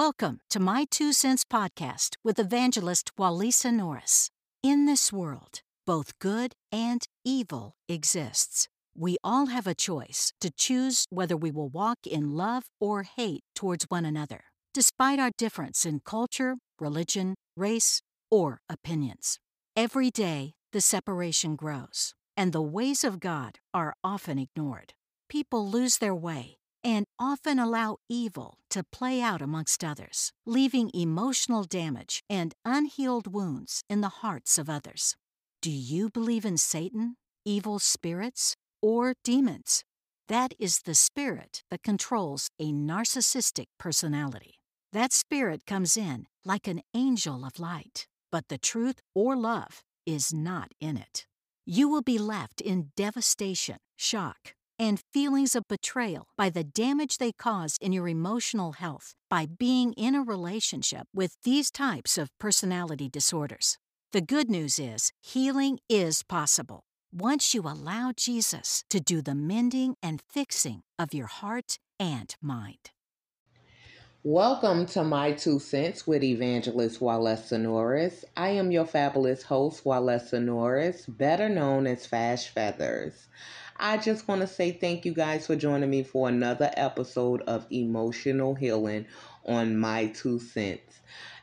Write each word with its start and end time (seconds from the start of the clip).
Welcome 0.00 0.40
to 0.48 0.58
My 0.58 0.86
Two 0.90 1.12
Cents 1.12 1.44
podcast 1.44 2.14
with 2.24 2.38
evangelist 2.38 3.10
Walesa 3.18 3.70
Norris. 3.70 4.30
In 4.62 4.86
this 4.86 5.12
world, 5.12 5.60
both 5.86 6.18
good 6.18 6.54
and 6.72 7.02
evil 7.22 7.74
exists. 7.86 8.66
We 8.96 9.18
all 9.22 9.48
have 9.48 9.66
a 9.66 9.74
choice 9.74 10.32
to 10.40 10.50
choose 10.50 11.04
whether 11.10 11.36
we 11.36 11.50
will 11.50 11.68
walk 11.68 11.98
in 12.06 12.30
love 12.30 12.64
or 12.80 13.02
hate 13.02 13.42
towards 13.54 13.90
one 13.90 14.06
another, 14.06 14.44
despite 14.72 15.18
our 15.18 15.32
difference 15.36 15.84
in 15.84 16.00
culture, 16.00 16.56
religion, 16.78 17.34
race, 17.54 18.00
or 18.30 18.62
opinions. 18.70 19.38
Every 19.76 20.10
day, 20.10 20.54
the 20.72 20.80
separation 20.80 21.56
grows, 21.56 22.14
and 22.38 22.54
the 22.54 22.62
ways 22.62 23.04
of 23.04 23.20
God 23.20 23.58
are 23.74 23.92
often 24.02 24.38
ignored. 24.38 24.94
People 25.28 25.68
lose 25.68 25.98
their 25.98 26.14
way 26.14 26.56
and 26.82 27.06
often 27.18 27.58
allow 27.58 27.98
evil 28.08 28.58
to 28.70 28.84
play 28.84 29.20
out 29.20 29.42
amongst 29.42 29.84
others, 29.84 30.32
leaving 30.46 30.90
emotional 30.94 31.64
damage 31.64 32.22
and 32.28 32.54
unhealed 32.64 33.32
wounds 33.32 33.82
in 33.88 34.00
the 34.00 34.20
hearts 34.22 34.58
of 34.58 34.70
others. 34.70 35.16
Do 35.62 35.70
you 35.70 36.08
believe 36.08 36.44
in 36.44 36.56
Satan, 36.56 37.16
evil 37.44 37.78
spirits, 37.78 38.56
or 38.80 39.14
demons? 39.24 39.84
That 40.28 40.54
is 40.58 40.82
the 40.82 40.94
spirit 40.94 41.64
that 41.70 41.82
controls 41.82 42.48
a 42.58 42.72
narcissistic 42.72 43.66
personality. 43.78 44.60
That 44.92 45.12
spirit 45.12 45.66
comes 45.66 45.96
in 45.96 46.26
like 46.44 46.66
an 46.66 46.82
angel 46.94 47.44
of 47.44 47.58
light, 47.58 48.06
but 48.32 48.48
the 48.48 48.58
truth 48.58 49.00
or 49.14 49.36
love 49.36 49.82
is 50.06 50.32
not 50.32 50.72
in 50.80 50.96
it. 50.96 51.26
You 51.66 51.88
will 51.88 52.02
be 52.02 52.18
left 52.18 52.60
in 52.60 52.90
devastation, 52.96 53.76
shock, 53.96 54.54
and 54.80 55.02
feelings 55.12 55.54
of 55.54 55.68
betrayal 55.68 56.28
by 56.38 56.48
the 56.48 56.64
damage 56.64 57.18
they 57.18 57.32
cause 57.32 57.76
in 57.82 57.92
your 57.92 58.08
emotional 58.08 58.72
health 58.72 59.14
by 59.28 59.46
being 59.46 59.92
in 59.92 60.14
a 60.14 60.22
relationship 60.22 61.06
with 61.14 61.36
these 61.44 61.70
types 61.70 62.16
of 62.16 62.30
personality 62.38 63.06
disorders. 63.06 63.76
The 64.12 64.22
good 64.22 64.50
news 64.50 64.78
is 64.78 65.12
healing 65.20 65.80
is 65.90 66.22
possible 66.22 66.84
once 67.12 67.52
you 67.54 67.60
allow 67.62 68.12
Jesus 68.16 68.82
to 68.88 69.00
do 69.00 69.20
the 69.20 69.34
mending 69.34 69.96
and 70.02 70.22
fixing 70.32 70.80
of 70.98 71.12
your 71.12 71.26
heart 71.26 71.78
and 71.98 72.34
mind. 72.40 72.90
Welcome 74.22 74.84
to 74.88 75.02
My 75.02 75.32
Two 75.32 75.58
Cents 75.58 76.06
with 76.06 76.22
Evangelist 76.22 77.00
Walesa 77.00 77.58
Norris. 77.58 78.22
I 78.36 78.50
am 78.50 78.70
your 78.70 78.84
fabulous 78.84 79.42
host, 79.42 79.84
Walesa 79.84 80.42
Norris, 80.42 81.06
better 81.06 81.48
known 81.48 81.86
as 81.86 82.04
Fash 82.04 82.48
Feathers. 82.48 83.28
I 83.82 83.96
just 83.96 84.28
want 84.28 84.42
to 84.42 84.46
say 84.46 84.72
thank 84.72 85.06
you 85.06 85.14
guys 85.14 85.46
for 85.46 85.56
joining 85.56 85.88
me 85.88 86.02
for 86.02 86.28
another 86.28 86.70
episode 86.76 87.40
of 87.46 87.66
Emotional 87.70 88.54
Healing 88.54 89.06
on 89.46 89.78
My 89.78 90.08
Two 90.08 90.38
Cents. 90.38 91.00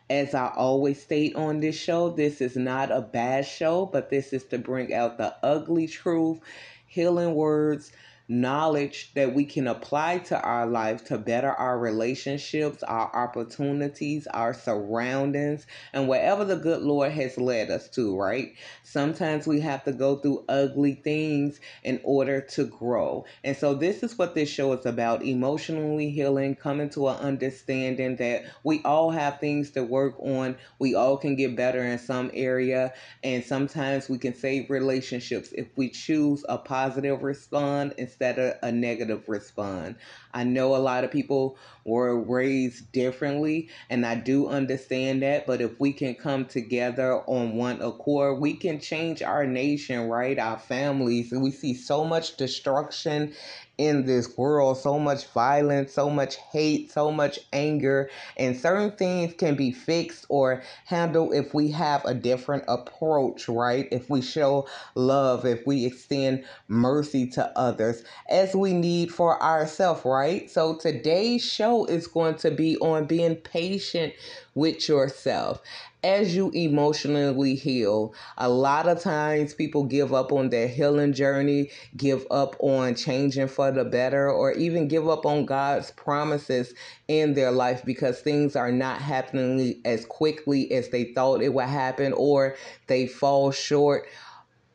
As 0.07 0.35
I 0.35 0.49
always 0.55 1.01
state 1.01 1.35
on 1.35 1.61
this 1.61 1.75
show, 1.75 2.11
this 2.11 2.39
is 2.39 2.55
not 2.55 2.91
a 2.91 3.01
bad 3.01 3.47
show, 3.47 3.87
but 3.87 4.11
this 4.11 4.33
is 4.33 4.43
to 4.49 4.59
bring 4.59 4.93
out 4.93 5.17
the 5.17 5.35
ugly 5.41 5.87
truth, 5.87 6.37
healing 6.85 7.33
words, 7.33 7.91
knowledge 8.29 9.11
that 9.15 9.33
we 9.33 9.45
can 9.45 9.67
apply 9.67 10.17
to 10.19 10.39
our 10.41 10.65
life 10.67 11.05
to 11.05 11.17
better 11.17 11.51
our 11.51 11.79
relationships, 11.79 12.83
our 12.83 13.09
opportunities, 13.15 14.27
our 14.27 14.53
surroundings, 14.53 15.65
and 15.93 16.07
wherever 16.07 16.43
the 16.43 16.57
good 16.57 16.81
Lord 16.81 17.11
has 17.13 17.37
led 17.37 17.71
us 17.71 17.87
to, 17.89 18.17
right? 18.17 18.53
Sometimes 18.83 19.47
we 19.47 19.61
have 19.61 19.83
to 19.85 19.93
go 19.93 20.17
through 20.17 20.43
ugly 20.49 20.95
things 20.95 21.59
in 21.83 22.01
order 22.03 22.41
to 22.41 22.65
grow. 22.65 23.25
And 23.43 23.55
so, 23.55 23.73
this 23.73 24.03
is 24.03 24.17
what 24.17 24.35
this 24.35 24.49
show 24.49 24.73
is 24.73 24.85
about 24.85 25.23
emotionally 25.23 26.09
healing, 26.09 26.55
coming 26.55 26.89
to 26.91 27.07
an 27.07 27.17
understanding 27.17 28.17
that 28.17 28.43
we 28.63 28.81
all 28.83 29.11
have 29.11 29.39
things 29.39 29.71
to 29.71 29.83
work 29.83 30.15
on, 30.19 30.57
we 30.79 30.95
all 30.95 31.17
can 31.17 31.35
get 31.35 31.55
better 31.55 31.83
in 31.83 31.97
some 31.99 32.29
area, 32.33 32.93
and 33.23 33.43
sometimes 33.43 34.09
we 34.09 34.17
can 34.17 34.33
save 34.33 34.69
relationships 34.69 35.49
if 35.53 35.67
we 35.77 35.89
choose 35.89 36.43
a 36.49 36.57
positive 36.57 37.23
response 37.23 37.93
of 38.21 38.55
a 38.61 38.71
negative 38.71 39.27
response. 39.27 39.97
I 40.33 40.43
know 40.43 40.75
a 40.75 40.77
lot 40.77 41.03
of 41.03 41.11
people 41.11 41.57
were 41.85 42.19
raised 42.19 42.91
differently, 42.91 43.69
and 43.89 44.05
I 44.05 44.15
do 44.15 44.47
understand 44.47 45.21
that. 45.23 45.47
But 45.47 45.61
if 45.61 45.79
we 45.79 45.93
can 45.93 46.15
come 46.15 46.45
together 46.45 47.21
on 47.27 47.55
one 47.55 47.81
accord, 47.81 48.39
we 48.39 48.53
can 48.55 48.79
change 48.79 49.21
our 49.21 49.45
nation, 49.45 50.09
right? 50.09 50.37
Our 50.37 50.59
families. 50.59 51.31
And 51.31 51.41
we 51.41 51.51
see 51.51 51.73
so 51.73 52.03
much 52.03 52.37
destruction 52.37 53.33
in 53.77 54.05
this 54.05 54.37
world 54.37 54.77
so 54.77 54.97
much 54.99 55.27
violence, 55.27 55.93
so 55.93 56.09
much 56.09 56.35
hate, 56.51 56.91
so 56.91 57.11
much 57.11 57.39
anger, 57.53 58.09
and 58.37 58.57
certain 58.57 58.91
things 58.91 59.33
can 59.33 59.55
be 59.55 59.71
fixed 59.71 60.25
or 60.29 60.63
handled 60.85 61.33
if 61.33 61.53
we 61.53 61.71
have 61.71 62.03
a 62.05 62.13
different 62.13 62.63
approach, 62.67 63.47
right? 63.47 63.87
If 63.91 64.09
we 64.09 64.21
show 64.21 64.67
love, 64.95 65.45
if 65.45 65.65
we 65.65 65.85
extend 65.85 66.45
mercy 66.67 67.27
to 67.31 67.45
others 67.57 68.03
as 68.29 68.55
we 68.55 68.73
need 68.73 69.11
for 69.11 69.41
ourselves, 69.41 70.01
right? 70.05 70.49
So 70.49 70.75
today's 70.75 71.43
show 71.43 71.85
is 71.85 72.07
going 72.07 72.35
to 72.35 72.51
be 72.51 72.77
on 72.77 73.05
being 73.05 73.35
patient 73.35 74.13
with 74.57 74.89
yourself. 74.89 75.61
As 76.03 76.35
you 76.35 76.51
emotionally 76.51 77.55
heal, 77.55 78.13
a 78.37 78.49
lot 78.49 78.87
of 78.87 78.99
times 78.99 79.53
people 79.53 79.83
give 79.83 80.13
up 80.13 80.31
on 80.31 80.49
their 80.49 80.67
healing 80.67 81.13
journey, 81.13 81.69
give 81.95 82.25
up 82.31 82.55
on 82.59 82.95
changing 82.95 83.47
for 83.47 83.71
the 83.71 83.83
better, 83.83 84.29
or 84.29 84.53
even 84.53 84.87
give 84.87 85.07
up 85.07 85.25
on 85.25 85.45
God's 85.45 85.91
promises 85.91 86.73
in 87.07 87.33
their 87.33 87.51
life 87.51 87.83
because 87.85 88.19
things 88.19 88.55
are 88.55 88.71
not 88.71 89.01
happening 89.01 89.79
as 89.85 90.05
quickly 90.05 90.71
as 90.71 90.89
they 90.89 91.05
thought 91.13 91.41
it 91.41 91.53
would 91.53 91.65
happen, 91.65 92.13
or 92.13 92.55
they 92.87 93.05
fall 93.05 93.51
short 93.51 94.07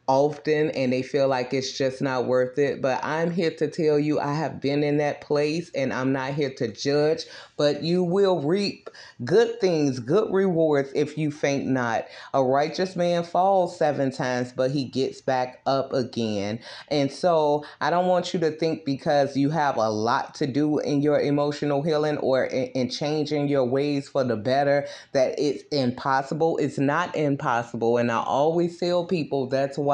often 0.08 0.70
and 0.70 0.92
they 0.92 1.02
feel 1.02 1.28
like 1.28 1.54
it's 1.54 1.76
just 1.76 2.02
not 2.02 2.26
worth 2.26 2.58
it. 2.58 2.82
But 2.82 3.04
I'm 3.04 3.30
here 3.30 3.52
to 3.52 3.68
tell 3.68 3.98
you 3.98 4.18
I 4.18 4.34
have 4.34 4.60
been 4.60 4.82
in 4.82 4.98
that 4.98 5.20
place 5.20 5.70
and 5.74 5.92
I'm 5.92 6.12
not 6.12 6.34
here 6.34 6.52
to 6.58 6.68
judge, 6.68 7.24
but 7.56 7.82
you 7.82 8.02
will 8.02 8.40
reap 8.42 8.90
good 9.24 9.60
things, 9.60 10.00
good 10.00 10.32
rewards 10.32 10.90
if 10.94 11.16
you 11.16 11.30
faint 11.30 11.66
not. 11.66 12.06
A 12.34 12.42
righteous 12.42 12.96
man 12.96 13.22
falls 13.22 13.78
seven 13.78 14.10
times, 14.10 14.52
but 14.52 14.72
he 14.72 14.84
gets 14.84 15.20
back 15.20 15.60
up 15.66 15.92
again. 15.92 16.58
And 16.88 17.10
so 17.10 17.64
I 17.80 17.90
don't 17.90 18.08
want 18.08 18.34
you 18.34 18.40
to 18.40 18.50
think 18.50 18.84
because 18.84 19.36
you 19.36 19.50
have 19.50 19.76
a 19.76 19.88
lot 19.88 20.34
to 20.36 20.46
do 20.46 20.78
in 20.80 21.00
your 21.00 21.20
emotional 21.20 21.82
healing 21.82 22.18
or 22.18 22.44
in, 22.44 22.64
in 22.72 22.90
changing 22.90 23.48
your 23.48 23.64
ways 23.64 24.08
for 24.08 24.24
the 24.24 24.36
better 24.36 24.86
that 25.12 25.38
it's 25.38 25.62
impossible. 25.70 26.58
It's 26.58 26.78
not 26.78 27.14
impossible. 27.14 27.98
And 27.98 28.10
I 28.10 28.18
always 28.22 28.78
tell 28.78 29.06
people 29.06 29.46
that's 29.46 29.78
why 29.78 29.91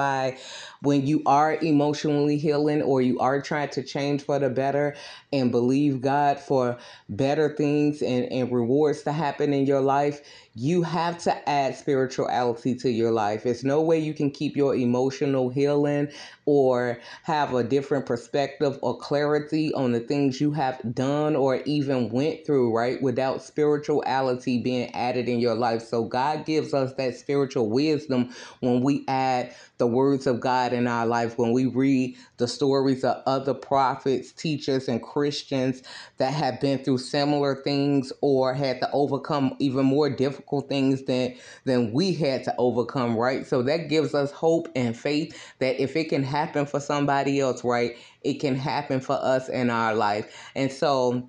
when 0.83 1.07
you 1.07 1.23
are 1.27 1.55
emotionally 1.55 2.39
healing 2.39 2.83
or 2.83 3.03
you 3.03 3.19
are 3.19 3.41
trying 3.41 3.69
to 3.71 3.83
change 3.83 4.23
for 4.23 4.39
the 4.39 4.49
better 4.49 4.95
and 5.33 5.51
believe 5.51 6.01
God 6.01 6.39
for 6.39 6.79
better 7.09 7.55
things 7.55 8.03
and, 8.03 8.27
and 8.33 8.51
rewards 8.53 9.03
to 9.03 9.13
happen 9.13 9.53
in 9.53 9.67
your 9.67 9.81
life, 9.81 10.21
you 10.55 10.83
have 10.83 11.19
to 11.19 11.49
add 11.49 11.77
spirituality 11.77 12.75
to 12.75 12.91
your 12.91 13.13
life. 13.13 13.45
There's 13.45 13.63
no 13.65 13.81
way 13.81 13.99
you 13.99 14.15
can 14.15 14.31
keep 14.31 14.57
your 14.57 14.75
emotional 14.75 15.51
healing 15.51 16.09
or 16.47 16.99
have 17.23 17.55
a 17.55 17.63
different 17.63 18.07
perspective 18.07 18.79
or 18.83 18.99
clarity 18.99 19.73
on 19.75 19.93
the 19.93 20.01
things 20.01 20.41
you 20.41 20.53
have 20.53 20.81
done 20.95 21.37
or 21.37 21.57
even 21.65 22.11
went 22.11 22.45
through, 22.45 22.75
right? 22.75 23.01
Without 23.03 23.43
spirituality 23.43 24.59
being 24.61 24.93
added 24.95 25.29
in 25.29 25.39
your 25.39 25.55
life. 25.55 25.83
So 25.83 26.05
God 26.05 26.45
gives 26.45 26.75
us 26.75 26.95
that 26.95 27.17
spiritual 27.17 27.69
wisdom 27.71 28.35
when 28.61 28.83
we 28.83 29.05
add 29.09 29.55
the 29.79 29.87
words 29.87 30.27
of 30.27 30.41
God 30.41 30.73
in 30.73 30.89
our 30.89 31.07
life, 31.07 31.39
when 31.39 31.53
we 31.53 31.67
read 31.67 32.17
the 32.39 32.49
stories 32.49 33.05
of 33.05 33.23
other 33.27 33.55
prophets, 33.55 34.33
teachers, 34.33 34.89
and 34.89 35.03
that 36.19 36.33
have 36.33 36.61
been 36.61 36.83
through 36.85 36.99
similar 36.99 37.55
things 37.57 38.13
or 38.21 38.55
had 38.55 38.81
to 38.81 38.91
overcome 38.93 39.57
even 39.59 39.85
more 39.85 40.11
difficult 40.11 40.69
things 40.69 41.03
than 41.05 41.35
than 41.65 41.93
we 41.93 42.13
had 42.15 42.45
to 42.45 42.55
overcome, 42.59 43.17
right? 43.17 43.47
So 43.47 43.63
that 43.63 43.89
gives 43.89 44.15
us 44.15 44.31
hope 44.31 44.69
and 44.77 44.97
faith 44.97 45.37
that 45.59 45.81
if 45.81 45.97
it 45.97 46.09
can 46.09 46.23
happen 46.23 46.67
for 46.67 46.81
somebody 46.81 47.41
else, 47.41 47.65
right, 47.65 47.97
it 48.23 48.35
can 48.35 48.55
happen 48.55 49.01
for 49.01 49.19
us 49.21 49.49
in 49.49 49.71
our 49.71 49.95
life. 49.95 50.51
And 50.55 50.71
so 50.71 51.29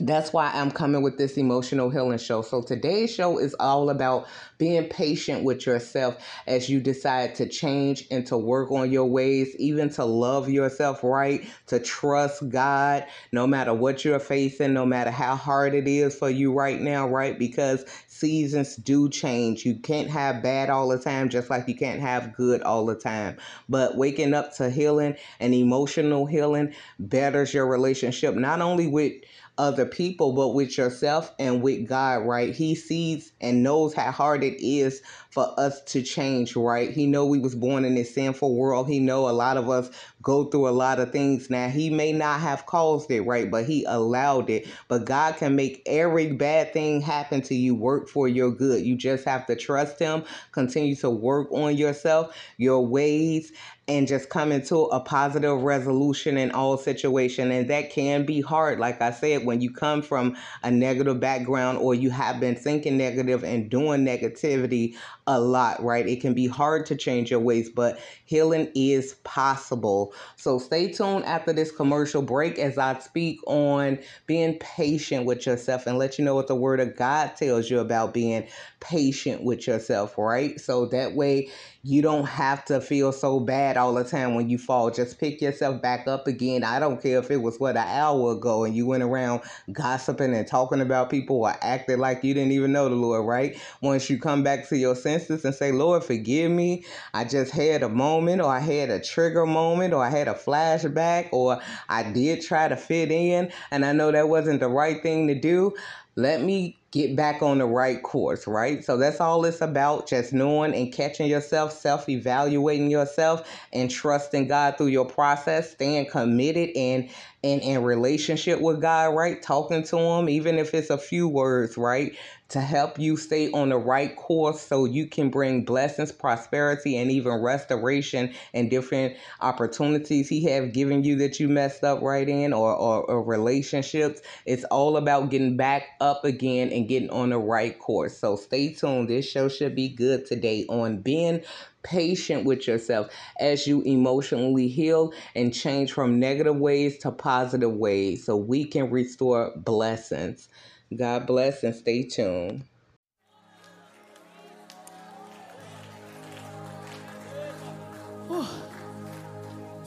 that's 0.00 0.32
why 0.32 0.50
I'm 0.54 0.70
coming 0.70 1.02
with 1.02 1.18
this 1.18 1.36
emotional 1.36 1.90
healing 1.90 2.18
show. 2.18 2.42
So 2.42 2.62
today's 2.62 3.14
show 3.14 3.38
is 3.38 3.54
all 3.60 3.90
about 3.90 4.26
being 4.58 4.88
patient 4.88 5.44
with 5.44 5.66
yourself 5.66 6.16
as 6.46 6.68
you 6.68 6.80
decide 6.80 7.34
to 7.36 7.48
change 7.48 8.06
and 8.10 8.26
to 8.26 8.36
work 8.36 8.70
on 8.70 8.90
your 8.90 9.06
ways, 9.06 9.54
even 9.58 9.90
to 9.90 10.04
love 10.04 10.48
yourself 10.48 11.04
right, 11.04 11.46
to 11.66 11.78
trust 11.80 12.48
God 12.48 13.06
no 13.32 13.46
matter 13.46 13.74
what 13.74 14.04
you're 14.04 14.18
facing, 14.18 14.72
no 14.72 14.86
matter 14.86 15.10
how 15.10 15.36
hard 15.36 15.74
it 15.74 15.86
is 15.86 16.16
for 16.16 16.30
you 16.30 16.52
right 16.52 16.80
now, 16.80 17.08
right? 17.08 17.38
Because 17.38 17.84
seasons 18.08 18.76
do 18.76 19.08
change. 19.08 19.64
You 19.64 19.76
can't 19.76 20.10
have 20.10 20.42
bad 20.42 20.68
all 20.68 20.88
the 20.88 20.98
time, 20.98 21.30
just 21.30 21.48
like 21.48 21.66
you 21.68 21.74
can't 21.74 22.00
have 22.00 22.34
good 22.34 22.62
all 22.62 22.84
the 22.86 22.94
time. 22.94 23.36
But 23.68 23.96
waking 23.96 24.34
up 24.34 24.54
to 24.56 24.70
healing 24.70 25.16
and 25.40 25.54
emotional 25.54 26.26
healing 26.26 26.74
betters 26.98 27.54
your 27.54 27.66
relationship, 27.66 28.34
not 28.34 28.60
only 28.60 28.86
with 28.86 29.14
other 29.60 29.86
people, 29.86 30.32
but 30.32 30.48
with 30.48 30.78
yourself 30.78 31.32
and 31.38 31.62
with 31.62 31.86
God, 31.86 32.26
right? 32.26 32.54
He 32.54 32.74
sees 32.74 33.32
and 33.40 33.62
knows 33.62 33.94
how 33.94 34.10
hard 34.10 34.42
it 34.42 34.60
is 34.64 35.02
for 35.30 35.58
us 35.58 35.80
to 35.82 36.02
change, 36.02 36.56
right? 36.56 36.90
He 36.90 37.06
know 37.06 37.24
we 37.24 37.38
was 37.38 37.54
born 37.54 37.84
in 37.84 37.94
this 37.94 38.14
sinful 38.14 38.54
world. 38.56 38.88
He 38.88 38.98
know 38.98 39.28
a 39.28 39.30
lot 39.30 39.56
of 39.56 39.70
us 39.70 39.90
go 40.22 40.44
through 40.44 40.68
a 40.68 40.70
lot 40.70 40.98
of 40.98 41.12
things. 41.12 41.48
Now, 41.48 41.68
he 41.68 41.88
may 41.88 42.12
not 42.12 42.40
have 42.40 42.66
caused 42.66 43.10
it, 43.10 43.22
right? 43.22 43.50
But 43.50 43.64
he 43.64 43.84
allowed 43.84 44.50
it. 44.50 44.66
But 44.88 45.04
God 45.04 45.36
can 45.36 45.54
make 45.54 45.82
every 45.86 46.32
bad 46.32 46.72
thing 46.72 47.00
happen 47.00 47.42
to 47.42 47.54
you 47.54 47.74
work 47.74 48.08
for 48.08 48.28
your 48.28 48.50
good. 48.50 48.84
You 48.84 48.96
just 48.96 49.24
have 49.24 49.46
to 49.46 49.56
trust 49.56 49.98
him, 50.00 50.24
continue 50.50 50.96
to 50.96 51.10
work 51.10 51.50
on 51.52 51.76
yourself, 51.76 52.34
your 52.56 52.84
ways, 52.84 53.52
and 53.90 54.06
just 54.06 54.28
come 54.28 54.52
into 54.52 54.84
a 54.84 55.00
positive 55.00 55.62
resolution 55.62 56.36
in 56.36 56.52
all 56.52 56.76
situation 56.76 57.50
and 57.50 57.68
that 57.68 57.90
can 57.90 58.24
be 58.24 58.40
hard 58.40 58.78
like 58.78 59.02
i 59.02 59.10
said 59.10 59.44
when 59.44 59.60
you 59.60 59.68
come 59.68 60.00
from 60.00 60.36
a 60.62 60.70
negative 60.70 61.18
background 61.18 61.76
or 61.76 61.92
you 61.92 62.08
have 62.08 62.38
been 62.38 62.54
thinking 62.54 62.96
negative 62.96 63.42
and 63.42 63.68
doing 63.68 64.04
negativity 64.04 64.94
a 65.26 65.40
lot, 65.40 65.82
right? 65.82 66.06
It 66.06 66.20
can 66.20 66.34
be 66.34 66.46
hard 66.46 66.86
to 66.86 66.96
change 66.96 67.30
your 67.30 67.40
ways, 67.40 67.68
but 67.68 67.98
healing 68.24 68.70
is 68.74 69.14
possible. 69.24 70.12
So 70.36 70.58
stay 70.58 70.92
tuned 70.92 71.24
after 71.24 71.52
this 71.52 71.70
commercial 71.70 72.22
break 72.22 72.58
as 72.58 72.78
I 72.78 72.98
speak 72.98 73.40
on 73.46 73.98
being 74.26 74.58
patient 74.58 75.26
with 75.26 75.46
yourself 75.46 75.86
and 75.86 75.98
let 75.98 76.18
you 76.18 76.24
know 76.24 76.34
what 76.34 76.48
the 76.48 76.54
word 76.54 76.80
of 76.80 76.96
God 76.96 77.36
tells 77.36 77.70
you 77.70 77.80
about 77.80 78.14
being 78.14 78.46
patient 78.80 79.44
with 79.44 79.66
yourself, 79.66 80.16
right? 80.18 80.60
So 80.60 80.86
that 80.86 81.14
way 81.14 81.50
you 81.82 82.02
don't 82.02 82.26
have 82.26 82.64
to 82.66 82.80
feel 82.80 83.12
so 83.12 83.40
bad 83.40 83.76
all 83.76 83.94
the 83.94 84.04
time 84.04 84.34
when 84.34 84.50
you 84.50 84.58
fall. 84.58 84.90
Just 84.90 85.18
pick 85.18 85.40
yourself 85.40 85.80
back 85.80 86.06
up 86.06 86.26
again. 86.26 86.62
I 86.62 86.78
don't 86.78 87.00
care 87.00 87.18
if 87.18 87.30
it 87.30 87.38
was 87.38 87.58
what 87.58 87.76
an 87.76 87.86
hour 87.86 88.32
ago 88.32 88.64
and 88.64 88.74
you 88.74 88.86
went 88.86 89.02
around 89.02 89.42
gossiping 89.72 90.34
and 90.34 90.46
talking 90.46 90.80
about 90.80 91.10
people 91.10 91.36
or 91.36 91.54
acting 91.62 91.98
like 91.98 92.22
you 92.22 92.34
didn't 92.34 92.52
even 92.52 92.72
know 92.72 92.88
the 92.88 92.94
Lord, 92.94 93.26
right? 93.26 93.56
Once 93.80 94.10
you 94.10 94.18
come 94.18 94.42
back 94.42 94.68
to 94.68 94.76
your 94.76 94.94
senses 95.10 95.44
and 95.44 95.54
say, 95.54 95.72
Lord, 95.72 96.04
forgive 96.04 96.50
me. 96.50 96.84
I 97.14 97.24
just 97.24 97.52
had 97.52 97.82
a 97.82 97.88
moment 97.88 98.40
or 98.40 98.50
I 98.50 98.60
had 98.60 98.90
a 98.90 99.00
trigger 99.00 99.46
moment 99.46 99.92
or 99.94 100.04
I 100.04 100.10
had 100.10 100.28
a 100.28 100.34
flashback 100.34 101.28
or 101.32 101.60
I 101.88 102.04
did 102.12 102.42
try 102.42 102.68
to 102.68 102.76
fit 102.76 103.10
in 103.10 103.52
and 103.70 103.84
I 103.84 103.92
know 103.92 104.12
that 104.12 104.28
wasn't 104.28 104.60
the 104.60 104.68
right 104.68 105.02
thing 105.02 105.28
to 105.28 105.34
do. 105.34 105.74
Let 106.16 106.42
me 106.42 106.78
get 106.90 107.14
back 107.14 107.40
on 107.40 107.58
the 107.58 107.66
right 107.66 108.02
course, 108.02 108.46
right? 108.46 108.84
So 108.84 108.96
that's 108.96 109.20
all 109.20 109.44
it's 109.44 109.60
about 109.60 110.08
just 110.08 110.32
knowing 110.32 110.74
and 110.74 110.92
catching 110.92 111.28
yourself, 111.28 111.72
self 111.72 112.08
evaluating 112.08 112.90
yourself, 112.90 113.48
and 113.72 113.90
trusting 113.90 114.48
God 114.48 114.76
through 114.76 114.88
your 114.88 115.06
process, 115.06 115.70
staying 115.70 116.10
committed 116.10 116.70
and 116.76 117.08
and 117.42 117.62
in 117.62 117.82
relationship 117.82 118.60
with 118.60 118.82
God, 118.82 119.14
right? 119.14 119.40
Talking 119.40 119.82
to 119.84 119.96
Him, 119.98 120.28
even 120.28 120.58
if 120.58 120.74
it's 120.74 120.90
a 120.90 120.98
few 120.98 121.28
words, 121.28 121.78
right? 121.78 122.14
To 122.50 122.60
help 122.60 122.98
you 122.98 123.16
stay 123.16 123.48
on 123.52 123.68
the 123.68 123.78
right 123.78 124.16
course 124.16 124.60
so 124.60 124.84
you 124.84 125.06
can 125.06 125.30
bring 125.30 125.64
blessings, 125.64 126.10
prosperity, 126.10 126.96
and 126.96 127.08
even 127.08 127.34
restoration 127.34 128.34
and 128.52 128.68
different 128.68 129.16
opportunities 129.40 130.28
He 130.28 130.44
have 130.46 130.72
given 130.72 131.04
you 131.04 131.14
that 131.18 131.38
you 131.38 131.48
messed 131.48 131.84
up 131.84 132.02
right 132.02 132.28
in 132.28 132.52
or, 132.52 132.74
or, 132.74 133.04
or 133.04 133.22
relationships. 133.22 134.20
It's 134.46 134.64
all 134.64 134.96
about 134.96 135.30
getting 135.30 135.56
back 135.56 135.90
up 136.00 136.24
again 136.24 136.70
and 136.70 136.88
getting 136.88 137.10
on 137.10 137.30
the 137.30 137.38
right 137.38 137.78
course. 137.78 138.18
So 138.18 138.34
stay 138.34 138.72
tuned. 138.74 139.08
This 139.08 139.30
show 139.30 139.48
should 139.48 139.76
be 139.76 139.88
good 139.88 140.26
today 140.26 140.66
on 140.68 141.02
being 141.02 141.42
patient 141.84 142.44
with 142.44 142.66
yourself 142.66 143.06
as 143.38 143.68
you 143.68 143.82
emotionally 143.82 144.66
heal 144.66 145.12
and 145.36 145.54
change 145.54 145.92
from 145.92 146.18
negative 146.18 146.56
ways 146.56 146.98
to 146.98 147.12
positive 147.12 147.72
ways 147.72 148.24
so 148.24 148.36
we 148.36 148.64
can 148.64 148.90
restore 148.90 149.52
blessings. 149.56 150.48
God 150.96 151.26
bless 151.26 151.62
and 151.62 151.74
stay 151.74 152.02
tuned. 152.04 152.64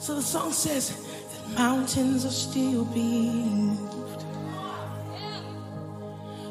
So 0.04 0.14
the 0.16 0.22
song 0.22 0.52
says 0.52 0.90
that 0.90 1.58
mountains 1.58 2.26
are 2.26 2.30
still 2.30 2.84
being 2.84 3.68
moved. 3.68 4.24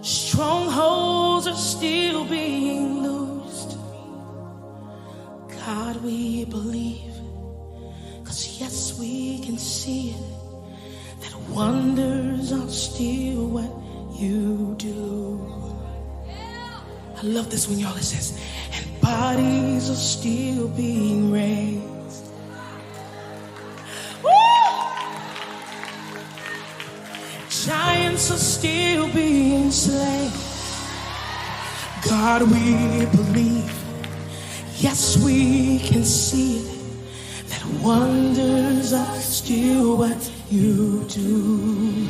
Strongholds 0.01 1.45
are 1.45 1.56
still 1.56 2.25
being 2.25 3.03
loosed. 3.03 3.77
God, 5.65 6.03
we 6.03 6.45
believe. 6.45 7.13
Cause 8.23 8.59
yes, 8.59 8.97
we 8.99 9.39
can 9.45 9.59
see 9.59 10.09
it. 10.09 11.21
That 11.21 11.35
wonders 11.49 12.51
are 12.51 12.69
still 12.69 13.49
what 13.49 13.82
you 14.13 14.75
do. 14.77 15.39
I 17.18 17.21
love 17.25 17.50
this 17.50 17.68
when 17.68 17.80
y'all 17.80 17.95
it 17.95 18.04
says, 18.04 18.39
and 18.74 19.01
bodies 19.01 19.89
are 19.89 19.95
still 19.95 20.68
being 20.69 21.31
raised. 21.31 21.83
Giants 27.65 28.30
are 28.31 28.38
still 28.38 29.07
being 29.13 29.71
slain. 29.71 30.31
God, 32.09 32.42
we 32.42 33.06
believe. 33.06 33.71
Yes, 34.77 35.18
we 35.24 35.80
can 35.80 36.04
see 36.04 36.57
it. 36.57 37.48
That 37.48 37.66
wonders 37.81 38.92
are 38.92 39.19
still 39.21 39.98
what 39.98 40.31
you 40.50 41.06
do. 41.07 42.09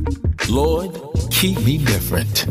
Lord, 0.49 0.97
keep 1.29 1.59
me 1.63 1.77
different. 1.77 2.45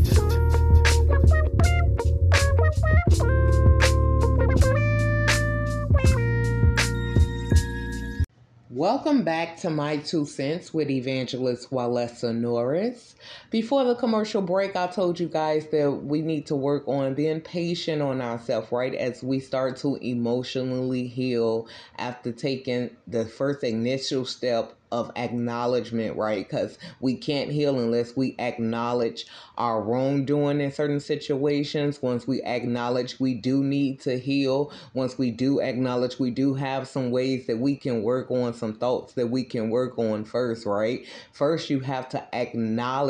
Welcome 8.71 9.25
back 9.25 9.59
to 9.59 9.71
My 9.71 9.99
Two 9.99 10.25
Cents 10.25 10.73
with 10.73 10.89
Evangelist 10.89 11.71
Walesa 11.71 12.35
Norris. 12.35 13.15
Before 13.51 13.85
the 13.85 13.95
commercial 13.95 14.43
break, 14.43 14.77
I 14.77 14.87
told 14.87 15.19
you 15.21 15.29
guys 15.29 15.67
that 15.73 15.91
we 15.91 16.23
need 16.23 16.47
to 16.47 16.57
work 16.57 16.87
on 16.87 17.15
being 17.15 17.41
patient 17.41 18.03
on 18.03 18.21
ourselves, 18.21 18.71
right? 18.73 18.95
As 18.95 19.23
we 19.23 19.41
start 19.41 19.77
to 19.79 19.97
emotionally 19.97 21.07
heal 21.07 21.67
after 21.99 22.33
taking 22.33 22.91
the 23.07 23.25
first 23.25 23.65
initial 23.65 24.25
step 24.25 24.77
of 24.93 25.11
acknowledgement, 25.17 26.17
right? 26.17 26.49
Because 26.49 26.79
we 27.01 27.15
can't 27.17 27.51
heal 27.51 27.79
unless 27.79 28.17
we 28.17 28.35
acknowledge 28.39 29.27
our 29.57 29.81
wrongdoing 29.81 30.61
in 30.61 30.73
certain 30.73 31.01
situations. 31.01 32.03
Once 32.03 32.27
we 32.27 32.43
acknowledge 32.43 33.21
we 33.21 33.35
do 33.35 33.63
need 33.63 34.01
to 34.01 34.19
heal, 34.19 34.73
once 34.95 35.17
we 35.17 35.31
do 35.31 35.61
acknowledge 35.61 36.19
we 36.19 36.31
do 36.31 36.55
have 36.55 36.89
some 36.89 37.11
ways 37.11 37.47
that 37.47 37.59
we 37.59 37.77
can 37.77 38.03
work 38.03 38.31
on, 38.31 38.53
some 38.53 38.75
thoughts 38.75 39.13
that 39.15 39.29
we 39.29 39.45
can 39.45 39.71
work 39.71 39.99
on 39.99 40.25
first, 40.25 40.67
right? 40.67 41.07
First, 41.33 41.71
you 41.71 41.81
have 41.81 42.09
to 42.11 42.35
acknowledge 42.35 43.10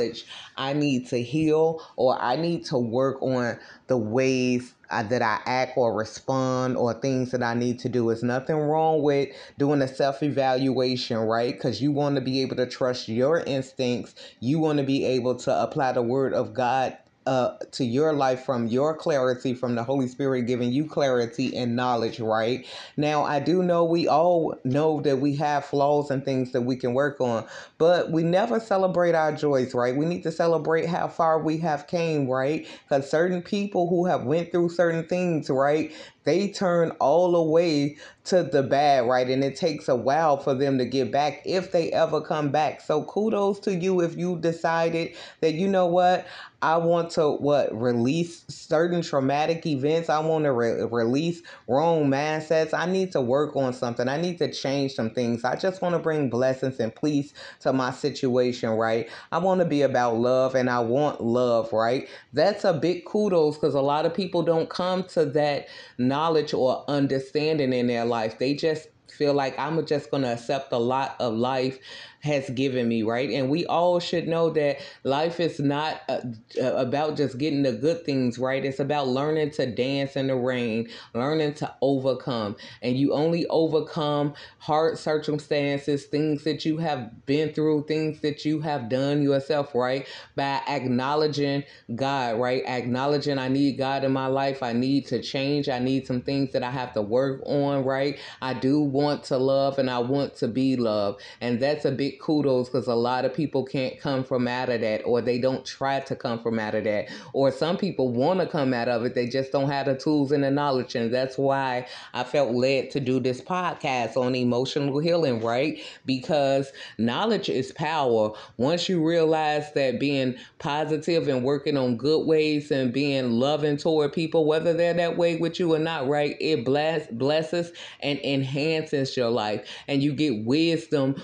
I 0.56 0.72
need 0.72 1.08
to 1.08 1.22
heal 1.22 1.82
or 1.96 2.20
I 2.20 2.36
need 2.36 2.64
to 2.66 2.78
work 2.78 3.22
on 3.22 3.58
the 3.88 3.96
ways 3.98 4.74
uh, 4.90 5.02
that 5.04 5.22
I 5.22 5.40
act 5.46 5.76
or 5.76 5.94
respond 5.94 6.76
or 6.76 6.94
things 6.94 7.30
that 7.32 7.42
I 7.42 7.54
need 7.54 7.78
to 7.80 7.88
do. 7.88 8.10
It's 8.10 8.22
nothing 8.22 8.56
wrong 8.56 9.02
with 9.02 9.28
doing 9.58 9.82
a 9.82 9.88
self 9.88 10.22
evaluation, 10.22 11.18
right? 11.18 11.54
Because 11.54 11.80
you 11.82 11.92
want 11.92 12.16
to 12.16 12.20
be 12.20 12.42
able 12.42 12.56
to 12.56 12.66
trust 12.66 13.08
your 13.08 13.40
instincts. 13.40 14.14
You 14.40 14.58
want 14.58 14.78
to 14.78 14.84
be 14.84 15.04
able 15.04 15.36
to 15.36 15.62
apply 15.62 15.92
the 15.92 16.02
word 16.02 16.34
of 16.34 16.54
God 16.54 16.96
uh, 17.30 17.56
to 17.72 17.84
your 17.86 18.12
life 18.12 18.44
from 18.44 18.66
your 18.66 18.96
clarity, 18.96 19.54
from 19.54 19.76
the 19.76 19.84
Holy 19.84 20.08
Spirit 20.08 20.42
giving 20.48 20.72
you 20.72 20.84
clarity 20.84 21.56
and 21.56 21.76
knowledge, 21.76 22.20
right? 22.20 22.66
Now, 22.98 23.22
I 23.24 23.40
do 23.40 23.62
know 23.62 23.84
we 23.84 24.08
all 24.08 24.56
know 24.64 25.00
that 25.02 25.20
we 25.20 25.36
have 25.36 25.64
flaws 25.64 26.10
and 26.10 26.24
things 26.24 26.52
that 26.52 26.62
we 26.62 26.76
can 26.76 26.94
work 26.94 27.20
on, 27.22 27.46
but 27.78 28.10
we 28.12 28.24
never 28.24 28.60
celebrate 28.60 29.14
our 29.14 29.32
joys, 29.32 29.74
right? 29.74 29.96
We 29.96 30.06
need 30.06 30.24
to 30.24 30.32
celebrate 30.32 30.86
how 30.86 31.08
far 31.08 31.40
we 31.40 31.58
have 31.58 31.86
came, 31.86 32.28
right? 32.28 32.66
Because 32.88 33.10
certain 33.10 33.42
people 33.42 33.88
who 33.88 34.06
have 34.06 34.24
went 34.24 34.52
through 34.52 34.70
certain 34.70 35.06
things, 35.06 35.50
right? 35.50 35.92
They 36.24 36.48
turn 36.48 36.90
all 37.00 37.32
the 37.32 37.42
way 37.42 37.96
to 38.24 38.42
the 38.42 38.62
bad, 38.62 39.06
right? 39.06 39.28
And 39.28 39.42
it 39.42 39.56
takes 39.56 39.88
a 39.88 39.96
while 39.96 40.36
for 40.36 40.54
them 40.54 40.78
to 40.78 40.84
get 40.84 41.10
back 41.10 41.42
if 41.44 41.72
they 41.72 41.90
ever 41.92 42.20
come 42.20 42.50
back. 42.50 42.80
So 42.80 43.04
kudos 43.04 43.58
to 43.60 43.74
you 43.74 44.00
if 44.00 44.16
you 44.16 44.38
decided 44.38 45.16
that 45.40 45.54
you 45.54 45.66
know 45.66 45.86
what, 45.86 46.26
I 46.62 46.76
want 46.76 47.10
to 47.12 47.30
what 47.30 47.74
release 47.78 48.44
certain 48.48 49.00
traumatic 49.00 49.64
events. 49.64 50.10
I 50.10 50.18
want 50.18 50.44
to 50.44 50.52
re- 50.52 50.82
release 50.82 51.40
wrong 51.66 52.10
mindsets. 52.10 52.74
I 52.74 52.84
need 52.84 53.12
to 53.12 53.20
work 53.22 53.56
on 53.56 53.72
something. 53.72 54.06
I 54.08 54.20
need 54.20 54.36
to 54.38 54.52
change 54.52 54.92
some 54.92 55.10
things. 55.10 55.42
I 55.42 55.56
just 55.56 55.80
want 55.80 55.94
to 55.94 55.98
bring 55.98 56.28
blessings 56.28 56.78
and 56.78 56.94
peace 56.94 57.32
to 57.60 57.72
my 57.72 57.90
situation, 57.90 58.70
right? 58.70 59.08
I 59.32 59.38
want 59.38 59.60
to 59.60 59.64
be 59.64 59.80
about 59.82 60.16
love 60.16 60.54
and 60.54 60.68
I 60.68 60.80
want 60.80 61.22
love, 61.22 61.72
right? 61.72 62.06
That's 62.34 62.64
a 62.64 62.74
big 62.74 63.06
kudos 63.06 63.56
because 63.56 63.74
a 63.74 63.80
lot 63.80 64.04
of 64.04 64.12
people 64.12 64.42
don't 64.42 64.68
come 64.68 65.04
to 65.04 65.24
that 65.26 65.68
knowledge 66.10 66.52
or 66.52 66.84
understanding 66.88 67.72
in 67.72 67.86
their 67.86 68.04
life. 68.04 68.38
They 68.38 68.52
just 68.54 68.88
feel 69.10 69.32
like 69.32 69.58
I'm 69.58 69.84
just 69.86 70.10
going 70.10 70.22
to 70.24 70.32
accept 70.32 70.72
a 70.72 70.78
lot 70.78 71.16
of 71.18 71.34
life 71.34 71.78
has 72.20 72.50
given 72.50 72.88
me, 72.88 73.02
right? 73.02 73.30
And 73.30 73.50
we 73.50 73.66
all 73.66 73.98
should 73.98 74.28
know 74.28 74.50
that 74.50 74.78
life 75.04 75.40
is 75.40 75.58
not 75.58 76.02
uh, 76.08 76.20
uh, 76.60 76.74
about 76.74 77.16
just 77.16 77.38
getting 77.38 77.62
the 77.62 77.72
good 77.72 78.04
things, 78.04 78.38
right? 78.38 78.64
It's 78.64 78.80
about 78.80 79.08
learning 79.08 79.52
to 79.52 79.66
dance 79.66 80.16
in 80.16 80.26
the 80.26 80.36
rain, 80.36 80.88
learning 81.14 81.54
to 81.54 81.74
overcome. 81.80 82.56
And 82.82 82.96
you 82.96 83.14
only 83.14 83.46
overcome 83.46 84.34
hard 84.58 84.98
circumstances, 84.98 86.04
things 86.04 86.44
that 86.44 86.64
you 86.64 86.76
have 86.78 87.26
been 87.26 87.52
through, 87.52 87.84
things 87.86 88.20
that 88.20 88.44
you 88.44 88.60
have 88.60 88.88
done 88.88 89.22
yourself, 89.22 89.74
right? 89.74 90.06
By 90.36 90.60
acknowledging 90.68 91.64
God, 91.94 92.38
right? 92.38 92.62
Acknowledging 92.66 93.38
I 93.38 93.48
need 93.48 93.78
God 93.78 94.04
in 94.04 94.12
my 94.12 94.26
life. 94.26 94.62
I 94.62 94.72
need 94.72 95.06
to 95.06 95.22
change. 95.22 95.68
I 95.68 95.78
need 95.78 96.06
some 96.06 96.20
things 96.20 96.52
that 96.52 96.62
I 96.62 96.70
have 96.70 96.92
to 96.94 97.02
work 97.02 97.42
on, 97.46 97.84
right? 97.84 98.18
I 98.42 98.54
do 98.54 98.80
want 98.80 99.24
to 99.24 99.38
love 99.38 99.78
and 99.78 99.88
I 99.88 99.98
want 99.98 100.36
to 100.36 100.48
be 100.48 100.76
loved. 100.76 101.22
And 101.40 101.60
that's 101.60 101.84
a 101.84 101.90
big 101.90 102.09
kudos 102.18 102.68
because 102.68 102.86
a 102.86 102.94
lot 102.94 103.24
of 103.24 103.34
people 103.34 103.64
can't 103.64 103.98
come 103.98 104.24
from 104.24 104.48
out 104.48 104.68
of 104.68 104.80
that 104.80 105.02
or 105.04 105.20
they 105.20 105.38
don't 105.38 105.64
try 105.64 106.00
to 106.00 106.16
come 106.16 106.40
from 106.42 106.58
out 106.58 106.74
of 106.74 106.84
that 106.84 107.08
or 107.32 107.50
some 107.50 107.76
people 107.76 108.08
want 108.08 108.40
to 108.40 108.46
come 108.46 108.72
out 108.74 108.88
of 108.88 109.04
it 109.04 109.14
they 109.14 109.26
just 109.26 109.52
don't 109.52 109.70
have 109.70 109.86
the 109.86 109.94
tools 109.94 110.32
and 110.32 110.44
the 110.44 110.50
knowledge 110.50 110.94
and 110.94 111.12
that's 111.12 111.36
why 111.36 111.86
i 112.14 112.22
felt 112.24 112.52
led 112.54 112.90
to 112.90 113.00
do 113.00 113.20
this 113.20 113.40
podcast 113.40 114.16
on 114.16 114.34
emotional 114.34 114.98
healing 114.98 115.40
right? 115.40 115.82
Because 116.06 116.72
knowledge 116.98 117.48
is 117.48 117.72
power. 117.72 118.32
Once 118.56 118.88
you 118.88 119.06
realize 119.06 119.72
that 119.72 120.00
being 120.00 120.36
positive 120.58 121.28
and 121.28 121.44
working 121.44 121.76
on 121.76 121.96
good 121.96 122.26
ways 122.26 122.70
and 122.70 122.92
being 122.92 123.32
loving 123.32 123.76
toward 123.76 124.12
people 124.12 124.44
whether 124.44 124.72
they're 124.72 124.94
that 124.94 125.16
way 125.16 125.36
with 125.36 125.58
you 125.58 125.74
or 125.74 125.78
not 125.78 126.06
right 126.08 126.36
it 126.40 126.64
bless, 126.64 127.06
blesses 127.08 127.72
and 128.00 128.18
enhances 128.20 129.16
your 129.16 129.30
life 129.30 129.66
and 129.88 130.02
you 130.02 130.12
get 130.12 130.44
wisdom 130.44 131.14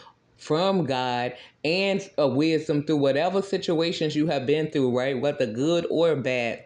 from 0.47 0.87
God 0.87 1.35
and 1.65 2.09
a 2.19 2.29
wisdom 2.29 2.85
through 2.85 2.99
whatever 2.99 3.43
situations 3.43 4.15
you 4.15 4.29
have 4.29 4.47
been 4.47 4.71
through, 4.71 4.97
right? 4.97 5.21
Whether 5.21 5.47
good 5.47 5.87
or 5.91 6.15
bad 6.17 6.66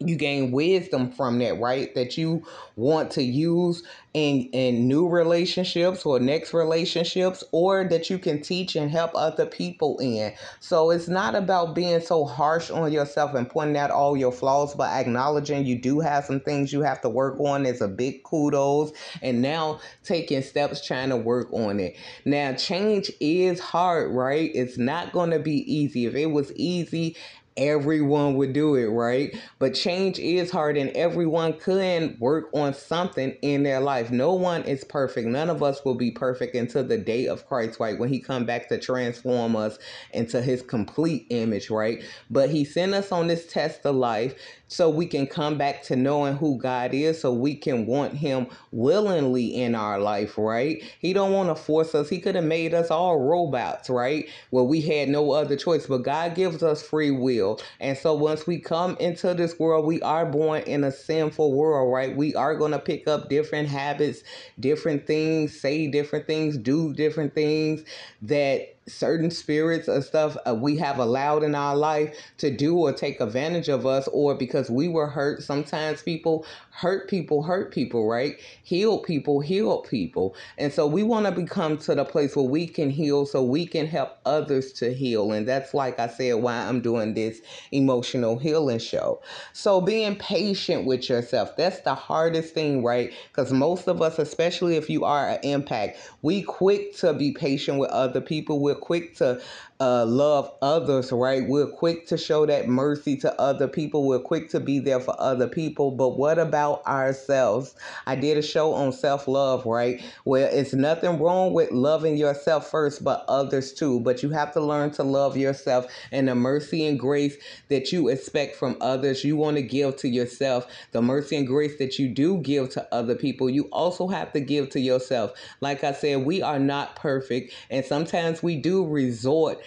you 0.00 0.14
gain 0.14 0.52
wisdom 0.52 1.10
from 1.10 1.38
that 1.40 1.58
right? 1.58 1.94
That 1.94 2.16
you 2.16 2.44
want 2.76 3.10
to 3.12 3.22
use 3.22 3.82
in 4.14 4.48
in 4.52 4.88
new 4.88 5.08
relationships 5.08 6.06
or 6.06 6.18
next 6.20 6.54
relationships 6.54 7.44
or 7.52 7.84
that 7.88 8.08
you 8.08 8.18
can 8.18 8.40
teach 8.40 8.76
and 8.76 8.90
help 8.90 9.10
other 9.14 9.44
people 9.44 9.98
in. 9.98 10.32
So 10.60 10.90
it's 10.90 11.08
not 11.08 11.34
about 11.34 11.74
being 11.74 12.00
so 12.00 12.24
harsh 12.24 12.70
on 12.70 12.92
yourself 12.92 13.34
and 13.34 13.48
pointing 13.48 13.76
out 13.76 13.90
all 13.90 14.16
your 14.16 14.32
flaws 14.32 14.74
but 14.74 14.88
acknowledging 14.88 15.66
you 15.66 15.78
do 15.78 16.00
have 16.00 16.24
some 16.24 16.40
things 16.40 16.72
you 16.72 16.80
have 16.82 17.00
to 17.02 17.08
work 17.08 17.38
on 17.40 17.66
is 17.66 17.80
a 17.80 17.88
big 17.88 18.22
kudos 18.22 18.92
and 19.20 19.42
now 19.42 19.80
taking 20.04 20.42
steps 20.42 20.84
trying 20.84 21.10
to 21.10 21.16
work 21.16 21.52
on 21.52 21.80
it. 21.80 21.96
Now 22.24 22.54
change 22.54 23.10
is 23.20 23.58
hard 23.58 24.12
right? 24.12 24.50
It's 24.54 24.78
not 24.78 25.12
going 25.12 25.30
to 25.30 25.40
be 25.40 25.56
easy. 25.72 26.06
If 26.06 26.14
it 26.14 26.26
was 26.26 26.52
easy 26.54 27.16
everyone 27.58 28.36
would 28.36 28.54
do 28.54 28.76
it, 28.76 28.86
right? 28.86 29.36
But 29.58 29.74
change 29.74 30.18
is 30.18 30.50
hard 30.50 30.78
and 30.78 30.90
everyone 30.90 31.54
can 31.54 32.16
work 32.18 32.48
on 32.54 32.72
something 32.72 33.36
in 33.42 33.64
their 33.64 33.80
life. 33.80 34.10
No 34.10 34.32
one 34.32 34.62
is 34.62 34.84
perfect. 34.84 35.28
None 35.28 35.50
of 35.50 35.62
us 35.62 35.84
will 35.84 35.96
be 35.96 36.10
perfect 36.10 36.54
until 36.54 36.84
the 36.84 36.96
day 36.96 37.26
of 37.26 37.46
Christ, 37.46 37.80
right? 37.80 37.98
When 37.98 38.08
he 38.08 38.20
come 38.20 38.46
back 38.46 38.68
to 38.68 38.78
transform 38.78 39.56
us 39.56 39.78
into 40.12 40.40
his 40.40 40.62
complete 40.62 41.26
image, 41.30 41.68
right? 41.68 42.02
But 42.30 42.50
he 42.50 42.64
sent 42.64 42.94
us 42.94 43.12
on 43.12 43.26
this 43.26 43.46
test 43.46 43.84
of 43.84 43.96
life 43.96 44.34
so 44.68 44.88
we 44.90 45.06
can 45.06 45.26
come 45.26 45.56
back 45.58 45.82
to 45.84 45.96
knowing 45.96 46.36
who 46.36 46.58
God 46.58 46.92
is 46.94 47.20
so 47.20 47.32
we 47.32 47.54
can 47.54 47.86
want 47.86 48.14
him 48.14 48.48
willingly 48.70 49.46
in 49.46 49.74
our 49.74 49.98
life, 49.98 50.36
right? 50.36 50.82
He 51.00 51.12
don't 51.12 51.32
want 51.32 51.48
to 51.48 51.54
force 51.54 51.94
us. 51.94 52.08
He 52.08 52.20
could 52.20 52.34
have 52.34 52.44
made 52.44 52.74
us 52.74 52.90
all 52.90 53.18
robots, 53.18 53.88
right? 53.90 54.28
Well, 54.50 54.66
we 54.66 54.82
had 54.82 55.08
no 55.08 55.32
other 55.32 55.56
choice, 55.56 55.86
but 55.86 56.02
God 56.02 56.34
gives 56.34 56.62
us 56.62 56.82
free 56.82 57.10
will. 57.10 57.47
And 57.80 57.96
so 57.96 58.14
once 58.14 58.46
we 58.46 58.58
come 58.58 58.96
into 58.98 59.34
this 59.34 59.58
world, 59.58 59.86
we 59.86 60.00
are 60.02 60.26
born 60.26 60.62
in 60.62 60.84
a 60.84 60.92
sinful 60.92 61.52
world, 61.52 61.92
right? 61.92 62.16
We 62.16 62.34
are 62.34 62.54
going 62.56 62.72
to 62.72 62.78
pick 62.78 63.06
up 63.08 63.28
different 63.28 63.68
habits, 63.68 64.22
different 64.58 65.06
things, 65.06 65.58
say 65.58 65.86
different 65.88 66.26
things, 66.26 66.56
do 66.56 66.92
different 66.94 67.34
things 67.34 67.84
that 68.22 68.77
certain 68.88 69.30
spirits 69.30 69.88
or 69.88 70.02
stuff 70.02 70.36
uh, 70.46 70.54
we 70.54 70.76
have 70.76 70.98
allowed 70.98 71.42
in 71.42 71.54
our 71.54 71.76
life 71.76 72.16
to 72.38 72.50
do 72.50 72.76
or 72.76 72.92
take 72.92 73.20
advantage 73.20 73.68
of 73.68 73.86
us 73.86 74.08
or 74.12 74.34
because 74.34 74.70
we 74.70 74.88
were 74.88 75.06
hurt 75.06 75.42
sometimes 75.42 76.02
people 76.02 76.44
hurt 76.70 77.08
people 77.08 77.42
hurt 77.42 77.72
people 77.72 78.08
right? 78.08 78.36
Heal 78.62 78.98
people 78.98 79.40
heal 79.40 79.78
people. 79.78 80.36
And 80.58 80.72
so 80.72 80.86
we 80.86 81.02
want 81.02 81.26
to 81.26 81.32
become 81.32 81.76
to 81.78 81.94
the 81.94 82.04
place 82.04 82.36
where 82.36 82.44
we 82.44 82.68
can 82.68 82.90
heal 82.90 83.26
so 83.26 83.42
we 83.42 83.66
can 83.66 83.86
help 83.86 84.18
others 84.24 84.72
to 84.74 84.94
heal. 84.94 85.32
And 85.32 85.46
that's 85.46 85.74
like 85.74 85.98
i 85.98 86.06
said 86.06 86.36
why 86.36 86.54
i'm 86.54 86.80
doing 86.80 87.14
this 87.14 87.40
emotional 87.72 88.38
healing 88.38 88.78
show. 88.78 89.20
So 89.52 89.80
being 89.80 90.16
patient 90.16 90.86
with 90.86 91.08
yourself 91.08 91.56
that's 91.56 91.80
the 91.80 91.94
hardest 91.94 92.54
thing 92.54 92.84
right? 92.84 93.12
Because 93.28 93.52
most 93.52 93.88
of 93.88 94.00
us 94.00 94.18
especially 94.18 94.76
if 94.76 94.88
you 94.88 95.04
are 95.04 95.28
an 95.28 95.40
impact 95.42 95.98
we 96.22 96.42
quick 96.42 96.96
to 96.98 97.12
be 97.12 97.32
patient 97.32 97.78
with 97.78 97.90
other 97.90 98.20
people 98.20 98.60
we're 98.60 98.74
quick 98.80 99.16
to 99.16 99.40
uh, 99.80 100.04
love 100.04 100.52
others, 100.60 101.12
right? 101.12 101.46
We're 101.46 101.68
quick 101.68 102.06
to 102.08 102.18
show 102.18 102.46
that 102.46 102.68
mercy 102.68 103.16
to 103.18 103.40
other 103.40 103.68
people. 103.68 104.08
We're 104.08 104.18
quick 104.18 104.50
to 104.50 104.60
be 104.60 104.80
there 104.80 104.98
for 104.98 105.14
other 105.20 105.46
people. 105.46 105.92
But 105.92 106.18
what 106.18 106.38
about 106.38 106.84
ourselves? 106.84 107.76
I 108.06 108.16
did 108.16 108.36
a 108.36 108.42
show 108.42 108.72
on 108.74 108.92
self 108.92 109.28
love, 109.28 109.66
right? 109.66 110.02
Where 110.24 110.48
it's 110.50 110.74
nothing 110.74 111.20
wrong 111.20 111.52
with 111.52 111.70
loving 111.70 112.16
yourself 112.16 112.68
first, 112.68 113.04
but 113.04 113.24
others 113.28 113.72
too. 113.72 114.00
But 114.00 114.22
you 114.22 114.30
have 114.30 114.52
to 114.54 114.60
learn 114.60 114.90
to 114.92 115.04
love 115.04 115.36
yourself 115.36 115.86
and 116.10 116.26
the 116.26 116.34
mercy 116.34 116.86
and 116.86 116.98
grace 116.98 117.36
that 117.68 117.92
you 117.92 118.08
expect 118.08 118.56
from 118.56 118.76
others. 118.80 119.22
You 119.22 119.36
want 119.36 119.58
to 119.58 119.62
give 119.62 119.96
to 119.98 120.08
yourself 120.08 120.66
the 120.90 121.02
mercy 121.02 121.36
and 121.36 121.46
grace 121.46 121.78
that 121.78 122.00
you 122.00 122.08
do 122.08 122.38
give 122.38 122.70
to 122.70 122.88
other 122.92 123.14
people. 123.14 123.48
You 123.48 123.64
also 123.70 124.08
have 124.08 124.32
to 124.32 124.40
give 124.40 124.70
to 124.70 124.80
yourself. 124.80 125.32
Like 125.60 125.84
I 125.84 125.92
said, 125.92 126.26
we 126.26 126.42
are 126.42 126.58
not 126.58 126.96
perfect, 126.96 127.52
and 127.70 127.84
sometimes 127.84 128.42
we 128.42 128.56
do 128.56 128.84
resort 128.84 129.60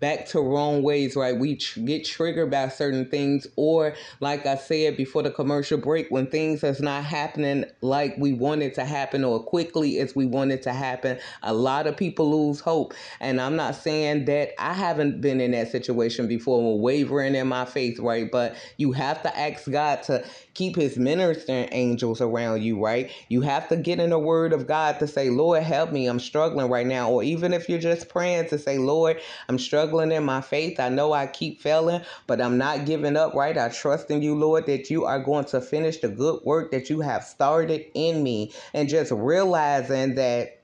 back 0.00 0.26
to 0.28 0.40
wrong 0.40 0.82
ways, 0.82 1.16
right? 1.16 1.36
We 1.36 1.56
tr- 1.56 1.80
get 1.80 2.04
triggered 2.04 2.50
by 2.50 2.68
certain 2.68 3.08
things, 3.08 3.46
or 3.56 3.94
like 4.20 4.46
I 4.46 4.56
said 4.56 4.96
before 4.96 5.22
the 5.22 5.30
commercial 5.30 5.78
break, 5.78 6.08
when 6.10 6.26
things 6.26 6.62
is 6.64 6.80
not 6.80 7.04
happening 7.04 7.64
like 7.80 8.16
we 8.18 8.32
want 8.32 8.62
it 8.62 8.74
to 8.76 8.84
happen 8.84 9.24
or 9.24 9.42
quickly 9.42 9.98
as 9.98 10.14
we 10.14 10.26
want 10.26 10.52
it 10.52 10.62
to 10.62 10.72
happen, 10.72 11.18
a 11.42 11.52
lot 11.52 11.86
of 11.86 11.96
people 11.96 12.30
lose 12.30 12.60
hope. 12.60 12.94
And 13.20 13.40
I'm 13.40 13.56
not 13.56 13.74
saying 13.74 14.26
that 14.26 14.50
I 14.58 14.72
haven't 14.72 15.20
been 15.20 15.40
in 15.40 15.52
that 15.52 15.70
situation 15.70 16.28
before, 16.28 16.78
wavering 16.78 17.34
in 17.34 17.48
my 17.48 17.64
faith, 17.64 17.98
right? 17.98 18.30
But 18.30 18.56
you 18.76 18.92
have 18.92 19.22
to 19.22 19.38
ask 19.38 19.70
God 19.70 20.02
to 20.04 20.24
keep 20.54 20.76
his 20.76 20.96
ministering 20.98 21.68
angels 21.72 22.20
around 22.20 22.62
you, 22.62 22.82
right? 22.82 23.10
You 23.28 23.42
have 23.42 23.68
to 23.68 23.76
get 23.76 24.00
in 24.00 24.10
the 24.10 24.18
word 24.18 24.52
of 24.52 24.66
God 24.66 24.98
to 25.00 25.06
say, 25.06 25.30
Lord, 25.30 25.62
help 25.62 25.92
me. 25.92 26.06
I'm 26.06 26.20
struggling 26.20 26.68
right 26.70 26.86
now. 26.86 27.10
Or 27.10 27.22
even 27.22 27.52
if 27.52 27.68
you're 27.68 27.78
just 27.78 28.08
praying 28.08 28.48
to 28.48 28.58
say, 28.58 28.78
Lord, 28.78 29.20
I'm 29.48 29.58
struggling 29.58 29.87
in 29.92 30.24
my 30.24 30.40
faith. 30.40 30.80
I 30.80 30.88
know 30.88 31.12
I 31.12 31.26
keep 31.26 31.60
failing, 31.60 32.02
but 32.26 32.40
I'm 32.40 32.58
not 32.58 32.86
giving 32.86 33.16
up, 33.16 33.34
right? 33.34 33.56
I 33.56 33.68
trust 33.68 34.10
in 34.10 34.22
you, 34.22 34.34
Lord, 34.34 34.66
that 34.66 34.90
you 34.90 35.04
are 35.04 35.22
going 35.22 35.44
to 35.46 35.60
finish 35.60 35.98
the 35.98 36.08
good 36.08 36.40
work 36.44 36.70
that 36.72 36.90
you 36.90 37.00
have 37.00 37.24
started 37.24 37.86
in 37.94 38.22
me. 38.22 38.52
And 38.74 38.88
just 38.88 39.12
realizing 39.12 40.14
that 40.16 40.58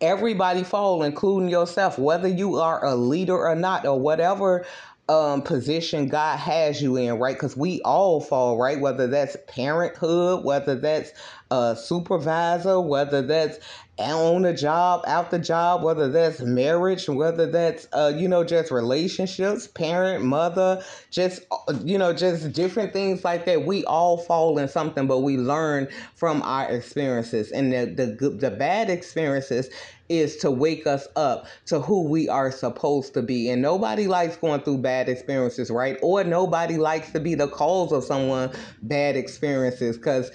everybody 0.00 0.64
fall 0.64 1.04
including 1.04 1.48
yourself 1.48 1.96
whether 1.96 2.26
you 2.26 2.56
are 2.56 2.84
a 2.84 2.96
leader 2.96 3.36
or 3.36 3.54
not 3.54 3.86
or 3.86 4.00
whatever 4.00 4.66
um, 5.08 5.42
position 5.42 6.08
God 6.08 6.38
has 6.38 6.80
you 6.80 6.96
in, 6.96 7.18
right? 7.18 7.34
Because 7.34 7.56
we 7.56 7.80
all 7.82 8.20
fall, 8.20 8.56
right? 8.56 8.80
Whether 8.80 9.08
that's 9.08 9.36
parenthood, 9.48 10.44
whether 10.44 10.74
that's 10.76 11.12
a 11.52 11.76
supervisor, 11.76 12.80
whether 12.80 13.20
that's 13.20 13.58
on 13.98 14.42
the 14.42 14.54
job, 14.54 15.04
out 15.06 15.30
the 15.30 15.38
job, 15.38 15.82
whether 15.82 16.08
that's 16.08 16.40
marriage, 16.40 17.08
whether 17.08 17.46
that's 17.46 17.86
uh, 17.92 18.12
you 18.16 18.26
know, 18.26 18.42
just 18.42 18.70
relationships, 18.70 19.66
parent, 19.66 20.24
mother, 20.24 20.82
just 21.10 21.42
you 21.84 21.98
know, 21.98 22.12
just 22.12 22.52
different 22.52 22.92
things 22.94 23.22
like 23.22 23.44
that. 23.44 23.66
We 23.66 23.84
all 23.84 24.16
fall 24.16 24.58
in 24.58 24.66
something, 24.68 25.06
but 25.06 25.18
we 25.20 25.36
learn 25.36 25.88
from 26.14 26.42
our 26.42 26.70
experiences. 26.70 27.52
And 27.52 27.72
the 27.72 28.16
the 28.18 28.30
the 28.30 28.50
bad 28.50 28.88
experiences 28.88 29.68
is 30.08 30.36
to 30.36 30.50
wake 30.50 30.86
us 30.86 31.06
up 31.16 31.46
to 31.66 31.80
who 31.80 32.08
we 32.08 32.28
are 32.28 32.50
supposed 32.50 33.14
to 33.14 33.22
be. 33.22 33.48
And 33.48 33.62
nobody 33.62 34.06
likes 34.06 34.36
going 34.36 34.60
through 34.60 34.78
bad 34.78 35.08
experiences, 35.08 35.70
right? 35.70 35.98
Or 36.02 36.22
nobody 36.24 36.76
likes 36.76 37.12
to 37.12 37.20
be 37.20 37.34
the 37.34 37.48
cause 37.48 37.92
of 37.92 38.04
someone 38.04 38.50
bad 38.82 39.16
experiences 39.16 39.96
because 39.96 40.30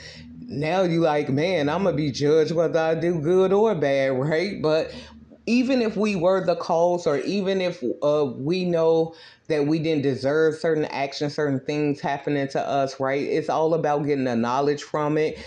now 0.47 0.83
you 0.83 1.01
like, 1.01 1.29
man, 1.29 1.69
I'm 1.69 1.83
gonna 1.83 1.95
be 1.95 2.11
judged 2.11 2.51
whether 2.51 2.79
I 2.79 2.95
do 2.95 3.19
good 3.19 3.51
or 3.53 3.75
bad, 3.75 4.17
right? 4.17 4.61
But 4.61 4.93
even 5.45 5.81
if 5.81 5.95
we 5.95 6.15
were 6.15 6.45
the 6.45 6.55
cause, 6.55 7.07
or 7.07 7.19
even 7.19 7.61
if 7.61 7.81
uh, 8.03 8.25
we 8.35 8.65
know 8.65 9.15
that 9.47 9.65
we 9.65 9.79
didn't 9.79 10.03
deserve 10.03 10.55
certain 10.55 10.85
actions, 10.85 11.35
certain 11.35 11.59
things 11.61 12.01
happening 12.01 12.47
to 12.49 12.61
us, 12.61 12.99
right? 12.99 13.21
It's 13.21 13.49
all 13.49 13.73
about 13.73 14.05
getting 14.05 14.25
the 14.25 14.35
knowledge 14.35 14.83
from 14.83 15.17
it. 15.17 15.39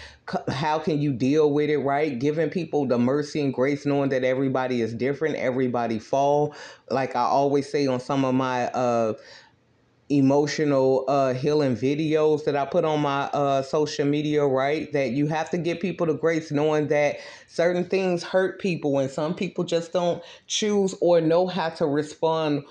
How 0.48 0.78
can 0.78 1.00
you 1.00 1.12
deal 1.12 1.52
with 1.52 1.68
it, 1.68 1.78
right? 1.78 2.18
Giving 2.18 2.48
people 2.48 2.86
the 2.86 2.98
mercy 2.98 3.42
and 3.42 3.52
grace, 3.52 3.84
knowing 3.84 4.08
that 4.10 4.24
everybody 4.24 4.80
is 4.80 4.94
different, 4.94 5.36
everybody 5.36 5.98
fall. 5.98 6.54
Like 6.90 7.14
I 7.14 7.22
always 7.22 7.70
say 7.70 7.86
on 7.86 8.00
some 8.00 8.24
of 8.24 8.34
my 8.34 8.68
uh 8.68 9.14
emotional 10.10 11.04
uh, 11.08 11.32
healing 11.34 11.76
videos 11.76 12.44
that 12.44 12.56
I 12.56 12.64
put 12.66 12.84
on 12.84 13.00
my 13.00 13.22
uh, 13.28 13.62
social 13.62 14.04
media, 14.04 14.44
right? 14.44 14.92
That 14.92 15.12
you 15.12 15.26
have 15.28 15.50
to 15.50 15.58
get 15.58 15.80
people 15.80 16.06
the 16.06 16.14
grace 16.14 16.50
knowing 16.50 16.88
that 16.88 17.18
certain 17.46 17.84
things 17.84 18.22
hurt 18.22 18.60
people 18.60 18.98
and 18.98 19.10
some 19.10 19.34
people 19.34 19.64
just 19.64 19.92
don't 19.92 20.22
choose 20.46 20.94
or 21.00 21.20
know 21.20 21.46
how 21.46 21.70
to 21.70 21.86
respond 21.86 22.64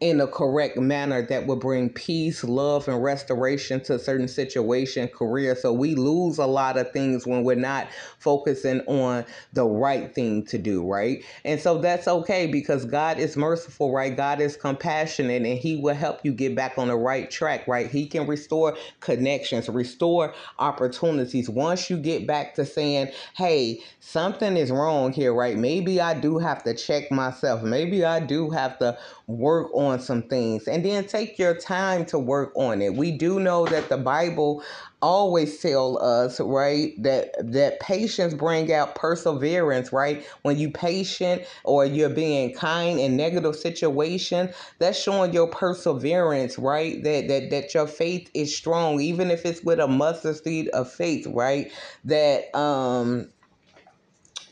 in 0.00 0.18
a 0.20 0.26
correct 0.26 0.78
manner 0.78 1.20
that 1.26 1.46
will 1.46 1.56
bring 1.56 1.90
peace, 1.90 2.42
love, 2.42 2.88
and 2.88 3.02
restoration 3.02 3.80
to 3.82 3.94
a 3.94 3.98
certain 3.98 4.28
situation, 4.28 5.06
career. 5.08 5.54
So 5.54 5.74
we 5.74 5.94
lose 5.94 6.38
a 6.38 6.46
lot 6.46 6.78
of 6.78 6.90
things 6.92 7.26
when 7.26 7.44
we're 7.44 7.54
not 7.56 7.88
focusing 8.18 8.80
on 8.86 9.26
the 9.52 9.66
right 9.66 10.14
thing 10.14 10.46
to 10.46 10.56
do, 10.56 10.86
right? 10.86 11.22
And 11.44 11.60
so 11.60 11.78
that's 11.78 12.08
okay 12.08 12.46
because 12.46 12.86
God 12.86 13.18
is 13.18 13.36
merciful, 13.36 13.92
right? 13.92 14.16
God 14.16 14.40
is 14.40 14.56
compassionate 14.56 15.42
and 15.42 15.58
He 15.58 15.76
will 15.76 15.94
help 15.94 16.20
you 16.24 16.32
get 16.32 16.54
back 16.54 16.78
on 16.78 16.88
the 16.88 16.96
right 16.96 17.30
track, 17.30 17.68
right? 17.68 17.90
He 17.90 18.06
can 18.06 18.26
restore 18.26 18.78
connections, 19.00 19.68
restore 19.68 20.32
opportunities. 20.58 21.50
Once 21.50 21.90
you 21.90 21.98
get 21.98 22.26
back 22.26 22.54
to 22.54 22.64
saying, 22.64 23.10
hey, 23.36 23.80
something 24.00 24.56
is 24.56 24.70
wrong 24.70 25.12
here, 25.12 25.34
right? 25.34 25.58
Maybe 25.58 26.00
I 26.00 26.18
do 26.18 26.38
have 26.38 26.64
to 26.64 26.74
check 26.74 27.12
myself. 27.12 27.62
Maybe 27.62 28.02
I 28.02 28.20
do 28.20 28.48
have 28.48 28.78
to 28.78 28.98
work 29.30 29.70
on 29.74 30.00
some 30.00 30.22
things 30.22 30.66
and 30.66 30.84
then 30.84 31.06
take 31.06 31.38
your 31.38 31.54
time 31.54 32.04
to 32.06 32.18
work 32.18 32.52
on 32.54 32.82
it. 32.82 32.94
We 32.94 33.12
do 33.12 33.40
know 33.40 33.66
that 33.66 33.88
the 33.88 33.98
Bible 33.98 34.62
always 35.02 35.58
tell 35.60 36.02
us 36.02 36.38
right 36.40 36.92
that 37.02 37.32
that 37.52 37.80
patience 37.80 38.34
bring 38.34 38.72
out 38.72 38.94
perseverance 38.94 39.92
right? 39.92 40.26
When 40.42 40.58
you 40.58 40.70
patient 40.70 41.42
or 41.64 41.86
you're 41.86 42.10
being 42.10 42.52
kind 42.52 43.00
in 43.00 43.16
negative 43.16 43.56
situation 43.56 44.52
that's 44.78 45.00
showing 45.00 45.32
your 45.32 45.48
perseverance 45.48 46.58
right? 46.58 47.02
That 47.02 47.28
that 47.28 47.50
that 47.50 47.74
your 47.74 47.86
faith 47.86 48.30
is 48.34 48.54
strong 48.54 49.00
even 49.00 49.30
if 49.30 49.46
it's 49.46 49.62
with 49.62 49.80
a 49.80 49.88
mustard 49.88 50.42
seed 50.42 50.68
of 50.68 50.92
faith 50.92 51.26
right? 51.26 51.72
That 52.04 52.54
um 52.54 53.28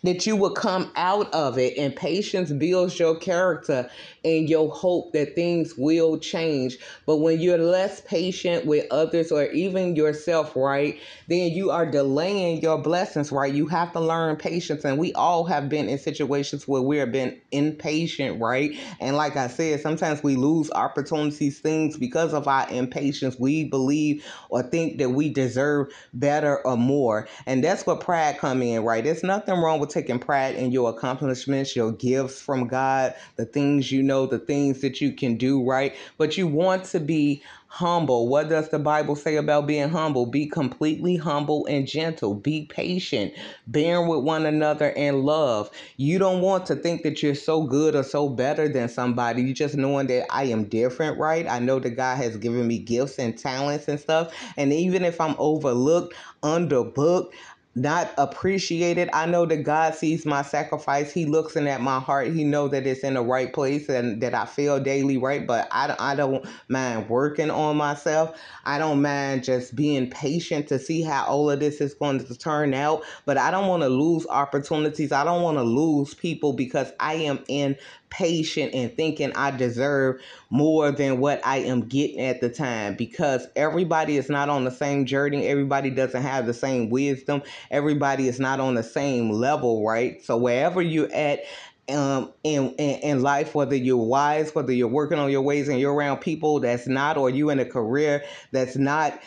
that 0.02 0.26
you 0.26 0.36
will 0.36 0.52
come 0.52 0.90
out 0.96 1.32
of 1.32 1.58
it 1.58 1.76
and 1.78 1.94
patience 1.94 2.52
builds 2.52 2.98
your 2.98 3.16
character 3.16 3.90
and 4.24 4.48
your 4.48 4.70
hope 4.70 5.12
that 5.12 5.34
things 5.34 5.74
will 5.76 6.18
change. 6.18 6.78
But 7.06 7.18
when 7.18 7.40
you're 7.40 7.58
less 7.58 8.00
patient 8.02 8.66
with 8.66 8.86
others 8.90 9.32
or 9.32 9.44
even 9.46 9.96
yourself 9.96 10.54
right 10.56 10.98
then 11.28 11.52
you 11.52 11.70
are 11.70 11.86
delaying 11.86 12.60
your 12.60 12.78
blessings 12.78 13.32
right? 13.32 13.52
You 13.52 13.66
have 13.66 13.92
to 13.92 14.00
learn 14.00 14.36
patience 14.36 14.84
and 14.84 14.98
we 14.98 15.12
all 15.14 15.44
have 15.44 15.68
been 15.68 15.88
in 15.88 15.98
situations 15.98 16.66
where 16.66 16.82
we 16.82 16.98
have 16.98 17.12
been 17.12 17.40
impatient 17.52 18.40
right? 18.40 18.76
And 19.00 19.16
like 19.16 19.36
i 19.36 19.48
said 19.48 19.80
sometimes 19.80 20.22
we 20.22 20.36
lose 20.36 20.70
opportunities 20.72 21.60
things 21.60 21.96
because 21.96 22.34
of 22.34 22.48
our 22.48 22.68
impatience. 22.70 23.36
We 23.38 23.64
believe 23.64 24.24
or 24.50 24.62
think 24.62 24.98
that 24.98 25.10
we 25.10 25.30
deserve 25.30 25.92
better 26.12 26.64
or 26.66 26.76
more 26.76 27.28
and 27.46 27.62
that's 27.62 27.86
what 27.86 28.00
pride 28.00 28.38
come 28.38 28.62
in 28.62 28.82
right? 28.84 29.04
There's 29.04 29.22
nothing 29.22 29.58
wrong 29.58 29.80
with 29.80 29.90
taking 29.98 30.18
pride 30.18 30.54
in 30.54 30.70
your 30.70 30.90
accomplishments, 30.90 31.74
your 31.74 31.90
gifts 31.92 32.40
from 32.40 32.68
God, 32.68 33.14
the 33.36 33.44
things 33.44 33.90
you 33.90 34.02
know, 34.02 34.26
the 34.26 34.38
things 34.38 34.80
that 34.82 35.00
you 35.00 35.12
can 35.12 35.36
do, 35.36 35.64
right? 35.64 35.94
But 36.18 36.36
you 36.38 36.46
want 36.46 36.84
to 36.86 37.00
be 37.00 37.42
humble. 37.66 38.28
What 38.28 38.48
does 38.48 38.70
the 38.70 38.78
Bible 38.78 39.14
say 39.14 39.36
about 39.36 39.66
being 39.66 39.88
humble? 39.90 40.26
Be 40.26 40.46
completely 40.46 41.16
humble 41.16 41.66
and 41.66 41.86
gentle. 41.86 42.34
Be 42.34 42.64
patient, 42.66 43.34
bearing 43.66 44.08
with 44.08 44.24
one 44.24 44.46
another 44.46 44.88
in 44.88 45.22
love. 45.24 45.70
You 45.96 46.18
don't 46.18 46.40
want 46.40 46.64
to 46.66 46.76
think 46.76 47.02
that 47.02 47.22
you're 47.22 47.34
so 47.34 47.64
good 47.64 47.94
or 47.94 48.04
so 48.04 48.28
better 48.28 48.68
than 48.68 48.88
somebody. 48.88 49.42
You 49.42 49.52
just 49.52 49.76
knowing 49.76 50.06
that 50.06 50.26
I 50.30 50.44
am 50.44 50.64
different, 50.64 51.18
right? 51.18 51.46
I 51.46 51.58
know 51.58 51.78
that 51.80 51.90
God 51.90 52.16
has 52.16 52.36
given 52.36 52.66
me 52.66 52.78
gifts 52.78 53.18
and 53.18 53.36
talents 53.36 53.88
and 53.88 54.00
stuff. 54.00 54.32
And 54.56 54.72
even 54.72 55.04
if 55.04 55.20
I'm 55.20 55.34
overlooked, 55.38 56.14
underbooked, 56.42 57.32
not 57.74 58.10
appreciated. 58.18 59.08
I 59.12 59.26
know 59.26 59.46
that 59.46 59.58
God 59.58 59.94
sees 59.94 60.26
my 60.26 60.42
sacrifice. 60.42 61.12
He 61.12 61.26
looks 61.26 61.56
in 61.56 61.66
at 61.66 61.80
my 61.80 62.00
heart. 62.00 62.32
He 62.32 62.44
know 62.44 62.68
that 62.68 62.86
it's 62.86 63.00
in 63.00 63.14
the 63.14 63.22
right 63.22 63.52
place 63.52 63.88
and 63.88 64.20
that 64.20 64.34
I 64.34 64.46
feel 64.46 64.80
daily 64.80 65.16
right. 65.16 65.46
But 65.46 65.68
I, 65.70 65.94
I 65.98 66.14
don't 66.16 66.46
mind 66.68 67.08
working 67.08 67.50
on 67.50 67.76
myself. 67.76 68.38
I 68.64 68.78
don't 68.78 69.00
mind 69.00 69.44
just 69.44 69.76
being 69.76 70.10
patient 70.10 70.66
to 70.68 70.78
see 70.78 71.02
how 71.02 71.26
all 71.26 71.50
of 71.50 71.60
this 71.60 71.80
is 71.80 71.94
going 71.94 72.24
to 72.24 72.36
turn 72.36 72.74
out. 72.74 73.04
But 73.24 73.38
I 73.38 73.50
don't 73.50 73.68
want 73.68 73.82
to 73.82 73.88
lose 73.88 74.26
opportunities. 74.28 75.12
I 75.12 75.24
don't 75.24 75.42
want 75.42 75.58
to 75.58 75.64
lose 75.64 76.14
people 76.14 76.52
because 76.52 76.92
I 77.00 77.14
am 77.14 77.44
in 77.48 77.76
patient 78.10 78.74
and 78.74 78.92
thinking 78.94 79.32
I 79.34 79.50
deserve 79.50 80.20
more 80.50 80.90
than 80.90 81.20
what 81.20 81.44
I 81.46 81.58
am 81.58 81.82
getting 81.82 82.20
at 82.20 82.40
the 82.40 82.48
time 82.48 82.94
because 82.96 83.46
everybody 83.56 84.16
is 84.16 84.28
not 84.28 84.48
on 84.48 84.64
the 84.64 84.70
same 84.70 85.06
journey. 85.06 85.46
Everybody 85.46 85.90
doesn't 85.90 86.22
have 86.22 86.46
the 86.46 86.54
same 86.54 86.90
wisdom. 86.90 87.42
Everybody 87.70 88.28
is 88.28 88.40
not 88.40 88.60
on 88.60 88.74
the 88.74 88.82
same 88.82 89.30
level, 89.30 89.84
right? 89.86 90.22
So 90.24 90.36
wherever 90.36 90.82
you're 90.82 91.12
at, 91.12 91.40
um, 91.88 92.32
in, 92.44 92.70
in, 92.74 93.00
in 93.00 93.22
life, 93.22 93.54
whether 93.54 93.74
you're 93.74 93.96
wise, 93.96 94.54
whether 94.54 94.72
you're 94.72 94.88
working 94.88 95.18
on 95.18 95.30
your 95.30 95.42
ways 95.42 95.68
and 95.68 95.80
you're 95.80 95.94
around 95.94 96.18
people 96.18 96.60
that's 96.60 96.86
not, 96.86 97.16
or 97.16 97.30
you 97.30 97.50
in 97.50 97.58
a 97.58 97.64
career 97.64 98.24
that's 98.52 98.76
not 98.76 99.18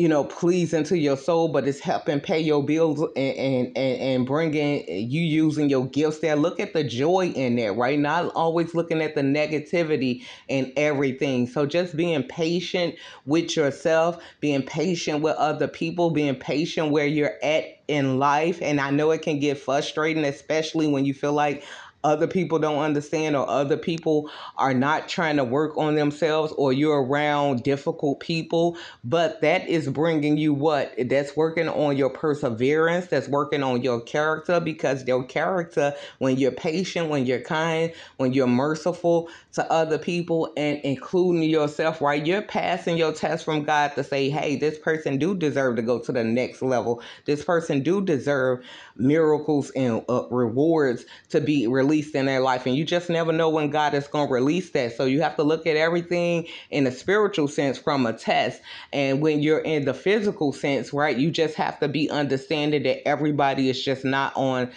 you 0.00 0.08
know, 0.08 0.24
pleasing 0.24 0.82
to 0.82 0.96
your 0.96 1.16
soul, 1.16 1.48
but 1.48 1.68
it's 1.68 1.78
helping 1.78 2.20
pay 2.20 2.40
your 2.40 2.64
bills 2.64 3.02
and, 3.16 3.76
and, 3.76 3.76
and, 3.76 4.26
bringing 4.26 4.82
you 4.88 5.20
using 5.20 5.68
your 5.68 5.86
gifts 5.88 6.20
there. 6.20 6.36
Look 6.36 6.58
at 6.58 6.72
the 6.72 6.82
joy 6.82 7.26
in 7.26 7.56
there, 7.56 7.74
right? 7.74 7.98
Not 7.98 8.32
always 8.34 8.74
looking 8.74 9.02
at 9.02 9.14
the 9.14 9.20
negativity 9.20 10.24
and 10.48 10.72
everything. 10.78 11.46
So 11.46 11.66
just 11.66 11.98
being 11.98 12.22
patient 12.22 12.94
with 13.26 13.54
yourself, 13.54 14.22
being 14.40 14.62
patient 14.62 15.20
with 15.20 15.36
other 15.36 15.68
people, 15.68 16.10
being 16.10 16.34
patient 16.34 16.92
where 16.92 17.06
you're 17.06 17.36
at 17.42 17.64
in 17.86 18.18
life. 18.18 18.58
And 18.62 18.80
I 18.80 18.90
know 18.90 19.10
it 19.10 19.20
can 19.20 19.38
get 19.38 19.58
frustrating, 19.58 20.24
especially 20.24 20.86
when 20.86 21.04
you 21.04 21.12
feel 21.12 21.34
like 21.34 21.62
other 22.04 22.26
people 22.26 22.58
don't 22.58 22.78
understand 22.78 23.36
or 23.36 23.48
other 23.48 23.76
people 23.76 24.30
are 24.56 24.74
not 24.74 25.08
trying 25.08 25.36
to 25.36 25.44
work 25.44 25.76
on 25.76 25.94
themselves 25.96 26.52
or 26.54 26.72
you're 26.72 27.02
around 27.02 27.62
difficult 27.62 28.20
people 28.20 28.76
but 29.04 29.40
that 29.40 29.68
is 29.68 29.88
bringing 29.88 30.36
you 30.36 30.52
what? 30.54 30.94
That's 31.08 31.36
working 31.36 31.68
on 31.68 31.96
your 31.96 32.10
perseverance 32.10 33.06
that's 33.06 33.28
working 33.28 33.62
on 33.62 33.82
your 33.82 34.00
character 34.00 34.60
because 34.60 35.06
your 35.06 35.24
character 35.24 35.94
when 36.18 36.36
you're 36.36 36.52
patient 36.52 37.08
when 37.08 37.26
you're 37.26 37.40
kind 37.40 37.92
when 38.18 38.32
you're 38.32 38.46
merciful 38.46 39.28
to 39.52 39.70
other 39.72 39.98
people 39.98 40.52
and 40.56 40.80
including 40.84 41.42
yourself 41.44 42.00
right? 42.02 42.24
You're 42.24 42.42
passing 42.42 42.96
your 42.98 43.12
test 43.12 43.44
from 43.44 43.64
god 43.64 43.94
to 43.94 44.04
say 44.04 44.30
hey 44.30 44.56
this 44.56 44.78
person 44.78 45.18
do 45.18 45.34
deserve 45.34 45.76
to 45.76 45.82
go 45.82 45.98
to 46.00 46.12
the 46.12 46.24
next 46.24 46.62
level. 46.62 47.02
This 47.24 47.44
person 47.44 47.82
do 47.82 48.02
deserve 48.02 48.64
miracles 48.96 49.70
and 49.70 50.04
uh, 50.08 50.24
rewards 50.30 51.06
to 51.30 51.40
be 51.40 51.66
released 51.66 51.89
in 51.90 52.26
their 52.26 52.40
life 52.40 52.66
and 52.66 52.76
you 52.76 52.84
just 52.84 53.10
never 53.10 53.32
know 53.32 53.48
when 53.48 53.68
god 53.70 53.94
is 53.94 54.06
going 54.06 54.28
to 54.28 54.32
release 54.32 54.70
that. 54.70 54.96
So 54.96 55.04
you 55.04 55.20
have 55.22 55.34
to 55.36 55.42
look 55.42 55.66
at 55.66 55.76
everything 55.76 56.46
in 56.70 56.86
a 56.86 56.92
spiritual 56.92 57.48
sense 57.48 57.78
from 57.78 58.06
a 58.06 58.12
test. 58.12 58.62
And 58.92 59.20
when 59.20 59.40
you're 59.40 59.58
in 59.58 59.84
the 59.84 59.94
physical 59.94 60.52
sense 60.52 60.92
right 60.92 61.16
you 61.16 61.30
just 61.30 61.56
have 61.56 61.80
to 61.80 61.88
be 61.88 62.08
understanding 62.08 62.84
that 62.84 63.06
everybody 63.06 63.68
is 63.68 63.82
just 63.82 64.04
not 64.04 64.32
on 64.36 64.70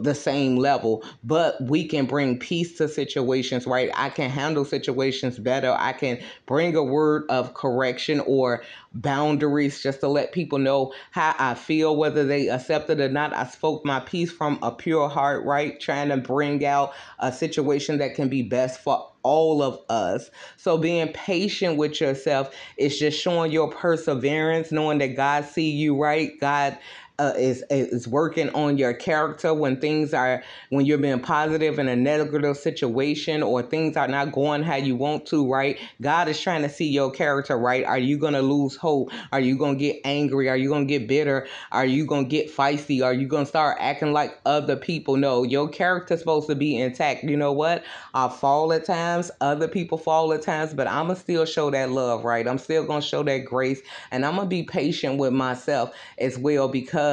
the 0.00 0.14
same 0.14 0.56
level, 0.56 1.04
but 1.22 1.60
we 1.62 1.86
can 1.86 2.06
bring 2.06 2.38
peace 2.38 2.76
to 2.78 2.88
situations, 2.88 3.66
right? 3.66 3.90
I 3.94 4.10
can 4.10 4.30
handle 4.30 4.64
situations 4.64 5.38
better. 5.38 5.74
I 5.78 5.92
can 5.92 6.18
bring 6.46 6.74
a 6.74 6.82
word 6.82 7.24
of 7.28 7.54
correction 7.54 8.20
or 8.20 8.62
boundaries 8.94 9.82
just 9.82 10.00
to 10.00 10.08
let 10.08 10.32
people 10.32 10.58
know 10.58 10.92
how 11.12 11.34
I 11.38 11.54
feel, 11.54 11.96
whether 11.96 12.24
they 12.24 12.48
accept 12.48 12.90
it 12.90 13.00
or 13.00 13.08
not. 13.08 13.34
I 13.34 13.46
spoke 13.46 13.84
my 13.84 14.00
piece 14.00 14.32
from 14.32 14.58
a 14.62 14.72
pure 14.72 15.08
heart, 15.08 15.44
right? 15.44 15.78
Trying 15.78 16.08
to 16.08 16.16
bring 16.16 16.64
out 16.64 16.92
a 17.18 17.30
situation 17.32 17.98
that 17.98 18.14
can 18.14 18.28
be 18.28 18.42
best 18.42 18.80
for 18.80 19.08
all 19.22 19.60
of 19.60 19.80
us. 19.88 20.30
So 20.56 20.78
being 20.78 21.08
patient 21.12 21.76
with 21.76 22.00
yourself 22.00 22.54
is 22.76 22.98
just 22.98 23.20
showing 23.20 23.50
your 23.50 23.68
perseverance, 23.68 24.70
knowing 24.70 24.98
that 24.98 25.16
God 25.16 25.44
see 25.44 25.70
you 25.70 26.00
right. 26.00 26.38
God 26.40 26.78
uh, 27.18 27.32
is 27.36 27.64
is 27.70 28.06
working 28.08 28.50
on 28.50 28.78
your 28.78 28.92
character 28.92 29.54
when 29.54 29.80
things 29.80 30.12
are 30.14 30.42
when 30.70 30.84
you're 30.84 30.98
being 30.98 31.20
positive 31.20 31.78
in 31.78 31.88
a 31.88 31.96
negative 31.96 32.56
situation 32.56 33.42
or 33.42 33.62
things 33.62 33.96
are 33.96 34.08
not 34.08 34.32
going 34.32 34.62
how 34.62 34.76
you 34.76 34.96
want 34.96 35.26
to 35.26 35.50
right? 35.50 35.78
God 36.02 36.28
is 36.28 36.40
trying 36.40 36.62
to 36.62 36.68
see 36.68 36.88
your 36.88 37.10
character 37.10 37.56
right? 37.56 37.84
Are 37.84 37.98
you 37.98 38.18
going 38.18 38.34
to 38.34 38.42
lose 38.42 38.76
hope? 38.76 39.10
Are 39.32 39.40
you 39.40 39.56
going 39.56 39.78
to 39.78 39.84
get 39.84 40.00
angry? 40.04 40.48
Are 40.48 40.56
you 40.56 40.68
going 40.68 40.86
to 40.86 40.98
get 40.98 41.08
bitter? 41.08 41.46
Are 41.72 41.86
you 41.86 42.06
going 42.06 42.24
to 42.24 42.30
get 42.30 42.54
feisty? 42.54 43.04
Are 43.04 43.14
you 43.14 43.26
going 43.26 43.44
to 43.44 43.48
start 43.48 43.78
acting 43.80 44.12
like 44.12 44.38
other 44.44 44.76
people? 44.76 45.16
No 45.16 45.42
your 45.42 45.68
character's 45.68 46.20
supposed 46.20 46.48
to 46.48 46.54
be 46.54 46.76
intact. 46.76 47.24
You 47.24 47.36
know 47.36 47.52
what? 47.52 47.84
I 48.14 48.28
fall 48.28 48.72
at 48.72 48.84
times 48.84 49.30
other 49.40 49.68
people 49.68 49.98
fall 49.98 50.32
at 50.32 50.42
times 50.42 50.74
but 50.74 50.86
i'm 50.86 51.06
gonna 51.06 51.16
still 51.16 51.44
show 51.44 51.70
that 51.70 51.90
love 51.90 52.24
right? 52.24 52.46
I'm 52.46 52.58
still 52.58 52.84
gonna 52.84 53.02
show 53.02 53.22
that 53.24 53.44
grace 53.44 53.80
and 54.10 54.24
i'm 54.24 54.36
gonna 54.36 54.48
be 54.48 54.62
patient 54.62 55.18
with 55.18 55.32
myself 55.32 55.94
as 56.18 56.38
well 56.38 56.68
because 56.68 57.05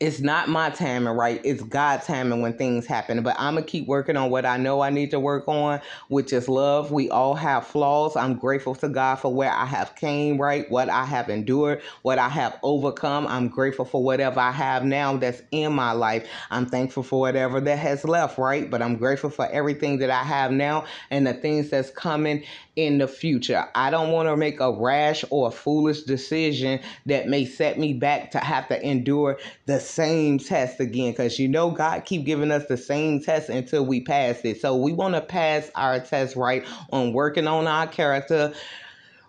it's 0.00 0.20
not 0.20 0.48
my 0.48 0.70
timing, 0.70 1.14
right? 1.14 1.40
It's 1.44 1.62
God's 1.62 2.06
timing 2.06 2.40
when 2.40 2.56
things 2.56 2.86
happen. 2.86 3.22
But 3.22 3.34
I'm 3.38 3.54
gonna 3.54 3.66
keep 3.66 3.88
working 3.88 4.16
on 4.16 4.30
what 4.30 4.46
I 4.46 4.56
know 4.56 4.80
I 4.80 4.90
need 4.90 5.10
to 5.10 5.18
work 5.20 5.48
on, 5.48 5.80
which 6.08 6.32
is 6.32 6.48
love. 6.48 6.92
We 6.92 7.10
all 7.10 7.34
have 7.34 7.66
flaws. 7.66 8.16
I'm 8.16 8.36
grateful 8.36 8.76
to 8.76 8.88
God 8.88 9.16
for 9.16 9.34
where 9.34 9.50
I 9.52 9.64
have 9.66 9.96
came, 9.96 10.38
right? 10.38 10.70
What 10.70 10.88
I 10.88 11.04
have 11.04 11.30
endured, 11.30 11.82
what 12.02 12.18
I 12.18 12.28
have 12.28 12.58
overcome. 12.62 13.26
I'm 13.26 13.48
grateful 13.48 13.84
for 13.84 14.02
whatever 14.02 14.38
I 14.38 14.52
have 14.52 14.84
now 14.84 15.16
that's 15.16 15.42
in 15.50 15.72
my 15.72 15.92
life. 15.92 16.28
I'm 16.50 16.66
thankful 16.66 17.02
for 17.02 17.20
whatever 17.20 17.60
that 17.60 17.78
has 17.78 18.04
left, 18.04 18.38
right? 18.38 18.70
But 18.70 18.82
I'm 18.82 18.96
grateful 18.98 19.30
for 19.30 19.46
everything 19.46 19.98
that 19.98 20.10
I 20.10 20.22
have 20.22 20.52
now 20.52 20.84
and 21.10 21.26
the 21.26 21.34
things 21.34 21.70
that's 21.70 21.90
coming 21.90 22.44
in 22.78 22.98
the 22.98 23.08
future. 23.08 23.66
I 23.74 23.90
don't 23.90 24.12
want 24.12 24.28
to 24.28 24.36
make 24.36 24.60
a 24.60 24.70
rash 24.70 25.24
or 25.30 25.48
a 25.48 25.50
foolish 25.50 26.02
decision 26.02 26.78
that 27.06 27.26
may 27.26 27.44
set 27.44 27.76
me 27.76 27.92
back 27.92 28.30
to 28.30 28.38
have 28.38 28.68
to 28.68 28.80
endure 28.80 29.36
the 29.66 29.80
same 29.80 30.38
test 30.38 30.78
again 30.78 31.10
because 31.10 31.40
you 31.40 31.48
know 31.48 31.72
God 31.72 32.04
keep 32.04 32.24
giving 32.24 32.52
us 32.52 32.66
the 32.66 32.76
same 32.76 33.20
test 33.20 33.48
until 33.48 33.84
we 33.84 34.00
pass 34.00 34.44
it. 34.44 34.60
So 34.60 34.76
we 34.76 34.92
want 34.92 35.16
to 35.16 35.20
pass 35.20 35.68
our 35.74 35.98
test 35.98 36.36
right 36.36 36.64
on 36.92 37.12
working 37.12 37.48
on 37.48 37.66
our 37.66 37.88
character 37.88 38.54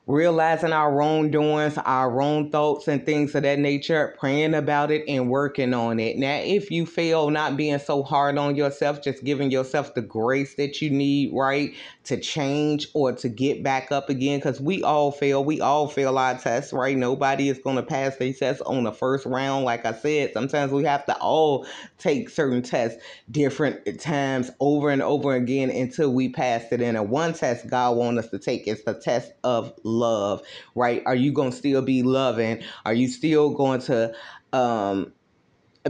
realizing 0.10 0.74
our 0.74 0.92
wrongdoings, 0.92 1.78
our 1.78 2.20
own 2.20 2.50
thoughts, 2.50 2.88
and 2.88 3.06
things 3.06 3.36
of 3.36 3.44
that 3.44 3.60
nature, 3.60 4.16
praying 4.18 4.56
about 4.56 4.90
it 4.90 5.04
and 5.08 5.30
working 5.30 5.72
on 5.72 6.00
it. 6.00 6.18
Now, 6.18 6.38
if 6.44 6.72
you 6.72 6.88
fail, 6.88 7.30
not 7.30 7.56
being 7.56 7.78
so 7.78 8.02
hard 8.02 8.36
on 8.40 8.56
yourself, 8.56 9.04
just 9.04 9.24
giving 9.24 9.52
yourself 9.52 9.94
the 9.94 10.02
grace 10.02 10.56
that 10.56 10.82
you 10.82 10.90
need, 10.90 11.32
right, 11.32 11.76
to 12.06 12.20
change 12.20 12.88
or 12.96 13.12
to 13.14 13.30
get 13.30 13.62
back 13.62 13.92
up 13.92 14.10
again, 14.10 14.40
because 14.40 14.60
we 14.60 14.82
all 14.82 15.12
fail. 15.12 15.46
We 15.46 15.62
all 15.62 15.88
fail 15.88 16.18
our 16.18 16.40
tests, 16.40 16.74
right? 16.74 16.98
Nobody 16.98 17.48
is 17.48 17.60
going 17.60 17.76
to 17.76 17.84
pass 17.84 18.16
their 18.16 18.34
test 18.34 18.64
on 18.66 18.86
the 18.86 18.92
first 18.92 19.28
round. 19.28 19.64
Like 19.64 19.86
I 19.86 19.94
said, 19.94 20.34
sometimes 20.34 20.72
we 20.72 20.86
have 20.86 21.06
to 21.06 21.16
all 21.18 21.68
take 22.00 22.32
certain 22.32 22.64
tests 22.64 23.00
different 23.30 24.02
times 24.02 24.50
over 24.60 24.90
and 24.90 25.04
over 25.04 25.36
again 25.36 25.70
until 25.70 26.12
we 26.12 26.30
pass 26.30 26.64
it. 26.72 26.82
And 26.82 26.98
a 26.98 27.04
one 27.04 27.34
test 27.34 27.70
God 27.70 27.96
wants 27.96 28.26
us 28.26 28.32
to 28.32 28.40
take 28.40 28.68
is 28.68 28.84
the 28.86 28.96
test 28.96 29.34
of 29.44 29.72
love, 30.00 30.42
right? 30.76 31.04
Are 31.06 31.16
you 31.16 31.32
going 31.32 31.52
to 31.52 31.58
still 31.58 31.82
be 31.82 32.04
loving? 32.04 32.64
Are 32.86 32.94
you 32.94 33.08
still 33.08 33.52
going 33.52 33.82
to 33.82 34.14
um 34.54 35.14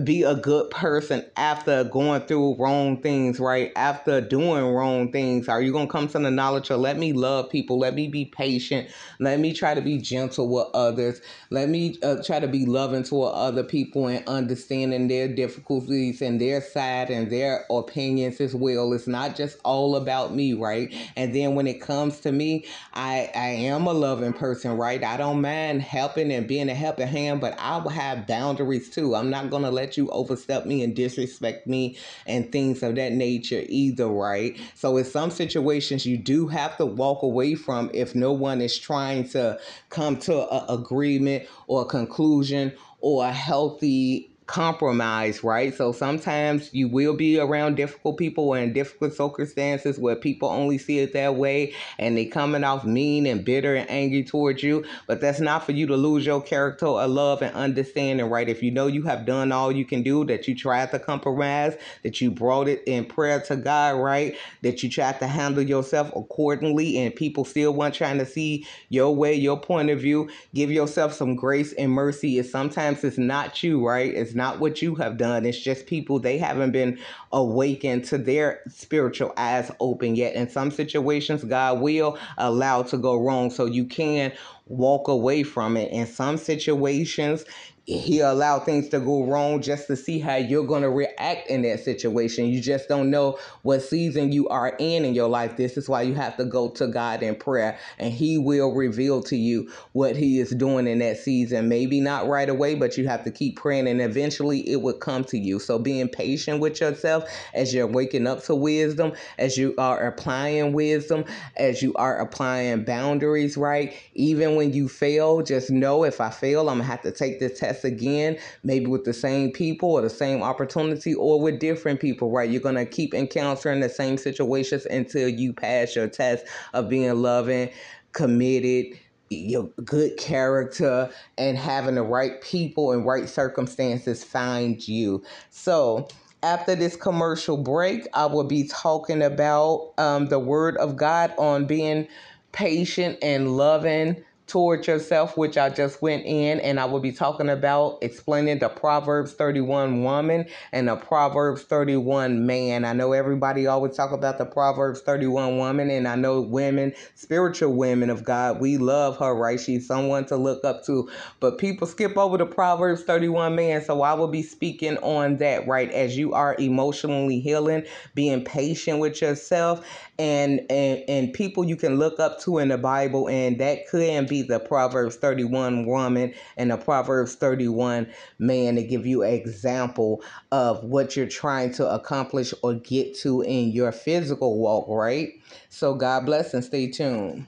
be 0.05 0.23
a 0.23 0.35
good 0.35 0.69
person 0.71 1.25
after 1.35 1.83
going 1.83 2.21
through 2.21 2.55
wrong 2.57 3.01
things, 3.01 3.39
right? 3.39 3.71
After 3.75 4.21
doing 4.21 4.65
wrong 4.65 5.11
things, 5.11 5.47
are 5.47 5.61
you 5.61 5.71
going 5.71 5.87
to 5.87 5.91
come 5.91 6.07
to 6.09 6.19
the 6.19 6.31
knowledge 6.31 6.69
of 6.69 6.79
let 6.79 6.97
me 6.97 7.13
love 7.13 7.49
people, 7.49 7.79
let 7.79 7.95
me 7.95 8.07
be 8.07 8.25
patient, 8.25 8.89
let 9.19 9.39
me 9.39 9.53
try 9.53 9.73
to 9.73 9.81
be 9.81 9.97
gentle 9.97 10.49
with 10.49 10.67
others, 10.73 11.21
let 11.49 11.69
me 11.69 11.97
uh, 12.03 12.23
try 12.23 12.39
to 12.39 12.47
be 12.47 12.65
loving 12.65 13.03
toward 13.03 13.33
other 13.33 13.63
people 13.63 14.07
and 14.07 14.27
understanding 14.27 15.07
their 15.07 15.27
difficulties 15.27 16.21
and 16.21 16.39
their 16.41 16.61
side 16.61 17.09
and 17.09 17.31
their 17.31 17.65
opinions 17.69 18.41
as 18.41 18.55
well. 18.55 18.93
It's 18.93 19.07
not 19.07 19.35
just 19.35 19.57
all 19.63 19.95
about 19.95 20.33
me, 20.35 20.53
right? 20.53 20.93
And 21.15 21.33
then 21.35 21.55
when 21.55 21.67
it 21.67 21.81
comes 21.81 22.19
to 22.21 22.31
me, 22.31 22.65
I 22.93 23.29
I 23.35 23.47
am 23.49 23.87
a 23.87 23.93
loving 23.93 24.33
person, 24.33 24.77
right? 24.77 25.03
I 25.03 25.17
don't 25.17 25.41
mind 25.41 25.81
helping 25.81 26.31
and 26.31 26.47
being 26.47 26.69
a 26.69 26.75
helping 26.75 27.07
hand, 27.07 27.41
but 27.41 27.57
I 27.59 27.77
will 27.77 27.89
have 27.89 28.27
boundaries 28.27 28.89
too. 28.89 29.15
I'm 29.15 29.29
not 29.29 29.49
going 29.49 29.63
to 29.63 29.71
let 29.71 29.88
you 29.97 30.09
overstep 30.09 30.65
me 30.65 30.83
and 30.83 30.95
disrespect 30.95 31.67
me 31.67 31.97
and 32.25 32.51
things 32.51 32.83
of 32.83 32.95
that 32.95 33.11
nature 33.11 33.63
either, 33.67 34.07
right? 34.07 34.59
So 34.75 34.97
in 34.97 35.05
some 35.05 35.31
situations 35.31 36.05
you 36.05 36.17
do 36.17 36.47
have 36.47 36.77
to 36.77 36.85
walk 36.85 37.23
away 37.23 37.55
from 37.55 37.89
if 37.93 38.15
no 38.15 38.31
one 38.31 38.61
is 38.61 38.77
trying 38.77 39.27
to 39.29 39.59
come 39.89 40.17
to 40.17 40.47
an 40.53 40.65
agreement 40.69 41.47
or 41.67 41.83
a 41.83 41.85
conclusion 41.85 42.73
or 43.01 43.25
a 43.25 43.31
healthy 43.31 44.28
compromise, 44.49 45.43
right? 45.43 45.75
So 45.75 45.91
sometimes 45.91 46.73
you 46.73 46.87
will 46.87 47.15
be 47.15 47.39
around 47.39 47.75
difficult 47.75 48.17
people 48.17 48.49
or 48.49 48.57
in 48.57 48.73
difficult 48.73 49.13
circumstances 49.13 49.99
where 49.99 50.15
people 50.15 50.49
only 50.49 50.79
see 50.79 50.97
it 50.97 51.13
that 51.13 51.35
way 51.35 51.75
and 51.99 52.17
they 52.17 52.25
coming 52.25 52.63
off 52.63 52.83
mean 52.83 53.27
and 53.27 53.45
bitter 53.45 53.75
and 53.75 53.87
angry 53.91 54.23
towards 54.23 54.63
you. 54.63 54.83
But 55.05 55.21
that's 55.21 55.39
not 55.39 55.65
for 55.65 55.73
you 55.73 55.85
to 55.85 55.95
lose 55.95 56.25
your 56.25 56.41
character 56.41 56.87
or 56.87 57.05
love 57.05 57.43
and 57.43 57.53
understanding, 57.53 58.25
right? 58.25 58.49
If 58.49 58.63
you 58.63 58.71
know 58.71 58.87
you 58.87 59.03
have 59.03 59.27
done 59.27 59.51
all 59.51 59.71
you 59.71 59.85
can 59.85 60.01
do, 60.01 60.25
that 60.25 60.47
you 60.47 60.55
tried 60.55 60.89
to 60.91 60.99
compromise, 60.99 61.77
that 62.01 62.19
you 62.19 62.31
brought 62.31 62.67
it 62.67 62.81
in 62.87 63.05
prayer 63.05 63.39
to 63.41 63.55
God, 63.55 64.01
right? 64.01 64.35
That 64.63 64.81
you 64.81 64.89
tried 64.89 65.19
to 65.19 65.27
handle 65.27 65.61
yourself 65.61 66.11
accordingly 66.15 66.97
and 66.97 67.15
people 67.15 67.45
still 67.45 67.75
want 67.75 67.93
trying 67.93 68.17
to 68.17 68.25
see 68.25 68.65
your 68.89 69.15
way, 69.15 69.35
your 69.35 69.59
point 69.59 69.91
of 69.91 69.99
view, 69.99 70.27
give 70.55 70.71
yourself 70.71 71.13
some 71.13 71.35
grace 71.35 71.71
and 71.73 71.91
mercy. 71.91 72.39
Is 72.39 72.51
sometimes 72.51 73.03
it's 73.03 73.19
not 73.19 73.61
you, 73.61 73.85
right? 73.85 74.11
It's 74.11 74.38
not 74.39 74.59
what 74.59 74.81
you 74.81 74.95
have 74.95 75.17
done. 75.17 75.45
It's 75.45 75.59
just 75.59 75.85
people, 75.85 76.17
they 76.17 76.37
haven't 76.37 76.71
been 76.71 76.97
awakened 77.31 78.05
to 78.05 78.17
their 78.17 78.61
spiritual 78.69 79.33
eyes 79.37 79.69
open 79.79 80.15
yet. 80.15 80.33
In 80.33 80.49
some 80.49 80.71
situations, 80.71 81.43
God 81.43 81.81
will 81.81 82.17
allow 82.37 82.81
to 82.83 82.97
go 82.97 83.17
wrong 83.17 83.51
so 83.51 83.65
you 83.65 83.85
can 83.85 84.31
walk 84.65 85.07
away 85.09 85.43
from 85.43 85.75
it. 85.75 85.91
In 85.91 86.07
some 86.07 86.37
situations, 86.37 87.43
he 87.89 88.19
allowed 88.19 88.65
things 88.65 88.87
to 88.89 88.99
go 88.99 89.23
wrong 89.23 89.63
just 89.63 89.87
to 89.87 89.95
see 89.95 90.19
how 90.19 90.35
you're 90.35 90.65
going 90.65 90.83
to 90.83 90.91
react 90.91 91.47
in 91.49 91.63
that 91.63 91.79
situation. 91.79 92.45
You 92.45 92.61
just 92.61 92.87
don't 92.87 93.09
know 93.09 93.39
what 93.63 93.81
season 93.81 94.31
you 94.31 94.47
are 94.49 94.75
in 94.77 95.05
in 95.05 95.15
your 95.15 95.27
life. 95.27 95.57
This 95.57 95.75
is 95.75 95.89
why 95.89 96.03
you 96.03 96.13
have 96.13 96.37
to 96.37 96.45
go 96.45 96.69
to 96.69 96.85
God 96.85 97.23
in 97.23 97.35
prayer 97.35 97.79
and 97.97 98.13
he 98.13 98.37
will 98.37 98.75
reveal 98.75 99.23
to 99.23 99.35
you 99.35 99.71
what 99.93 100.15
he 100.15 100.39
is 100.39 100.51
doing 100.51 100.85
in 100.85 100.99
that 100.99 101.17
season. 101.17 101.67
Maybe 101.67 101.99
not 101.99 102.27
right 102.27 102.47
away, 102.47 102.75
but 102.75 102.95
you 102.95 103.07
have 103.07 103.23
to 103.23 103.31
keep 103.31 103.57
praying 103.57 103.87
and 103.87 104.01
eventually 104.01 104.69
it 104.69 104.83
will 104.83 104.93
come 104.93 105.23
to 105.25 105.39
you. 105.39 105.57
So 105.57 105.79
being 105.79 106.09
patient 106.09 106.59
with 106.59 106.79
yourself 106.81 107.27
as 107.55 107.73
you're 107.73 107.87
waking 107.87 108.27
up 108.27 108.43
to 108.43 108.53
wisdom, 108.53 109.13
as 109.39 109.57
you 109.57 109.73
are 109.79 110.05
applying 110.05 110.73
wisdom, 110.73 111.25
as 111.57 111.81
you 111.81 111.95
are 111.95 112.19
applying 112.19 112.83
boundaries, 112.83 113.57
right? 113.57 113.95
Even 114.13 114.55
when 114.55 114.73
you 114.73 114.87
fail, 114.87 115.41
just 115.41 115.71
know 115.71 116.03
if 116.03 116.21
I 116.21 116.29
fail, 116.29 116.69
I'm 116.69 116.77
going 116.77 116.85
to 116.85 116.91
have 116.91 117.01
to 117.01 117.11
take 117.11 117.39
this 117.39 117.59
test 117.59 117.78
again, 117.83 118.37
maybe 118.63 118.87
with 118.87 119.05
the 119.05 119.13
same 119.13 119.51
people 119.51 119.91
or 119.91 120.01
the 120.01 120.09
same 120.09 120.41
opportunity 120.43 121.13
or 121.13 121.41
with 121.41 121.59
different 121.59 121.99
people, 121.99 122.31
right? 122.31 122.49
You're 122.49 122.61
going 122.61 122.75
to 122.75 122.85
keep 122.85 123.13
encountering 123.13 123.79
the 123.79 123.89
same 123.89 124.17
situations 124.17 124.85
until 124.85 125.29
you 125.29 125.53
pass 125.53 125.95
your 125.95 126.07
test 126.07 126.45
of 126.73 126.89
being 126.89 127.13
loving, 127.21 127.69
committed, 128.13 128.99
your 129.29 129.65
good 129.83 130.17
character 130.17 131.09
and 131.37 131.57
having 131.57 131.95
the 131.95 132.01
right 132.01 132.41
people 132.41 132.91
and 132.91 133.05
right 133.05 133.29
circumstances 133.29 134.23
find 134.23 134.87
you. 134.87 135.23
So, 135.49 136.07
after 136.41 136.73
this 136.73 136.95
commercial 136.95 137.57
break, 137.57 138.07
I 138.13 138.25
will 138.25 138.45
be 138.45 138.67
talking 138.67 139.21
about 139.21 139.91
um, 139.97 140.27
the 140.27 140.39
Word 140.39 140.77
of 140.77 140.95
God 140.95 141.33
on 141.37 141.65
being 141.65 142.07
patient 142.53 143.17
and 143.21 143.57
loving 143.57 144.23
towards 144.49 144.87
yourself, 144.87 145.37
which 145.37 145.57
I 145.57 145.69
just 145.69 146.01
went 146.01 146.25
in, 146.25 146.59
and 146.59 146.79
I 146.79 146.85
will 146.85 146.99
be 146.99 147.11
talking 147.11 147.49
about 147.49 147.99
explaining 148.01 148.59
the 148.59 148.69
Proverbs 148.69 149.33
31 149.33 150.03
woman 150.03 150.45
and 150.71 150.87
the 150.87 150.95
Proverbs 150.95 151.63
31 151.63 152.45
man. 152.45 152.83
I 152.83 152.93
know 152.93 153.13
everybody 153.13 153.67
always 153.67 153.95
talk 153.95 154.11
about 154.11 154.37
the 154.37 154.45
Proverbs 154.45 155.01
31 155.01 155.57
woman, 155.57 155.89
and 155.89 156.07
I 156.07 156.15
know 156.15 156.41
women, 156.41 156.93
spiritual 157.15 157.73
women 157.73 158.09
of 158.09 158.23
God, 158.23 158.59
we 158.59 158.77
love 158.77 159.17
her, 159.17 159.33
right? 159.33 159.59
She's 159.59 159.87
someone 159.87 160.25
to 160.25 160.35
look 160.35 160.65
up 160.65 160.83
to, 160.85 161.09
but 161.39 161.57
people 161.57 161.87
skip 161.87 162.17
over 162.17 162.37
the 162.37 162.45
Proverbs 162.45 163.03
31 163.03 163.55
man, 163.55 163.83
so 163.83 164.01
I 164.01 164.13
will 164.13 164.27
be 164.27 164.43
speaking 164.43 164.97
on 164.97 165.37
that, 165.37 165.67
right? 165.67 165.91
As 165.91 166.17
you 166.17 166.33
are 166.33 166.55
emotionally 166.59 167.39
healing, 167.39 167.85
being 168.15 168.43
patient 168.43 168.99
with 168.99 169.21
yourself, 169.21 169.85
and 170.19 170.59
and 170.69 171.03
and 171.07 171.33
people 171.33 171.63
you 171.63 171.77
can 171.77 171.97
look 171.97 172.19
up 172.19 172.39
to 172.41 172.59
in 172.59 172.67
the 172.67 172.77
Bible, 172.77 173.29
and 173.29 173.57
that 173.59 173.87
can 173.89 174.27
be 174.27 174.41
the 174.41 174.59
Proverbs 174.59 175.15
31 175.15 175.85
woman 175.85 176.33
and 176.57 176.69
the 176.69 176.77
Proverbs 176.77 177.35
31 177.35 178.11
man 178.37 178.75
to 178.75 178.83
give 178.83 179.05
you 179.05 179.23
an 179.23 179.33
example 179.33 180.21
of 180.51 180.83
what 180.83 181.15
you're 181.15 181.27
trying 181.27 181.71
to 181.73 181.89
accomplish 181.89 182.53
or 182.61 182.73
get 182.75 183.17
to 183.19 183.41
in 183.41 183.71
your 183.71 183.93
physical 183.93 184.59
walk, 184.59 184.87
right? 184.89 185.29
So 185.69 185.95
God 185.95 186.25
bless 186.25 186.53
and 186.53 186.63
stay 186.63 186.91
tuned. 186.91 187.47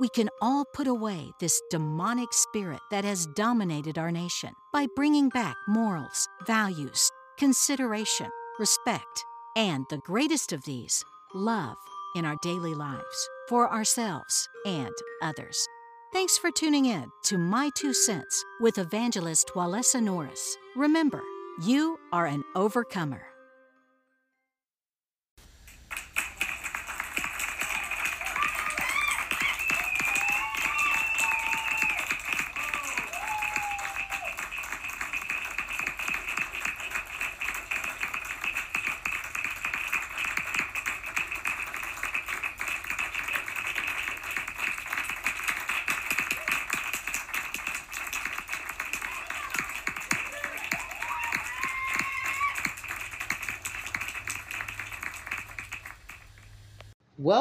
We 0.00 0.08
can 0.08 0.30
all 0.40 0.64
put 0.72 0.86
away 0.86 1.30
this 1.40 1.60
demonic 1.70 2.32
spirit 2.32 2.80
that 2.90 3.04
has 3.04 3.26
dominated 3.36 3.98
our 3.98 4.10
nation 4.10 4.50
by 4.72 4.86
bringing 4.96 5.28
back 5.28 5.56
morals, 5.68 6.26
values, 6.46 7.10
consideration, 7.38 8.30
respect, 8.58 9.24
and 9.56 9.84
the 9.90 9.98
greatest 9.98 10.52
of 10.54 10.64
these, 10.64 11.04
love 11.34 11.76
in 12.14 12.24
our 12.24 12.36
daily 12.42 12.74
lives 12.74 13.28
for 13.48 13.72
ourselves 13.72 14.48
and 14.64 14.94
others. 15.22 15.66
Thanks 16.12 16.36
for 16.36 16.50
tuning 16.50 16.86
in 16.86 17.10
to 17.24 17.38
My 17.38 17.70
Two 17.76 17.94
Cents 17.94 18.44
with 18.60 18.78
evangelist 18.78 19.52
Walesa 19.54 20.02
Norris. 20.02 20.56
Remember, 20.74 21.22
you 21.62 21.98
are 22.12 22.26
an 22.26 22.42
overcomer. 22.56 23.29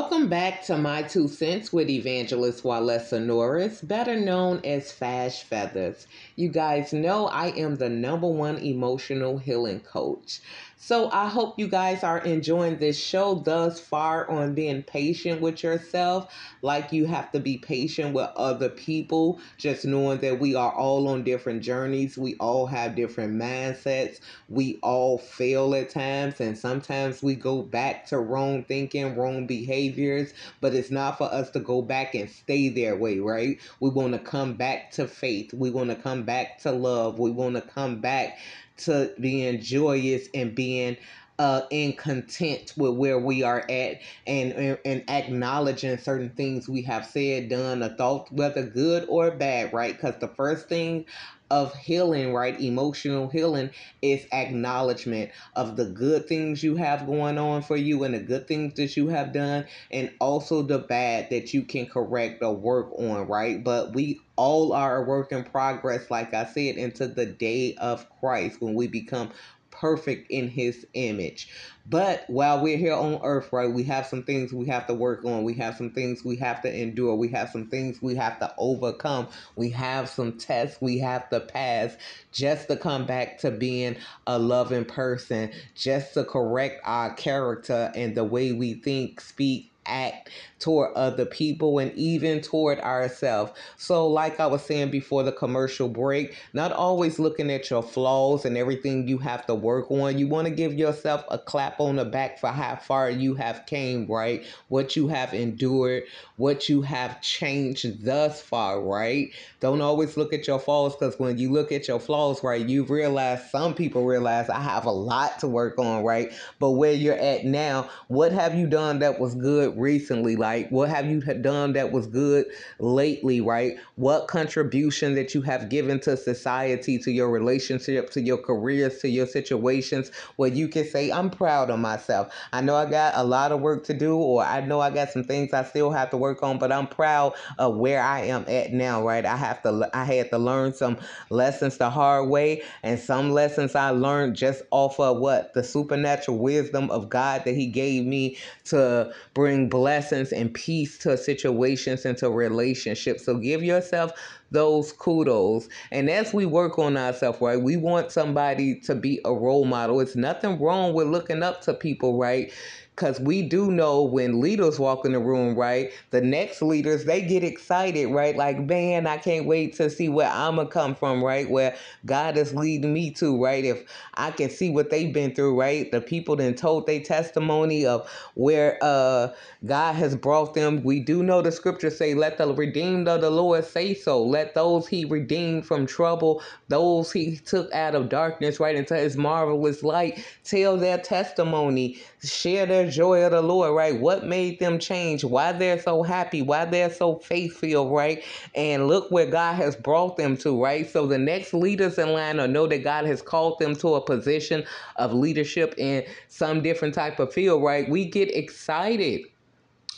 Welcome 0.10 0.28
back 0.28 0.64
to 0.64 0.76
My 0.76 1.04
Two 1.04 1.28
Cents 1.28 1.72
with 1.72 1.88
Evangelist 1.88 2.64
Walesa 2.64 3.24
Norris, 3.24 3.80
better 3.80 4.20
known 4.20 4.60
as 4.64 4.92
Fash 4.92 5.44
Feathers. 5.44 6.08
You 6.36 6.50
guys 6.50 6.92
know 6.94 7.28
I 7.28 7.50
am 7.50 7.76
the 7.76 7.90
number 7.90 8.28
one 8.28 8.58
emotional 8.58 9.38
healing 9.38 9.82
coach. 9.82 10.40
So 10.82 11.12
I 11.12 11.28
hope 11.28 11.60
you 11.60 11.68
guys 11.68 12.06
are 12.06 12.20
enjoying 12.20 12.78
this 12.78 12.98
show 12.98 13.36
thus 13.36 13.82
far 13.82 14.30
on 14.30 14.56
being 14.56 14.82
patient 14.82 15.42
with 15.42 15.62
yourself, 15.62 16.34
like 16.62 16.94
you 16.94 17.06
have 17.06 17.34
to 17.34 17.40
be 17.42 17.58
patient 17.58 18.14
with 18.14 18.30
other 18.38 18.70
people, 18.70 19.42
just 19.58 19.84
knowing 19.84 20.20
that 20.20 20.40
we 20.40 20.56
are 20.56 20.72
all 20.72 21.10
on 21.10 21.24
different 21.24 21.64
journeys. 21.64 22.18
We 22.18 22.36
all 22.36 22.66
have 22.68 22.96
different 22.96 23.34
mindsets. 23.36 24.22
We 24.48 24.80
all 24.82 25.18
fail 25.18 25.76
at 25.76 25.90
times, 25.90 26.40
and 26.40 26.58
sometimes 26.58 27.22
we 27.22 27.36
go 27.36 27.62
back 27.62 28.06
to 28.08 28.18
wrong 28.18 28.64
thinking, 28.64 29.18
wrong 29.18 29.48
behaviors, 29.48 30.34
but 30.62 30.74
it's 30.74 30.90
not 30.90 31.18
for 31.18 31.26
us 31.26 31.52
to 31.52 31.60
go 31.60 31.82
back 31.82 32.16
and 32.16 32.30
stay 32.30 32.70
there 32.70 32.96
way, 32.96 33.20
right? 33.20 33.60
We 33.82 33.90
want 33.90 34.14
to 34.14 34.20
come 34.20 34.54
back 34.54 34.92
to 34.92 35.10
faith. 35.10 35.54
We 35.54 35.72
want 35.72 35.90
to 35.90 35.98
come 35.98 36.24
back 36.24 36.60
to 36.60 36.72
love. 36.72 37.20
We 37.20 37.32
want 37.32 37.56
to 37.56 37.62
come 37.62 38.00
back 38.00 38.38
to 38.80 39.14
being 39.20 39.62
joyous 39.62 40.28
and 40.34 40.56
being 40.56 40.98
uh, 41.40 41.62
in 41.72 41.94
content 41.94 42.74
with 42.78 42.96
where 42.96 43.18
we 43.18 43.44
are 43.44 43.62
at 43.70 44.00
and, 44.28 44.54
and, 44.54 44.78
and 44.86 45.10
acknowledging 45.10 45.98
certain 45.98 46.30
things 46.32 46.70
we 46.70 46.84
have 46.84 47.06
said, 47.06 47.50
done, 47.50 47.82
or 47.82 47.90
thought, 47.90 48.32
whether 48.32 48.64
good 48.64 49.06
or 49.10 49.32
bad, 49.32 49.74
right? 49.74 49.96
Because 49.96 50.20
the 50.20 50.28
first 50.28 50.70
thing 50.70 51.06
of 51.52 51.74
healing, 51.76 52.34
right? 52.34 52.60
Emotional 52.62 53.30
healing 53.30 53.72
is 54.02 54.26
acknowledgement 54.32 55.32
of 55.56 55.78
the 55.78 55.86
good 55.86 56.28
things 56.28 56.64
you 56.64 56.76
have 56.76 57.08
going 57.08 57.38
on 57.40 57.62
for 57.64 57.78
you 57.78 58.04
and 58.04 58.14
the 58.14 58.20
good 58.20 58.48
things 58.48 58.76
that 58.76 58.96
you 58.98 59.08
have 59.08 59.34
done, 59.34 59.66
and 59.92 60.12
also 60.20 60.62
the 60.62 60.80
bad 60.80 61.30
that 61.32 61.54
you 61.54 61.64
can 61.64 61.88
correct 61.88 62.44
or 62.44 62.56
work 62.56 62.92
on, 63.00 63.28
right? 63.28 63.64
But 63.64 63.94
we 63.96 64.22
all 64.36 64.74
are 64.74 65.04
a 65.04 65.08
work 65.08 65.32
in 65.32 65.44
progress, 65.44 66.12
like 66.12 66.34
I 66.34 66.46
said, 66.46 66.76
into 66.78 67.08
the 67.08 67.26
day 67.26 67.76
of 67.76 68.08
Christ 68.20 68.62
when 68.62 68.76
we 68.76 68.88
become 68.88 69.32
perfect 69.80 70.30
in 70.30 70.50
his 70.50 70.86
image. 70.94 71.50
But 71.90 72.26
while 72.28 72.62
we're 72.62 72.78
here 72.78 72.94
on 72.94 73.20
earth, 73.24 73.52
right, 73.52 73.72
we 73.72 73.84
have 73.84 74.06
some 74.06 74.24
things 74.24 74.54
we 74.54 74.68
have 74.68 74.86
to 74.88 74.94
work 74.94 75.26
on. 75.26 75.44
We 75.44 75.56
have 75.56 75.76
some 75.76 75.90
things 75.90 76.24
we 76.24 76.36
have 76.36 76.62
to 76.62 76.74
endure. 76.74 77.16
We 77.16 77.30
have 77.30 77.50
some 77.50 77.68
things 77.68 78.02
we 78.02 78.16
have 78.16 78.38
to 78.40 78.54
overcome. 78.60 79.28
We 79.56 79.70
have 79.72 80.08
some 80.08 80.38
tests 80.38 80.80
we 80.82 81.00
have 81.00 81.30
to 81.32 81.40
pass 81.40 81.98
just 82.32 82.68
to 82.68 82.78
come 82.78 83.08
back 83.08 83.40
to 83.40 83.50
being 83.50 83.96
a 84.28 84.38
loving 84.38 84.86
person, 84.86 85.52
just 85.74 86.14
to 86.14 86.26
correct 86.26 86.82
our 86.86 87.14
character 87.14 87.92
and 87.96 88.14
the 88.14 88.24
way 88.24 88.52
we 88.52 88.76
think, 88.76 89.20
speak, 89.20 89.72
act 89.86 90.30
toward 90.60 90.94
other 90.94 91.26
people 91.26 91.80
and 91.80 91.94
even 91.96 92.42
toward 92.42 92.80
ourselves. 92.80 93.52
So, 93.78 94.08
like 94.08 94.40
I 94.40 94.48
was 94.48 94.62
saying 94.62 94.92
before 94.92 95.24
the 95.24 95.32
commercial 95.32 95.88
break, 95.88 96.36
not 96.54 96.72
always 96.72 97.18
looking 97.18 97.50
at 97.50 97.70
your 97.70 97.82
flaws 97.82 98.46
and 98.46 98.58
everything 98.58 99.08
you 99.08 99.18
have 99.20 99.46
to 99.48 99.56
work 99.56 99.90
on. 99.90 100.18
You 100.18 100.28
want 100.28 100.48
to 100.48 100.54
give 100.54 100.74
yourself 100.74 101.24
a 101.30 101.38
clap 101.38 101.80
on 101.80 101.96
the 101.96 102.06
back 102.06 102.40
for 102.40 102.50
how 102.50 102.76
far 102.76 103.10
you 103.10 103.36
have 103.36 103.66
came, 103.66 104.06
right? 104.08 104.46
What 104.68 104.96
you 104.96 105.08
have 105.08 105.34
endured, 105.34 106.04
what 106.38 106.70
you 106.70 106.82
have 106.82 107.22
changed 107.22 108.04
thus 108.04 108.42
far, 108.42 108.82
right? 108.82 109.32
Don't 109.60 109.82
always 109.82 110.18
look 110.18 110.34
at 110.34 110.48
your 110.48 110.60
flaws 110.60 110.96
because 110.96 111.18
when 111.20 111.38
you 111.38 111.52
look 111.52 111.72
at 111.72 111.88
your 111.88 112.00
flaws, 112.00 112.44
right, 112.44 112.66
you 112.66 112.84
realize 112.84 113.50
some 113.50 113.74
people 113.74 114.06
realize 114.06 114.50
I 114.50 114.62
have 114.62 114.86
a 114.86 114.92
lot 114.92 115.40
to 115.40 115.48
work 115.48 115.80
on, 115.80 116.04
right? 116.04 116.32
But 116.60 116.72
where 116.72 116.94
you're 116.94 117.18
at 117.18 117.46
now, 117.46 117.90
what 118.08 118.32
have 118.32 118.56
you 118.56 118.68
done 118.68 119.00
that 119.00 119.20
was 119.20 119.36
good 119.36 119.78
recently? 119.80 120.36
Like, 120.36 120.70
what 120.70 120.90
have 120.90 121.06
you 121.06 121.22
done 121.22 121.74
that 121.74 121.92
was 121.92 122.08
good 122.08 122.46
lately, 122.80 123.42
right? 123.42 123.78
What 123.96 124.28
contribution 124.28 125.16
that 125.16 125.34
you 125.34 125.42
have 125.42 125.70
given 125.70 126.00
to 126.02 126.18
society, 126.18 126.98
to 127.00 127.12
your 127.12 127.30
relationship, 127.30 128.10
to 128.12 128.22
your 128.22 128.38
careers, 128.38 129.00
to 129.00 129.10
your 129.10 129.26
situations, 129.26 130.12
where 130.36 130.50
you 130.50 130.68
can 130.68 130.86
say, 130.86 131.12
I'm 131.12 131.30
proud 131.30 131.70
of 131.70 131.80
myself. 131.80 132.34
I 132.54 132.62
know 132.62 132.76
I 132.76 132.90
got 132.90 133.14
a 133.16 133.24
lot 133.24 133.52
of 133.52 133.62
work 133.62 133.84
to 133.86 133.94
do, 133.94 134.16
or 134.16 134.44
I 134.44 134.62
know 134.62 134.80
I 134.80 134.90
got 134.90 135.10
some 135.10 135.24
things 135.24 135.54
I 135.54 135.64
still 135.64 135.92
have 135.92 136.10
to 136.12 136.18
work 136.18 136.44
on, 136.44 136.58
but 136.60 136.72
I'm 136.72 136.88
proud 136.88 137.34
of 137.58 137.78
where 137.78 138.02
I 138.02 138.22
am 138.22 138.46
at 138.48 138.74
now, 138.74 139.06
right? 139.06 139.26
I 139.26 139.36
have 139.36 139.62
to, 139.64 139.90
I 139.94 140.04
had 140.06 140.30
to 140.32 140.38
learn 140.38 140.74
some 140.74 140.98
lessons 141.30 141.78
the 141.78 141.90
hard 141.90 142.30
way, 142.30 142.64
and 142.84 143.00
some 143.00 143.32
lessons 143.32 143.76
I 143.76 143.90
learned 143.90 144.36
just 144.36 144.64
off 144.72 145.00
of 145.00 145.18
what 145.18 145.54
the 145.54 145.64
supernatural 145.64 146.38
wisdom 146.38 146.90
of 146.90 147.10
God 147.10 147.44
that 147.46 147.56
He 147.56 147.68
gave 147.68 148.06
me 148.06 148.38
to 148.66 149.14
bring 149.34 149.59
blessings 149.68 150.32
and 150.32 150.54
peace 150.54 150.98
to 151.00 151.18
situations 151.18 152.06
and 152.06 152.18
to 152.20 152.30
relationships. 152.30 153.26
So 153.26 153.36
give 153.36 153.64
yourself 153.64 154.12
those 154.52 154.92
kudos. 154.94 155.68
And 155.92 156.10
as 156.10 156.34
we 156.34 156.46
work 156.46 156.80
on 156.80 156.96
ourselves, 156.98 157.42
right, 157.42 157.62
we 157.62 157.78
want 157.78 158.12
somebody 158.12 158.80
to 158.82 158.96
be 158.96 159.20
a 159.26 159.34
role 159.34 159.66
model. 159.66 160.00
It's 160.00 160.16
nothing 160.16 160.60
wrong 160.62 160.94
with 160.94 161.08
looking 161.08 161.44
up 161.44 161.62
to 161.64 161.74
people, 161.74 162.18
right? 162.18 162.52
Because 163.00 163.22
we 163.22 163.42
do 163.42 163.72
know 163.72 164.04
when 164.04 164.42
leaders 164.42 164.78
walk 164.80 165.06
in 165.06 165.14
the 165.14 165.20
room, 165.20 165.56
right? 165.56 165.92
The 166.12 166.22
next 166.22 166.62
leaders 166.62 167.06
they 167.06 167.22
get 167.22 167.46
excited, 167.46 168.08
right? 168.10 168.36
Like, 168.36 168.60
man, 168.60 169.08
I 169.08 169.18
can't 169.18 169.48
wait 169.48 169.76
to 169.78 169.90
see 169.90 170.10
where 170.10 170.30
I'm 170.30 170.58
gonna 170.58 170.70
come 170.70 170.96
from, 170.96 171.24
right? 171.24 171.50
Where 171.50 171.76
God 172.06 172.38
is 172.38 172.54
leading 172.54 172.94
me 172.94 173.12
to, 173.14 173.42
right? 173.42 173.66
If 173.66 173.86
I 174.16 174.32
can 174.32 174.52
see 174.52 174.70
what 174.70 174.92
they've 174.92 175.14
been 175.14 175.34
through, 175.34 175.60
right? 175.60 175.92
The 175.92 176.02
people 176.02 176.36
then 176.36 176.56
told 176.56 176.88
their 176.88 177.02
testimony 177.02 177.86
of 177.86 178.10
where 178.36 178.78
uh 178.82 179.30
God 179.66 179.96
has 179.96 180.16
brought 180.16 180.54
them. 180.56 180.84
We 180.84 181.02
do 181.02 181.24
know 181.24 181.42
the 181.42 181.52
scriptures 181.52 181.98
say, 181.98 182.14
Let 182.14 182.38
the 182.38 182.54
redeemed 182.54 183.08
of 183.10 183.22
the 183.22 183.30
Lord 183.30 183.66
say 183.66 183.94
so. 183.94 184.24
Let 184.24 184.56
those 184.56 184.88
he 184.88 185.06
redeemed 185.06 185.66
from 185.66 185.86
trouble, 185.88 186.42
those 186.70 187.12
he 187.12 187.38
took 187.38 187.74
out 187.74 187.96
of 187.96 188.10
darkness 188.10 188.60
right 188.60 188.76
into 188.76 188.96
his 188.96 189.18
marvelous 189.18 189.84
light, 189.84 190.24
tell 190.46 190.78
their 190.78 190.98
testimony, 190.98 192.00
share 192.24 192.66
their 192.66 192.89
joy 192.90 193.24
of 193.24 193.32
the 193.32 193.42
Lord, 193.42 193.76
right? 193.76 194.00
What 194.00 194.26
made 194.26 194.60
them 194.60 194.80
change? 194.80 195.24
Why 195.24 195.52
they're 195.52 195.82
so 195.82 196.04
happy? 196.04 196.42
Why 196.42 196.66
they're 196.66 196.92
so 196.92 197.18
faith 197.20 197.58
filled, 197.58 197.92
right? 197.92 198.24
And 198.56 198.88
look 198.88 199.12
where 199.12 199.26
God 199.26 199.56
has 199.56 199.76
brought 199.76 200.18
them 200.18 200.38
to, 200.38 200.62
right? 200.62 200.90
So 200.90 201.08
the 201.08 201.18
next 201.18 201.54
leaders 201.54 201.98
in 201.98 202.14
line 202.14 202.38
will 202.38 202.48
know 202.48 202.68
that 202.68 202.84
God 202.84 203.06
has 203.06 203.22
called 203.22 203.60
them 203.60 203.76
to 203.78 203.96
a 203.96 204.02
position 204.02 204.66
of 204.98 205.14
leadership 205.14 205.76
in 205.78 206.06
some 206.28 206.62
different 206.62 206.94
type 206.94 207.20
of 207.20 207.34
field, 207.34 207.64
right? 207.64 207.90
We 207.90 208.06
get 208.06 208.36
excited 208.36 209.22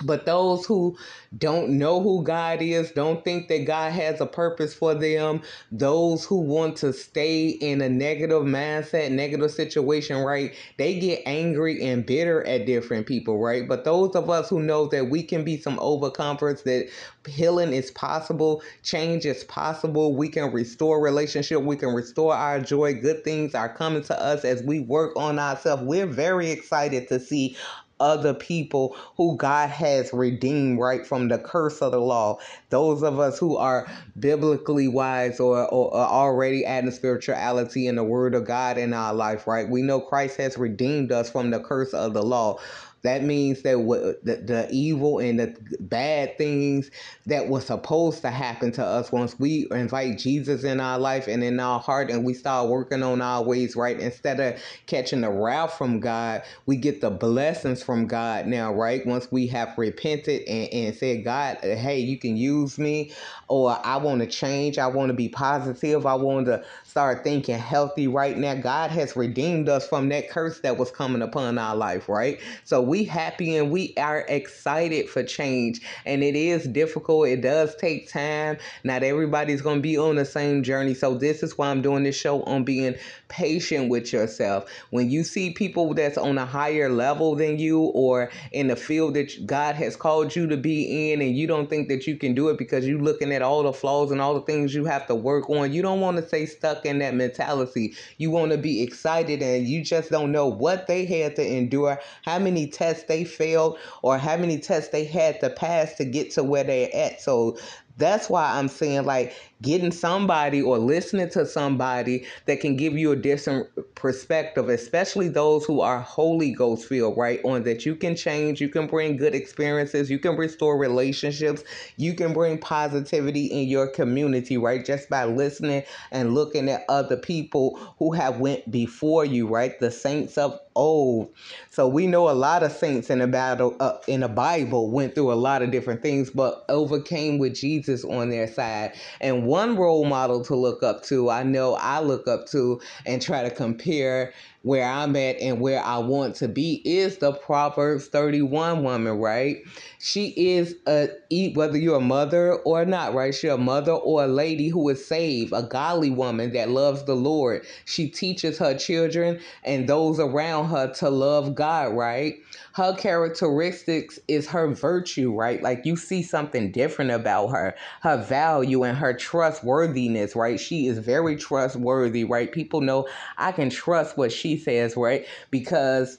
but 0.03 0.25
those 0.25 0.65
who 0.65 0.97
don't 1.37 1.69
know 1.69 2.01
who 2.01 2.23
God 2.23 2.61
is, 2.61 2.91
don't 2.91 3.23
think 3.23 3.47
that 3.47 3.65
God 3.65 3.91
has 3.93 4.19
a 4.19 4.25
purpose 4.25 4.73
for 4.73 4.93
them, 4.93 5.41
those 5.71 6.25
who 6.25 6.41
want 6.41 6.75
to 6.77 6.91
stay 6.91 7.49
in 7.49 7.81
a 7.81 7.89
negative 7.89 8.43
mindset, 8.43 9.11
negative 9.11 9.51
situation, 9.51 10.17
right? 10.17 10.53
They 10.77 10.99
get 10.99 11.21
angry 11.25 11.81
and 11.83 12.05
bitter 12.05 12.45
at 12.45 12.65
different 12.65 13.07
people, 13.07 13.39
right? 13.39 13.67
But 13.67 13.85
those 13.85 14.15
of 14.15 14.29
us 14.29 14.49
who 14.49 14.61
know 14.61 14.87
that 14.87 15.09
we 15.09 15.23
can 15.23 15.43
be 15.43 15.57
some 15.57 15.77
overcomers, 15.77 16.63
that 16.63 16.89
healing 17.27 17.71
is 17.71 17.91
possible, 17.91 18.61
change 18.83 19.25
is 19.25 19.43
possible, 19.45 20.15
we 20.15 20.27
can 20.27 20.51
restore 20.51 21.01
relationship, 21.01 21.61
we 21.61 21.75
can 21.75 21.93
restore 21.93 22.33
our 22.33 22.59
joy, 22.59 22.93
good 22.93 23.23
things 23.23 23.55
are 23.55 23.73
coming 23.73 24.03
to 24.03 24.19
us 24.21 24.43
as 24.43 24.63
we 24.63 24.79
work 24.79 25.15
on 25.15 25.39
ourselves. 25.39 25.83
We're 25.83 26.07
very 26.07 26.49
excited 26.49 27.07
to 27.09 27.19
see 27.19 27.55
other 28.01 28.33
people 28.33 28.95
who 29.15 29.37
God 29.37 29.69
has 29.69 30.11
redeemed 30.11 30.79
right 30.79 31.05
from 31.05 31.29
the 31.29 31.37
curse 31.37 31.81
of 31.81 31.91
the 31.93 32.01
law. 32.01 32.39
Those 32.69 33.03
of 33.03 33.19
us 33.19 33.39
who 33.39 33.57
are 33.57 33.87
biblically 34.19 34.87
wise 34.87 35.39
or, 35.39 35.59
or, 35.65 35.93
or 35.93 36.01
already 36.01 36.65
adding 36.65 36.91
spirituality 36.91 37.87
in 37.87 37.95
the 37.95 38.03
word 38.03 38.35
of 38.35 38.45
God 38.45 38.77
in 38.77 38.93
our 38.93 39.13
life, 39.13 39.47
right? 39.47 39.69
We 39.69 39.83
know 39.83 40.01
Christ 40.01 40.37
has 40.37 40.57
redeemed 40.57 41.11
us 41.11 41.29
from 41.29 41.51
the 41.51 41.59
curse 41.59 41.93
of 41.93 42.13
the 42.13 42.23
law. 42.23 42.59
That 43.03 43.23
means 43.23 43.63
that 43.63 43.79
what, 43.79 44.23
the, 44.23 44.35
the 44.37 44.67
evil 44.71 45.19
and 45.19 45.39
the 45.39 45.55
bad 45.79 46.37
things 46.37 46.91
that 47.25 47.47
was 47.47 47.65
supposed 47.65 48.21
to 48.21 48.29
happen 48.29 48.71
to 48.73 48.85
us 48.85 49.11
once 49.11 49.39
we 49.39 49.67
invite 49.71 50.19
Jesus 50.19 50.63
in 50.63 50.79
our 50.79 50.99
life 50.99 51.27
and 51.27 51.43
in 51.43 51.59
our 51.59 51.79
heart 51.79 52.09
and 52.11 52.23
we 52.23 52.33
start 52.33 52.69
working 52.69 53.03
on 53.03 53.21
our 53.21 53.43
ways 53.43 53.75
right? 53.75 53.99
Instead 53.99 54.39
of 54.39 54.61
catching 54.87 55.21
the 55.21 55.31
wrath 55.31 55.77
from 55.77 55.99
God 55.99 56.43
we 56.65 56.75
get 56.75 57.01
the 57.01 57.09
blessings 57.09 57.81
from 57.83 58.07
God 58.07 58.47
now 58.47 58.73
right? 58.73 59.05
Once 59.05 59.31
we 59.31 59.47
have 59.47 59.77
repented 59.77 60.43
and, 60.47 60.69
and 60.73 60.95
said 60.95 61.23
God 61.23 61.57
hey 61.61 61.99
you 61.99 62.17
can 62.17 62.37
use 62.37 62.77
me 62.77 63.13
or 63.47 63.77
I 63.83 63.97
want 63.97 64.21
to 64.21 64.27
change. 64.27 64.77
I 64.77 64.87
want 64.87 65.09
to 65.09 65.13
be 65.13 65.29
positive. 65.29 66.05
I 66.05 66.15
want 66.15 66.45
to 66.47 66.63
start 66.83 67.23
thinking 67.23 67.57
healthy 67.57 68.07
right 68.07 68.37
now. 68.37 68.55
God 68.55 68.91
has 68.91 69.15
redeemed 69.15 69.69
us 69.69 69.87
from 69.87 70.09
that 70.09 70.29
curse 70.29 70.59
that 70.61 70.77
was 70.77 70.91
coming 70.91 71.21
upon 71.21 71.57
our 71.57 71.75
life 71.75 72.09
right? 72.09 72.39
So 72.63 72.81
we 72.91 73.05
happy 73.05 73.55
and 73.55 73.71
we 73.71 73.93
are 73.95 74.25
excited 74.27 75.07
for 75.07 75.23
change. 75.23 75.79
And 76.05 76.21
it 76.21 76.35
is 76.35 76.67
difficult. 76.67 77.29
It 77.29 77.39
does 77.39 77.73
take 77.77 78.11
time. 78.11 78.57
Not 78.83 79.01
everybody's 79.01 79.61
going 79.61 79.77
to 79.77 79.81
be 79.81 79.97
on 79.97 80.17
the 80.17 80.25
same 80.25 80.61
journey. 80.61 80.93
So 80.93 81.15
this 81.15 81.41
is 81.41 81.57
why 81.57 81.69
I'm 81.69 81.81
doing 81.81 82.03
this 82.03 82.17
show 82.17 82.43
on 82.43 82.65
being 82.65 82.95
patient 83.29 83.89
with 83.89 84.11
yourself. 84.11 84.69
When 84.89 85.09
you 85.09 85.23
see 85.23 85.53
people 85.53 85.93
that's 85.93 86.17
on 86.17 86.37
a 86.37 86.45
higher 86.45 86.89
level 86.89 87.33
than 87.33 87.57
you 87.57 87.79
or 87.79 88.29
in 88.51 88.67
the 88.67 88.75
field 88.75 89.13
that 89.13 89.45
God 89.45 89.75
has 89.75 89.95
called 89.95 90.35
you 90.35 90.45
to 90.47 90.57
be 90.57 91.13
in 91.13 91.21
and 91.21 91.33
you 91.33 91.47
don't 91.47 91.69
think 91.69 91.87
that 91.87 92.05
you 92.07 92.17
can 92.17 92.35
do 92.35 92.49
it 92.49 92.57
because 92.57 92.85
you're 92.85 92.99
looking 92.99 93.31
at 93.31 93.41
all 93.41 93.63
the 93.63 93.71
flaws 93.71 94.11
and 94.11 94.19
all 94.19 94.33
the 94.33 94.41
things 94.41 94.75
you 94.75 94.83
have 94.83 95.07
to 95.07 95.15
work 95.15 95.49
on, 95.49 95.71
you 95.71 95.81
don't 95.81 96.01
want 96.01 96.17
to 96.17 96.27
stay 96.27 96.45
stuck 96.45 96.85
in 96.85 96.99
that 96.99 97.15
mentality. 97.15 97.93
You 98.17 98.31
want 98.31 98.51
to 98.51 98.57
be 98.57 98.83
excited 98.83 99.41
and 99.41 99.65
you 99.65 99.81
just 99.81 100.11
don't 100.11 100.33
know 100.33 100.47
what 100.47 100.87
they 100.87 101.05
had 101.05 101.37
to 101.37 101.47
endure, 101.47 101.97
how 102.23 102.37
many 102.37 102.67
tests 102.81 103.03
they 103.03 103.23
failed, 103.23 103.77
or 104.01 104.17
how 104.17 104.37
many 104.37 104.57
tests 104.57 104.89
they 104.89 105.05
had 105.05 105.39
to 105.41 105.49
pass 105.49 105.95
to 105.95 106.05
get 106.05 106.31
to 106.31 106.43
where 106.43 106.63
they're 106.63 106.89
at. 106.93 107.21
So 107.21 107.57
that's 107.97 108.29
why 108.29 108.57
I'm 108.57 108.67
saying 108.67 109.05
like 109.05 109.35
getting 109.61 109.91
somebody 109.91 110.61
or 110.61 110.79
listening 110.79 111.29
to 111.29 111.45
somebody 111.45 112.25
that 112.47 112.59
can 112.59 112.75
give 112.75 112.97
you 112.97 113.11
a 113.11 113.15
different 113.15 113.67
perspective, 113.95 114.69
especially 114.69 115.27
those 115.27 115.65
who 115.65 115.81
are 115.81 115.99
Holy 115.99 116.51
Ghost 116.51 116.87
filled, 116.87 117.17
right? 117.17 117.39
On 117.45 117.61
that 117.63 117.85
you 117.85 117.95
can 117.95 118.15
change, 118.15 118.59
you 118.59 118.69
can 118.69 118.87
bring 118.87 119.17
good 119.17 119.35
experiences, 119.35 120.09
you 120.09 120.17
can 120.17 120.35
restore 120.35 120.77
relationships, 120.77 121.63
you 121.97 122.15
can 122.15 122.33
bring 122.33 122.57
positivity 122.57 123.45
in 123.45 123.67
your 123.67 123.87
community, 123.87 124.57
right? 124.57 124.83
Just 124.83 125.09
by 125.09 125.25
listening 125.25 125.83
and 126.11 126.33
looking 126.33 126.69
at 126.69 126.85
other 126.89 127.17
people 127.17 127.77
who 127.99 128.13
have 128.13 128.39
went 128.39 128.71
before 128.71 129.25
you, 129.25 129.47
right? 129.47 129.79
The 129.79 129.91
saints 129.91 130.37
of 130.39 130.59
old. 130.75 131.33
So 131.69 131.87
we 131.87 132.07
know 132.07 132.29
a 132.29 132.31
lot 132.31 132.63
of 132.63 132.71
saints 132.71 133.09
in 133.09 133.19
the 133.19 133.27
battle 133.27 133.75
uh, 133.79 133.97
in 134.07 134.21
the 134.21 134.27
Bible 134.27 134.91
went 134.91 135.15
through 135.15 135.31
a 135.31 135.35
lot 135.35 135.61
of 135.61 135.71
different 135.71 136.01
things, 136.01 136.29
but 136.29 136.65
overcame 136.69 137.37
with 137.37 137.55
Jesus 137.55 138.03
on 138.03 138.29
their 138.29 138.47
side. 138.47 138.93
And 139.19 139.45
one 139.45 139.75
role 139.75 140.05
model 140.05 140.43
to 140.45 140.55
look 140.55 140.83
up 140.83 141.03
to, 141.03 141.29
I 141.29 141.43
know 141.43 141.75
I 141.75 141.99
look 141.99 142.27
up 142.27 142.47
to 142.47 142.81
and 143.05 143.21
try 143.21 143.43
to 143.43 143.49
compare 143.49 144.33
where 144.63 144.85
I'm 144.85 145.15
at 145.15 145.39
and 145.41 145.59
where 145.59 145.83
I 145.83 145.97
want 145.97 146.35
to 146.35 146.47
be 146.47 146.81
is 146.85 147.17
the 147.17 147.33
Proverbs 147.33 148.07
31 148.07 148.83
woman, 148.83 149.17
right? 149.17 149.57
She 149.99 150.27
is 150.29 150.75
a 150.87 151.09
whether 151.53 151.77
you're 151.77 151.97
a 151.97 152.01
mother 152.01 152.55
or 152.57 152.85
not, 152.85 153.13
right? 153.13 153.33
She's 153.33 153.49
a 153.49 153.57
mother 153.57 153.93
or 153.93 154.25
a 154.25 154.27
lady 154.27 154.67
who 154.67 154.87
is 154.89 155.03
saved, 155.05 155.51
a 155.53 155.63
godly 155.63 156.11
woman 156.11 156.53
that 156.53 156.69
loves 156.69 157.03
the 157.03 157.15
Lord. 157.15 157.65
She 157.85 158.07
teaches 158.07 158.59
her 158.59 158.77
children 158.77 159.39
and 159.63 159.87
those 159.87 160.19
around 160.19 160.60
her 160.65 160.93
to 160.93 161.09
love 161.09 161.55
God, 161.55 161.93
right? 161.93 162.35
her 162.73 162.95
characteristics 162.95 164.19
is 164.27 164.47
her 164.47 164.73
virtue, 164.73 165.33
right? 165.33 165.61
Like 165.61 165.85
you 165.85 165.95
see 165.95 166.23
something 166.23 166.71
different 166.71 167.11
about 167.11 167.47
her, 167.47 167.75
her 168.01 168.17
value 168.17 168.83
and 168.83 168.97
her 168.97 169.13
trustworthiness, 169.13 170.35
right? 170.35 170.59
She 170.59 170.87
is 170.87 170.99
very 170.99 171.35
trustworthy, 171.35 172.23
right? 172.23 172.51
People 172.51 172.81
know 172.81 173.07
I 173.37 173.51
can 173.51 173.69
trust 173.69 174.17
what 174.17 174.31
she 174.31 174.57
says, 174.57 174.95
right? 174.95 175.25
Because 175.49 176.17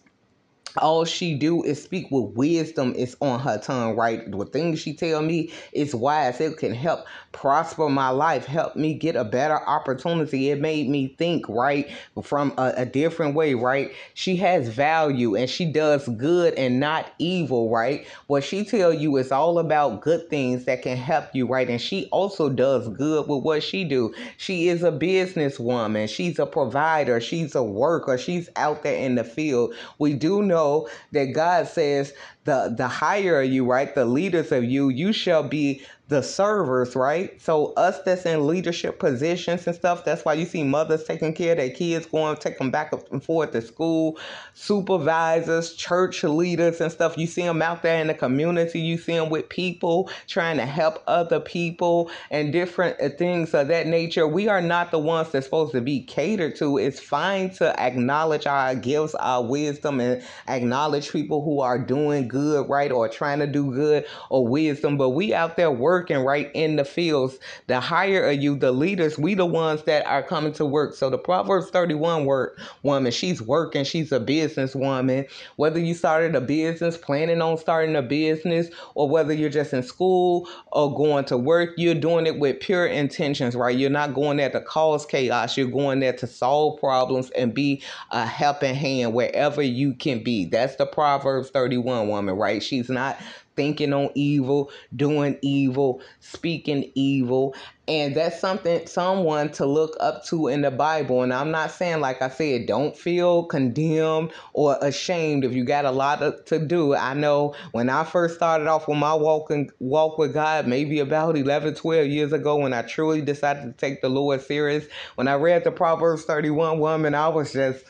all 0.78 1.04
she 1.04 1.34
do 1.34 1.62
is 1.62 1.82
speak 1.82 2.10
with 2.10 2.34
wisdom. 2.36 2.94
Is 2.94 3.16
on 3.20 3.40
her 3.40 3.58
tongue 3.58 3.96
right? 3.96 4.30
The 4.30 4.44
things 4.46 4.80
she 4.80 4.94
tell 4.94 5.22
me 5.22 5.52
is 5.72 5.94
wise. 5.94 6.40
It 6.40 6.56
can 6.56 6.74
help 6.74 7.04
prosper 7.32 7.88
my 7.88 8.10
life 8.10 8.44
help 8.44 8.76
me 8.76 8.94
get 8.94 9.16
a 9.16 9.24
better 9.24 9.58
opportunity. 9.66 10.50
It 10.50 10.60
made 10.60 10.88
me 10.88 11.14
think 11.18 11.48
right 11.48 11.90
from 12.22 12.52
a, 12.58 12.74
a 12.78 12.86
different 12.86 13.34
way 13.34 13.54
right? 13.54 13.90
She 14.14 14.36
has 14.36 14.68
value 14.68 15.34
and 15.34 15.48
she 15.48 15.64
does 15.70 16.06
good 16.08 16.54
and 16.54 16.80
not 16.80 17.12
evil 17.18 17.70
right? 17.70 18.06
What 18.26 18.44
she 18.44 18.64
tell 18.64 18.92
you 18.92 19.16
is 19.16 19.32
all 19.32 19.58
about 19.58 20.02
good 20.02 20.28
things 20.30 20.64
that 20.66 20.82
can 20.82 20.96
help 20.96 21.26
you 21.34 21.46
right? 21.46 21.68
And 21.68 21.80
she 21.80 22.06
also 22.12 22.48
does 22.48 22.88
good 22.88 23.28
with 23.28 23.42
what 23.42 23.62
she 23.62 23.84
do. 23.84 24.14
She 24.36 24.68
is 24.68 24.82
a 24.82 24.92
businesswoman. 24.92 26.08
She's 26.08 26.38
a 26.38 26.46
provider. 26.46 27.20
She's 27.20 27.54
a 27.54 27.62
worker. 27.62 28.18
She's 28.18 28.48
out 28.56 28.82
there 28.82 28.96
in 28.96 29.14
the 29.14 29.24
field. 29.24 29.74
We 29.98 30.14
do 30.14 30.42
know 30.42 30.61
know 30.62 30.88
that 31.12 31.26
God 31.32 31.66
says 31.68 32.12
the 32.44 32.74
the 32.76 32.88
higher 32.88 33.42
you, 33.42 33.64
right, 33.64 33.94
the 33.94 34.04
leaders 34.04 34.52
of 34.52 34.64
you, 34.64 34.88
you 34.88 35.12
shall 35.12 35.42
be 35.42 35.82
the 36.12 36.22
servers, 36.22 36.94
right? 36.94 37.40
So 37.40 37.72
us 37.72 38.00
that's 38.02 38.26
in 38.26 38.46
leadership 38.46 38.98
positions 38.98 39.66
and 39.66 39.74
stuff, 39.74 40.04
that's 40.04 40.24
why 40.24 40.34
you 40.34 40.44
see 40.44 40.62
mothers 40.62 41.04
taking 41.04 41.32
care 41.32 41.52
of 41.52 41.58
their 41.58 41.70
kids, 41.70 42.06
going 42.06 42.36
take 42.36 42.58
them 42.58 42.70
back 42.70 42.92
and 43.10 43.24
forth 43.24 43.52
to 43.52 43.62
school, 43.62 44.18
supervisors, 44.54 45.74
church 45.74 46.22
leaders 46.22 46.80
and 46.80 46.92
stuff. 46.92 47.16
You 47.16 47.26
see 47.26 47.42
them 47.42 47.62
out 47.62 47.82
there 47.82 48.00
in 48.00 48.06
the 48.06 48.14
community. 48.14 48.80
You 48.80 48.98
see 48.98 49.14
them 49.14 49.30
with 49.30 49.48
people 49.48 50.10
trying 50.28 50.58
to 50.58 50.66
help 50.66 51.02
other 51.06 51.40
people 51.40 52.10
and 52.30 52.52
different 52.52 53.00
uh, 53.00 53.08
things 53.08 53.54
of 53.54 53.68
that 53.68 53.86
nature. 53.86 54.28
We 54.28 54.48
are 54.48 54.60
not 54.60 54.90
the 54.90 54.98
ones 54.98 55.30
that's 55.30 55.46
supposed 55.46 55.72
to 55.72 55.80
be 55.80 56.00
catered 56.02 56.56
to. 56.56 56.78
It's 56.78 57.00
fine 57.00 57.50
to 57.54 57.78
acknowledge 57.80 58.46
our 58.46 58.74
gifts, 58.74 59.14
our 59.14 59.42
wisdom, 59.42 60.00
and 60.00 60.22
acknowledge 60.46 61.10
people 61.10 61.42
who 61.42 61.60
are 61.60 61.78
doing 61.78 62.28
good, 62.28 62.68
right? 62.68 62.92
Or 62.92 63.08
trying 63.08 63.38
to 63.38 63.46
do 63.46 63.72
good 63.72 64.04
or 64.28 64.46
wisdom, 64.46 64.96
but 64.98 65.10
we 65.10 65.32
out 65.32 65.56
there 65.56 65.70
working 65.70 66.01
right 66.10 66.50
in 66.54 66.76
the 66.76 66.84
fields. 66.84 67.38
The 67.66 67.80
higher 67.80 68.28
of 68.28 68.42
you, 68.42 68.56
the 68.56 68.72
leaders, 68.72 69.18
we 69.18 69.34
the 69.34 69.46
ones 69.46 69.82
that 69.84 70.06
are 70.06 70.22
coming 70.22 70.52
to 70.54 70.66
work. 70.66 70.94
So 70.94 71.10
the 71.10 71.18
Proverbs 71.18 71.70
31 71.70 72.24
work 72.24 72.58
woman, 72.82 73.12
she's 73.12 73.40
working, 73.40 73.84
she's 73.84 74.12
a 74.12 74.20
business 74.20 74.74
woman. 74.74 75.26
Whether 75.56 75.80
you 75.80 75.94
started 75.94 76.34
a 76.34 76.40
business, 76.40 76.96
planning 76.96 77.40
on 77.42 77.58
starting 77.58 77.96
a 77.96 78.02
business, 78.02 78.68
or 78.94 79.08
whether 79.08 79.32
you're 79.32 79.50
just 79.50 79.72
in 79.72 79.82
school 79.82 80.48
or 80.72 80.94
going 80.94 81.24
to 81.26 81.38
work, 81.38 81.70
you're 81.76 81.94
doing 81.94 82.26
it 82.26 82.38
with 82.38 82.60
pure 82.60 82.86
intentions, 82.86 83.54
right? 83.54 83.76
You're 83.76 83.90
not 83.90 84.14
going 84.14 84.36
there 84.36 84.50
to 84.50 84.60
cause 84.60 85.06
chaos. 85.06 85.56
You're 85.56 85.68
going 85.68 86.00
there 86.00 86.12
to 86.14 86.26
solve 86.26 86.80
problems 86.80 87.30
and 87.30 87.54
be 87.54 87.82
a 88.10 88.26
helping 88.26 88.74
hand 88.74 89.14
wherever 89.14 89.62
you 89.62 89.94
can 89.94 90.22
be. 90.22 90.44
That's 90.44 90.76
the 90.76 90.86
Proverbs 90.86 91.50
31 91.50 92.08
woman, 92.08 92.36
right? 92.36 92.62
She's 92.62 92.88
not 92.88 93.18
thinking 93.56 93.92
on 93.92 94.10
evil, 94.14 94.70
doing 94.94 95.38
evil, 95.42 96.00
speaking 96.20 96.90
evil. 96.94 97.54
And 97.88 98.14
that's 98.14 98.40
something, 98.40 98.86
someone 98.86 99.50
to 99.52 99.66
look 99.66 99.96
up 99.98 100.24
to 100.26 100.48
in 100.48 100.62
the 100.62 100.70
Bible. 100.70 101.22
And 101.22 101.32
I'm 101.32 101.50
not 101.50 101.72
saying, 101.72 102.00
like 102.00 102.22
I 102.22 102.28
said, 102.28 102.66
don't 102.66 102.96
feel 102.96 103.44
condemned 103.44 104.32
or 104.52 104.78
ashamed 104.80 105.44
if 105.44 105.52
you 105.52 105.64
got 105.64 105.84
a 105.84 105.90
lot 105.90 106.22
of, 106.22 106.44
to 106.46 106.58
do. 106.60 106.94
I 106.94 107.14
know 107.14 107.54
when 107.72 107.90
I 107.90 108.04
first 108.04 108.36
started 108.36 108.68
off 108.68 108.86
with 108.86 108.98
my 108.98 109.14
walking 109.14 109.70
walk 109.80 110.16
with 110.16 110.32
God, 110.32 110.68
maybe 110.68 111.00
about 111.00 111.36
11, 111.36 111.74
12 111.74 112.06
years 112.06 112.32
ago, 112.32 112.56
when 112.56 112.72
I 112.72 112.82
truly 112.82 113.20
decided 113.20 113.64
to 113.64 113.72
take 113.72 114.00
the 114.00 114.08
Lord 114.08 114.40
serious, 114.40 114.86
when 115.16 115.26
I 115.26 115.34
read 115.34 115.64
the 115.64 115.72
Proverbs 115.72 116.24
31 116.24 116.78
woman, 116.78 117.14
I 117.14 117.28
was 117.28 117.52
just 117.52 117.84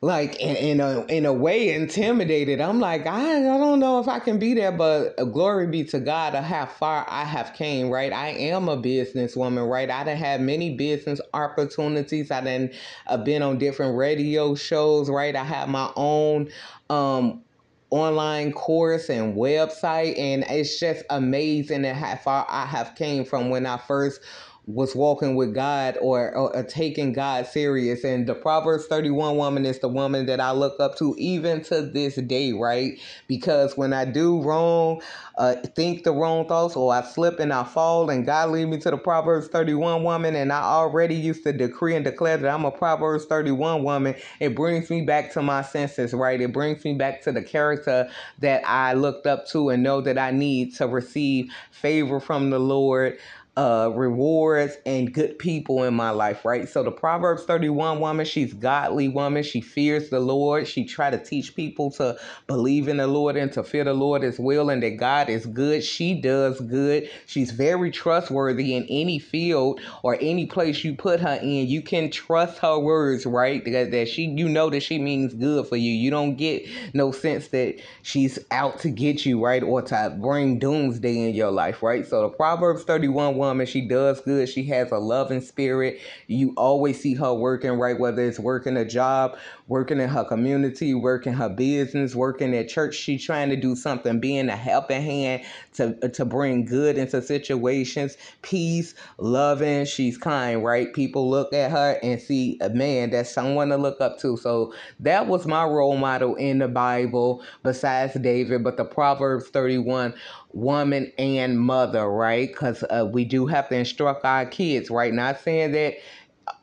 like 0.00 0.36
in, 0.36 0.56
in 0.56 0.80
a 0.80 1.04
in 1.06 1.26
a 1.26 1.32
way 1.32 1.74
intimidated. 1.74 2.60
I'm 2.60 2.78
like, 2.78 3.06
I, 3.06 3.38
I 3.38 3.58
don't 3.58 3.80
know 3.80 3.98
if 3.98 4.06
I 4.06 4.20
can 4.20 4.38
be 4.38 4.54
there, 4.54 4.70
but 4.70 5.16
glory 5.32 5.66
be 5.66 5.84
to 5.84 5.98
God, 5.98 6.34
I 6.34 6.42
have 6.42 6.70
far 6.72 7.04
I 7.08 7.24
have 7.24 7.54
came, 7.54 7.90
right? 7.90 8.12
I 8.12 8.28
am 8.28 8.68
a 8.68 8.76
businesswoman, 8.76 9.68
right? 9.68 9.90
I 9.90 10.04
done 10.04 10.16
had 10.16 10.40
many 10.40 10.76
business 10.76 11.20
opportunities. 11.34 12.30
I 12.30 12.42
done 12.42 12.70
uh, 13.08 13.16
been 13.16 13.42
on 13.42 13.58
different 13.58 13.96
radio 13.96 14.54
shows, 14.54 15.10
right? 15.10 15.34
I 15.34 15.44
have 15.44 15.68
my 15.68 15.90
own 15.96 16.50
um 16.90 17.42
online 17.90 18.52
course 18.52 19.08
and 19.08 19.34
website 19.34 20.18
and 20.18 20.44
it's 20.50 20.78
just 20.78 21.02
amazing 21.08 21.84
how 21.84 22.16
far 22.16 22.46
I 22.48 22.66
have 22.66 22.94
came 22.94 23.24
from 23.24 23.48
when 23.48 23.64
I 23.64 23.78
first 23.78 24.20
was 24.68 24.94
walking 24.94 25.34
with 25.34 25.54
God 25.54 25.96
or, 26.02 26.34
or, 26.36 26.62
taking 26.62 27.14
God 27.14 27.46
serious. 27.46 28.04
And 28.04 28.26
the 28.26 28.34
Proverbs 28.34 28.86
31 28.86 29.38
woman 29.38 29.64
is 29.64 29.78
the 29.78 29.88
woman 29.88 30.26
that 30.26 30.40
I 30.40 30.50
look 30.50 30.78
up 30.78 30.98
to 30.98 31.14
even 31.16 31.62
to 31.64 31.80
this 31.80 32.16
day, 32.16 32.52
right? 32.52 33.00
Because 33.28 33.78
when 33.78 33.94
I 33.94 34.04
do 34.04 34.42
wrong, 34.42 35.00
uh, 35.38 35.54
think 35.74 36.04
the 36.04 36.12
wrong 36.12 36.46
thoughts, 36.46 36.76
or 36.76 36.92
I 36.92 37.02
slip 37.02 37.40
and 37.40 37.50
I 37.50 37.64
fall, 37.64 38.10
and 38.10 38.26
God 38.26 38.50
lead 38.50 38.66
me 38.66 38.78
to 38.80 38.90
the 38.90 38.98
Proverbs 38.98 39.48
31 39.48 40.02
woman, 40.02 40.34
and 40.34 40.52
I 40.52 40.60
already 40.60 41.14
used 41.14 41.44
to 41.44 41.52
decree 41.52 41.96
and 41.96 42.04
declare 42.04 42.36
that 42.36 42.52
I'm 42.52 42.66
a 42.66 42.70
Proverbs 42.70 43.24
31 43.24 43.84
woman, 43.84 44.16
it 44.38 44.54
brings 44.54 44.90
me 44.90 45.00
back 45.00 45.32
to 45.32 45.42
my 45.42 45.62
senses, 45.62 46.12
right? 46.12 46.40
It 46.40 46.52
brings 46.52 46.84
me 46.84 46.94
back 46.94 47.22
to 47.22 47.32
the 47.32 47.42
character 47.42 48.10
that 48.40 48.62
I 48.68 48.92
looked 48.92 49.26
up 49.26 49.46
to 49.48 49.70
and 49.70 49.82
know 49.82 50.02
that 50.02 50.18
I 50.18 50.30
need 50.30 50.74
to 50.76 50.86
receive 50.86 51.50
favor 51.70 52.20
from 52.20 52.50
the 52.50 52.58
Lord 52.58 53.16
uh, 53.58 53.90
rewards 53.92 54.76
and 54.86 55.12
good 55.12 55.36
people 55.36 55.82
in 55.82 55.92
my 55.92 56.10
life, 56.10 56.44
right? 56.44 56.68
So 56.68 56.84
the 56.84 56.92
Proverbs 56.92 57.42
31 57.42 57.98
woman, 57.98 58.24
she's 58.24 58.54
godly 58.54 59.08
woman. 59.08 59.42
She 59.42 59.60
fears 59.60 60.10
the 60.10 60.20
Lord. 60.20 60.68
She 60.68 60.84
try 60.84 61.10
to 61.10 61.18
teach 61.18 61.56
people 61.56 61.90
to 61.92 62.16
believe 62.46 62.86
in 62.86 62.98
the 62.98 63.08
Lord 63.08 63.36
and 63.36 63.52
to 63.54 63.64
fear 63.64 63.82
the 63.82 63.94
Lord 63.94 64.22
as 64.22 64.38
well 64.38 64.70
and 64.70 64.80
that 64.84 64.96
God 64.98 65.28
is 65.28 65.44
good. 65.44 65.82
She 65.82 66.14
does 66.14 66.60
good. 66.60 67.10
She's 67.26 67.50
very 67.50 67.90
trustworthy 67.90 68.76
in 68.76 68.86
any 68.88 69.18
field 69.18 69.80
or 70.04 70.16
any 70.20 70.46
place 70.46 70.84
you 70.84 70.94
put 70.94 71.18
her 71.18 71.40
in. 71.42 71.66
You 71.66 71.82
can 71.82 72.12
trust 72.12 72.58
her 72.58 72.78
words, 72.78 73.26
right? 73.26 73.64
That, 73.64 73.90
that 73.90 74.08
she 74.08 74.26
you 74.26 74.48
know 74.48 74.70
that 74.70 74.84
she 74.84 75.00
means 75.00 75.34
good 75.34 75.66
for 75.66 75.76
you. 75.76 75.90
You 75.90 76.12
don't 76.12 76.36
get 76.36 76.64
no 76.94 77.10
sense 77.10 77.48
that 77.48 77.80
she's 78.02 78.38
out 78.52 78.78
to 78.80 78.90
get 78.90 79.26
you, 79.26 79.44
right? 79.44 79.64
Or 79.64 79.82
to 79.82 80.16
bring 80.20 80.60
doomsday 80.60 81.28
in 81.28 81.34
your 81.34 81.50
life, 81.50 81.82
right? 81.82 82.06
So 82.06 82.22
the 82.22 82.28
Proverbs 82.28 82.84
31 82.84 83.36
woman 83.36 83.47
woman. 83.48 83.66
She 83.66 83.80
does 83.80 84.20
good. 84.20 84.48
She 84.48 84.64
has 84.64 84.92
a 84.92 84.98
loving 84.98 85.40
spirit. 85.40 86.00
You 86.26 86.52
always 86.56 87.00
see 87.00 87.14
her 87.14 87.32
working 87.34 87.72
right, 87.72 87.98
whether 87.98 88.22
it's 88.22 88.38
working 88.38 88.76
a 88.76 88.84
job, 88.84 89.36
working 89.66 90.00
in 90.00 90.08
her 90.08 90.24
community, 90.24 90.94
working 90.94 91.32
her 91.32 91.48
business, 91.48 92.14
working 92.14 92.54
at 92.54 92.68
church. 92.68 92.94
She's 92.94 93.24
trying 93.24 93.50
to 93.50 93.56
do 93.56 93.74
something, 93.74 94.20
being 94.20 94.48
a 94.48 94.56
helping 94.56 95.02
hand 95.02 95.42
to 95.74 95.94
to 96.08 96.24
bring 96.24 96.64
good 96.64 96.98
into 96.98 97.22
situations, 97.22 98.16
peace, 98.42 98.94
loving. 99.18 99.84
She's 99.84 100.18
kind, 100.18 100.64
right? 100.64 100.92
People 100.92 101.28
look 101.28 101.52
at 101.52 101.70
her 101.70 101.98
and 102.02 102.20
see 102.20 102.58
a 102.60 102.70
man 102.70 103.10
that's 103.10 103.32
someone 103.32 103.68
to 103.70 103.76
look 103.76 104.00
up 104.00 104.18
to. 104.20 104.36
So 104.36 104.74
that 105.00 105.26
was 105.26 105.46
my 105.46 105.64
role 105.64 105.96
model 105.96 106.34
in 106.36 106.58
the 106.58 106.68
Bible, 106.68 107.42
besides 107.62 108.14
David. 108.14 108.64
But 108.64 108.76
the 108.76 108.84
Proverbs 108.84 109.48
31 109.48 110.14
woman 110.52 111.12
and 111.18 111.60
mother, 111.60 112.08
right? 112.08 112.48
Because 112.48 112.82
uh, 112.84 113.08
we 113.10 113.24
do 113.24 113.46
have 113.46 113.68
to 113.68 113.76
instruct 113.76 114.24
our 114.24 114.46
kids, 114.46 114.90
right? 114.90 115.12
Not 115.12 115.40
saying 115.40 115.72
that 115.72 115.94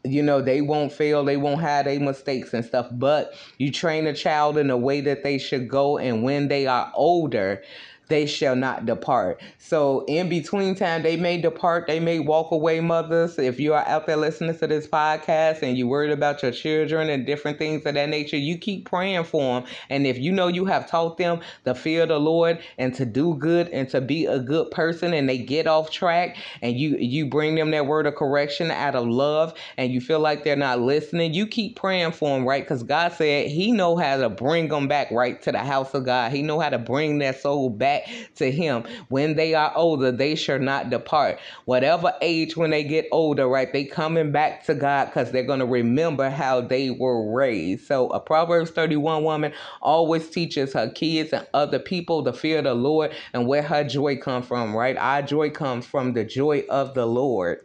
you 0.04 0.22
know 0.24 0.42
they 0.42 0.62
won't 0.62 0.92
fail 0.92 1.24
they 1.24 1.38
won't 1.38 1.62
have 1.62 1.86
their 1.86 2.00
mistakes 2.00 2.54
and 2.54 2.66
stuff 2.66 2.88
but 2.94 3.34
you 3.60 3.72
train 3.72 4.08
a 4.08 4.14
child 4.14 4.58
in 4.58 4.68
the 4.68 4.78
way 4.78 5.00
that 5.00 5.24
they 5.24 5.38
should 5.38 5.70
go 5.70 5.98
and 5.98 6.24
when 6.24 6.48
they 6.48 6.66
are 6.66 6.92
older 6.96 7.62
they 8.08 8.26
shall 8.26 8.56
not 8.56 8.86
depart. 8.86 9.42
So 9.58 10.06
in 10.06 10.30
between 10.30 10.76
time, 10.76 11.04
they 11.04 11.18
may 11.18 11.40
depart, 11.40 11.88
they 11.88 12.00
may 12.00 12.20
walk 12.20 12.52
away, 12.52 12.80
mothers. 12.80 13.40
If 13.40 13.60
you 13.60 13.74
are 13.74 13.86
out 13.88 14.06
there 14.06 14.18
listening 14.18 14.58
to 14.58 14.68
this 14.68 14.88
podcast 14.88 15.62
and 15.62 15.78
you're 15.78 15.88
worried 15.88 16.12
about 16.12 16.44
your 16.44 16.52
children 16.52 17.10
and 17.10 17.26
different 17.26 17.58
things 17.58 17.86
of 17.86 17.96
that 17.96 18.10
nature, 18.10 18.38
you 18.38 18.58
keep 18.58 18.86
praying 18.86 19.24
for 19.24 19.62
them. 19.62 19.70
And 19.90 20.06
if 20.06 20.18
you 20.18 20.32
know 20.32 20.48
you 20.48 20.66
have 20.66 20.88
taught 20.88 21.18
them 21.18 21.42
the 21.64 21.74
fear 21.74 22.04
of 22.04 22.10
the 22.10 22.20
Lord 22.20 22.60
and 22.78 22.94
to 22.96 23.06
do 23.06 23.36
good 23.36 23.70
and 23.70 23.90
to 23.90 24.02
be 24.02 24.26
a 24.26 24.40
good 24.40 24.72
person 24.72 25.14
and 25.14 25.28
they 25.28 25.38
get 25.38 25.68
off 25.68 25.90
track 25.90 26.38
and 26.62 26.78
you 26.78 26.98
you 26.98 27.26
bring 27.26 27.56
them 27.56 27.72
that 27.72 27.88
word 27.88 28.06
of 28.06 28.16
correction 28.16 28.72
out 28.72 28.96
of 28.96 29.08
love 29.08 29.54
and 29.78 29.92
you 29.92 30.02
feel 30.02 30.20
like 30.20 30.44
they're 30.44 30.56
not 30.56 30.80
listening, 30.80 31.34
you 31.34 31.48
keep 31.48 31.76
praying 31.76 32.12
for 32.12 32.38
them, 32.38 32.48
right? 32.48 32.64
Because 32.64 32.84
God 32.84 33.14
said 33.14 33.50
he 33.50 33.72
know 33.72 33.96
how 33.96 34.18
to 34.18 34.30
bring 34.30 34.68
them 34.68 34.88
back 34.88 35.12
right 35.12 35.42
to 35.44 35.52
the 35.52 35.60
house 35.60 35.94
of 35.94 36.06
God. 36.06 36.32
He 36.32 36.42
know 36.42 36.60
how 36.60 36.70
to 36.70 36.78
bring 36.78 37.20
that 37.20 37.40
soul 37.42 37.70
back 37.70 37.95
back 37.96 38.36
to 38.36 38.52
him. 38.52 38.84
When 39.10 39.36
they 39.36 39.54
are 39.54 39.72
older, 39.76 40.12
they 40.12 40.36
shall 40.36 40.60
not 40.60 40.90
depart. 40.90 41.40
Whatever 41.66 42.14
age 42.22 42.58
when 42.58 42.72
they 42.72 42.84
get 42.84 43.08
older, 43.12 43.48
right? 43.48 43.72
They 43.72 43.86
coming 43.86 44.32
back 44.32 44.66
to 44.66 44.76
God 44.76 45.06
because 45.06 45.32
they're 45.32 45.44
going 45.44 45.60
to 45.60 45.66
remember 45.66 46.30
how 46.30 46.62
they 46.62 46.90
were 46.90 47.34
raised. 47.34 47.88
So 47.88 48.10
a 48.10 48.20
Proverbs 48.20 48.72
31 48.72 49.24
woman 49.24 49.54
always 49.82 50.30
teaches 50.30 50.74
her 50.74 50.90
kids 50.90 51.34
and 51.34 51.48
other 51.54 51.80
people 51.80 52.22
the 52.22 52.34
fear 52.34 52.60
of 52.60 52.66
the 52.66 52.74
Lord 52.74 53.14
and 53.34 53.48
where 53.48 53.64
her 53.64 53.84
joy 53.84 54.18
comes 54.18 54.48
from, 54.48 54.76
right? 54.76 54.98
Our 54.98 55.22
joy 55.22 55.50
comes 55.50 55.86
from 55.86 56.14
the 56.14 56.24
joy 56.24 56.64
of 56.70 56.94
the 56.94 57.06
Lord 57.06 57.60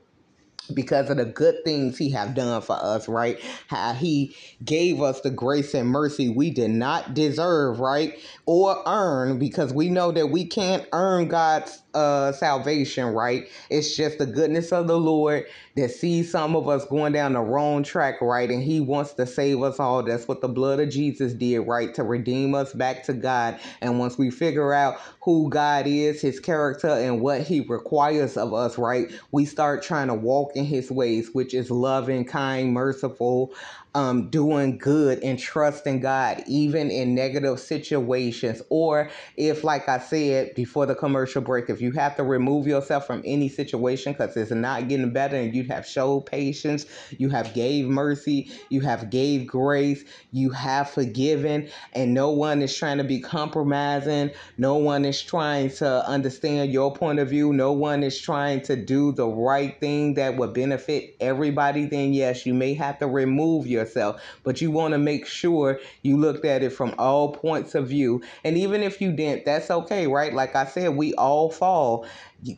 because 0.75 1.11
of 1.11 1.17
the 1.17 1.25
good 1.25 1.65
things 1.65 1.99
he 1.99 2.11
have 2.11 2.35
done 2.35 2.61
for 2.63 2.77
us 2.77 3.09
right 3.09 3.41
how 3.67 3.93
he 3.93 4.35
gave 4.65 5.01
us 5.01 5.21
the 5.21 5.31
grace 5.31 5.75
and 5.75 5.89
mercy 5.89 6.29
we 6.29 6.51
did 6.51 6.71
not 6.71 7.15
deserve 7.15 7.81
right 7.81 8.19
or 8.51 8.83
earn 8.89 9.39
because 9.39 9.73
we 9.73 9.89
know 9.89 10.11
that 10.11 10.29
we 10.33 10.45
can't 10.45 10.85
earn 10.93 11.29
god's 11.29 11.85
uh 11.95 12.33
salvation 12.33 13.07
right? 13.07 13.49
It's 13.71 13.97
just 13.97 14.19
the 14.19 14.27
goodness 14.27 14.73
of 14.73 14.89
the 14.89 14.99
lord 14.99 15.47
that 15.77 15.91
sees 15.91 16.33
some 16.33 16.57
of 16.57 16.69
us 16.69 16.85
going 16.87 17.13
down 17.13 17.35
the 17.35 17.41
wrong 17.41 17.85
track 17.85 18.21
right? 18.21 18.51
And 18.51 18.61
he 18.63 18.81
wants 18.81 19.15
to 19.15 19.27
save 19.27 19.63
us 19.63 19.79
all. 19.79 20.03
That's 20.03 20.27
what 20.27 20.41
the 20.41 20.49
blood 20.49 20.81
of 20.81 20.91
jesus 20.91 21.33
did 21.33 21.61
right? 21.61 21.95
To 21.95 22.03
redeem 22.03 22.57
us 22.57 22.73
back 22.73 23.05
to 23.05 23.13
god. 23.13 23.61
And 23.83 24.01
once 24.01 24.19
we 24.19 24.31
figure 24.33 24.73
out 24.73 24.99
who 25.23 25.49
god 25.49 25.87
is 25.87 26.21
his 26.21 26.41
character 26.41 26.89
and 26.89 27.21
what 27.21 27.43
he 27.43 27.61
requires 27.61 28.37
of 28.37 28.53
us 28.53 28.77
right? 28.79 29.13
We 29.31 29.45
start 29.45 29.85
trying 29.85 30.09
to 30.09 30.15
walk 30.15 30.57
in 30.57 30.65
his 30.65 30.91
ways 30.91 31.31
which 31.35 31.55
is 31.55 31.71
loving 31.71 32.25
kind 32.25 32.73
merciful 32.73 33.55
um, 33.95 34.31
doing 34.31 34.79
good 34.79 35.19
and 35.23 35.39
trusting 35.39 36.01
God, 36.01 36.45
even 36.47 36.91
in 36.91 37.15
negative 37.15 37.59
situations. 37.59 38.63
Or 38.69 39.11
if, 39.37 39.65
like 39.65 39.89
I 39.89 39.99
said 39.99 40.55
before 40.55 40.87
the 40.87 40.95
commercial 40.95 41.43
break, 41.43 41.69
if 41.69 41.81
you 41.81 41.93
have 41.93 42.17
to 42.17 42.23
remove 42.23 42.67
yourself 42.67 43.07
from 43.07 43.23
any 43.25 43.49
situation 43.49 44.13
because 44.13 44.37
it's 44.37 44.51
not 44.53 44.89
getting 44.89 45.13
better 45.13 45.37
and 45.37 45.55
you 45.55 45.65
have 45.65 45.87
showed 45.87 46.27
patience, 46.27 46.87
you 47.19 47.29
have 47.31 47.53
gave 47.53 47.87
mercy, 47.87 48.51
you 48.69 48.81
have 48.83 49.11
gave 49.11 49.47
grace, 49.47 50.05
you 50.31 50.51
have 50.51 50.89
forgiven, 50.91 51.69
and 51.93 52.15
no 52.15 52.31
one 52.31 52.63
is 52.63 52.77
trying 52.77 52.99
to 52.99 53.05
be 53.05 53.21
compromising, 53.21 54.31
no 54.57 54.77
one 54.77 55.05
is 55.05 55.21
trying 55.21 55.71
to 55.71 56.07
understand 56.07 56.73
your 56.73 56.95
point 56.95 57.19
of 57.19 57.29
view, 57.29 57.53
no 57.53 57.73
one 57.73 58.05
is 58.05 58.21
trying 58.21 58.61
to 58.61 58.77
do 58.77 59.11
the 59.13 59.27
right 59.27 59.79
thing 59.81 60.15
that 60.15 60.37
would 60.37 60.55
benefit 60.55 61.17
everybody, 61.21 61.87
then 61.87 62.13
yes, 62.13 62.47
you 62.47 62.55
may 62.55 62.75
have 62.75 62.99
to 62.99 63.07
remove 63.09 63.67
yourself 63.67 63.80
yourself. 63.81 64.23
But 64.45 64.61
you 64.61 64.71
want 64.71 64.93
to 64.93 64.99
make 64.99 65.27
sure 65.27 65.81
you 66.03 66.17
looked 66.17 66.45
at 66.45 66.63
it 66.63 66.71
from 66.71 66.95
all 66.99 67.33
points 67.33 67.75
of 67.75 67.89
view. 67.89 68.23
And 68.45 68.57
even 68.57 68.83
if 68.83 69.01
you 69.01 69.13
didn't, 69.13 69.45
that's 69.45 69.71
okay, 69.71 70.07
right? 70.07 70.33
Like 70.33 70.55
I 70.55 70.67
said, 70.67 70.97
we 70.97 71.15
all 71.15 71.51
fall. 71.51 72.07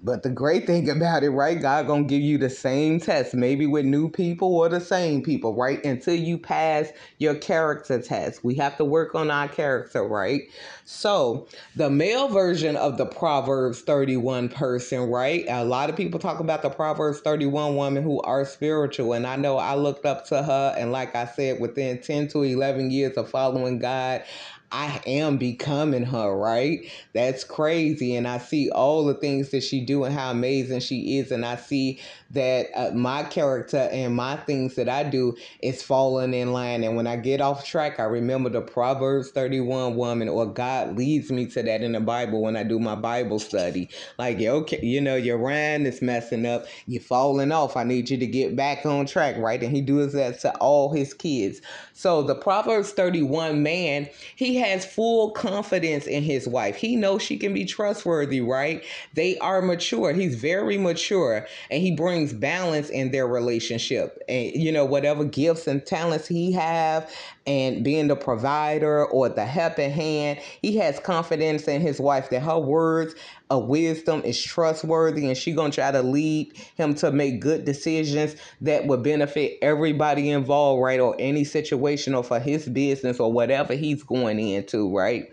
But 0.03 0.23
the 0.23 0.31
great 0.31 0.67
thing 0.67 0.89
about 0.89 1.25
it, 1.25 1.31
right? 1.31 1.61
God 1.61 1.87
gonna 1.89 2.05
give 2.05 2.23
you 2.23 2.39
the 2.39 2.51
same 2.51 3.01
test, 3.01 3.35
maybe 3.35 3.67
with 3.67 3.85
new 3.85 4.09
people 4.09 4.55
or 4.57 4.69
the 4.69 4.81
same 4.81 5.23
people, 5.23 5.57
right? 5.57 5.85
Until 5.85 6.15
you 6.15 6.39
pass 6.39 6.91
your 7.19 7.35
character 7.35 8.01
test. 8.01 8.45
We 8.45 8.55
have 8.57 8.77
to 8.77 8.85
work 8.85 9.15
on 9.17 9.31
our 9.31 9.49
character, 9.49 10.05
right? 10.05 10.43
So 10.85 11.47
the 11.77 11.91
male 11.91 12.29
version 12.29 12.77
of 12.77 12.99
the 12.99 13.07
Proverbs 13.07 13.83
31 13.83 14.49
person, 14.49 15.11
right? 15.11 15.45
A 15.49 15.65
lot 15.65 15.91
of 15.91 15.97
people 15.97 16.19
talk 16.19 16.41
about 16.41 16.63
the 16.63 16.71
Proverbs 16.71 17.21
31 17.21 17.77
woman 17.77 18.03
who 18.03 18.21
are 18.23 18.45
spiritual. 18.45 19.13
And 19.13 19.27
I 19.27 19.37
know 19.37 19.59
I 19.59 19.75
looked 19.75 20.05
up 20.05 20.27
to 20.29 20.43
her, 20.43 20.75
and 20.77 20.93
like 20.93 21.15
I 21.15 21.27
said, 21.27 21.61
within 21.61 22.01
10 22.01 22.29
to 22.29 22.43
11 22.43 22.91
years 22.91 23.17
of 23.17 23.31
following 23.31 23.79
God, 23.79 24.25
I 24.73 25.03
am 25.07 25.37
becoming 25.37 26.05
her, 26.05 26.35
right? 26.35 26.91
That's 27.13 27.45
crazy. 27.45 28.17
And 28.17 28.27
I 28.27 28.39
see 28.39 28.71
all 28.71 29.05
the 29.05 29.13
things 29.15 29.51
that 29.51 29.63
she 29.63 29.85
do 29.85 30.05
and 30.05 30.15
how 30.15 30.31
amazing 30.31 30.81
she 30.81 31.19
is. 31.19 31.31
And 31.31 31.45
I 31.45 31.57
see 31.57 32.01
that 32.31 32.69
uh, 32.75 32.91
my 32.93 33.23
character 33.25 33.91
and 33.93 34.17
my 34.17 34.37
things 34.37 34.77
that 34.77 34.89
I 34.89 35.05
do 35.05 35.37
is 35.61 35.83
falling 35.83 36.33
in 36.33 36.55
line. 36.55 36.85
And 36.85 36.97
when 36.97 37.07
I 37.07 37.17
get 37.17 37.43
off 37.43 37.67
track, 37.67 38.01
I 38.01 38.05
remember 38.05 38.49
the 38.49 38.63
Proverbs 38.63 39.31
31 39.31 39.95
woman, 39.95 40.31
or 40.31 40.47
God 40.47 40.72
leads 40.95 41.31
me 41.31 41.47
to 41.47 41.63
that 41.63 41.83
in 41.83 41.93
the 41.93 42.01
Bible 42.01 42.43
when 42.43 42.57
I 42.57 42.63
do 42.63 42.79
my 42.79 42.95
Bible 42.95 43.39
study. 43.39 43.89
Like, 44.19 44.41
okay, 44.41 44.81
you 44.85 45.01
know, 45.01 45.17
your 45.17 45.39
rhyme 45.39 45.87
is 45.87 46.03
messing 46.03 46.47
up, 46.47 46.67
you're 46.87 47.03
falling 47.03 47.53
off. 47.53 47.77
I 47.77 47.85
need 47.85 48.11
you 48.11 48.19
to 48.19 48.27
get 48.27 48.57
back 48.57 48.85
on 48.85 49.07
track, 49.07 49.37
right? 49.39 49.63
And 49.63 49.75
he 49.75 49.81
does 49.81 50.13
that 50.13 50.41
to 50.41 50.55
all 50.57 50.93
his 50.93 51.15
kids. 51.15 51.61
So 51.93 52.23
the 52.23 52.35
Proverbs 52.35 52.93
31 52.93 53.63
man, 53.63 54.09
he 54.37 54.57
has 54.57 54.85
full 54.85 55.31
confidence 55.31 56.07
in 56.07 56.23
his 56.23 56.49
wife. 56.49 56.77
He 56.77 56.97
knows 56.97 57.23
she 57.23 57.37
can 57.37 57.55
be 57.55 57.65
trustworthy, 57.65 58.41
right? 58.41 58.85
They 59.15 59.39
are 59.39 59.63
mature. 59.63 60.13
He's 60.13 60.35
very 60.35 60.79
mature 60.79 61.47
and 61.71 61.83
he 61.83 61.95
brings 61.95 62.33
balance 62.33 62.91
in 62.91 63.11
their 63.11 63.27
relationship. 63.27 64.23
And 64.29 64.53
you 64.55 64.73
know, 64.73 64.85
whatever 64.85 65.25
gifts 65.25 65.67
and 65.67 65.85
talents 65.85 66.27
he 66.27 66.53
have 66.53 67.13
and 67.47 67.85
being 67.85 68.09
the 68.09 68.17
provider 68.17 69.05
or 69.07 69.29
the 69.29 69.45
helping 69.45 69.91
hand, 69.91 70.41
he 70.63 70.77
has 70.77 71.01
confidence 71.01 71.67
in 71.67 71.81
his 71.81 71.99
wife 72.01 72.31
that 72.31 72.41
her 72.41 72.59
words 72.59 73.15
of 73.51 73.67
wisdom 73.67 74.23
is 74.25 74.41
trustworthy 74.41 75.27
and 75.27 75.37
she 75.37 75.53
gonna 75.53 75.73
try 75.73 75.91
to 75.91 76.03
lead 76.03 76.57
him 76.77 76.95
to 76.95 77.11
make 77.11 77.41
good 77.41 77.65
decisions 77.65 78.37
that 78.61 78.87
would 78.87 79.03
benefit 79.03 79.59
everybody 79.61 80.31
involved 80.31 80.81
right 80.81 81.01
or 81.01 81.17
any 81.19 81.43
situation 81.45 82.15
or 82.15 82.23
for 82.23 82.39
his 82.39 82.69
business 82.69 83.19
or 83.19 83.33
whatever 83.33 83.75
he's 83.75 84.05
going 84.05 84.39
into 84.39 84.97
right 84.97 85.33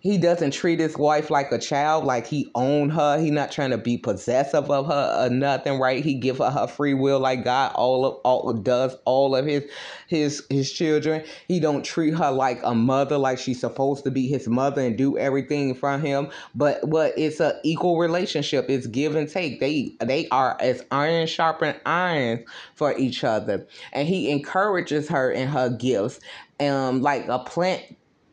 he 0.00 0.16
doesn't 0.18 0.52
treat 0.52 0.78
his 0.78 0.96
wife 0.96 1.30
like 1.30 1.50
a 1.50 1.58
child, 1.58 2.04
like 2.04 2.26
he 2.26 2.50
own 2.54 2.90
her. 2.90 3.18
He 3.18 3.30
not 3.30 3.50
trying 3.50 3.70
to 3.70 3.78
be 3.78 3.98
possessive 3.98 4.70
of 4.70 4.86
her 4.86 5.26
or 5.26 5.30
nothing, 5.30 5.80
right? 5.80 6.04
He 6.04 6.14
give 6.14 6.38
her 6.38 6.50
her 6.50 6.66
free 6.68 6.94
will 6.94 7.18
like 7.20 7.44
God 7.44 7.72
all 7.74 8.06
of 8.06 8.14
all 8.24 8.52
does 8.52 8.96
all 9.04 9.34
of 9.34 9.46
his 9.46 9.64
his 10.06 10.44
his 10.50 10.70
children. 10.72 11.24
He 11.48 11.58
don't 11.58 11.84
treat 11.84 12.14
her 12.14 12.30
like 12.30 12.60
a 12.62 12.74
mother, 12.74 13.18
like 13.18 13.38
she's 13.38 13.60
supposed 13.60 14.04
to 14.04 14.10
be 14.10 14.28
his 14.28 14.46
mother 14.46 14.82
and 14.82 14.96
do 14.96 15.18
everything 15.18 15.74
from 15.74 16.00
him. 16.00 16.28
But 16.54 16.88
but 16.88 17.12
it's 17.16 17.40
a 17.40 17.58
equal 17.64 17.98
relationship. 17.98 18.70
It's 18.70 18.86
give 18.86 19.16
and 19.16 19.28
take. 19.28 19.60
They 19.60 19.92
they 20.00 20.28
are 20.28 20.56
as 20.60 20.84
iron 20.92 21.26
sharpen 21.26 21.74
iron 21.86 22.44
for 22.74 22.96
each 22.96 23.24
other, 23.24 23.66
and 23.92 24.06
he 24.06 24.30
encourages 24.30 25.08
her 25.08 25.30
in 25.30 25.48
her 25.48 25.70
gifts 25.70 26.20
um 26.60 27.02
like 27.02 27.26
a 27.28 27.38
plant 27.38 27.82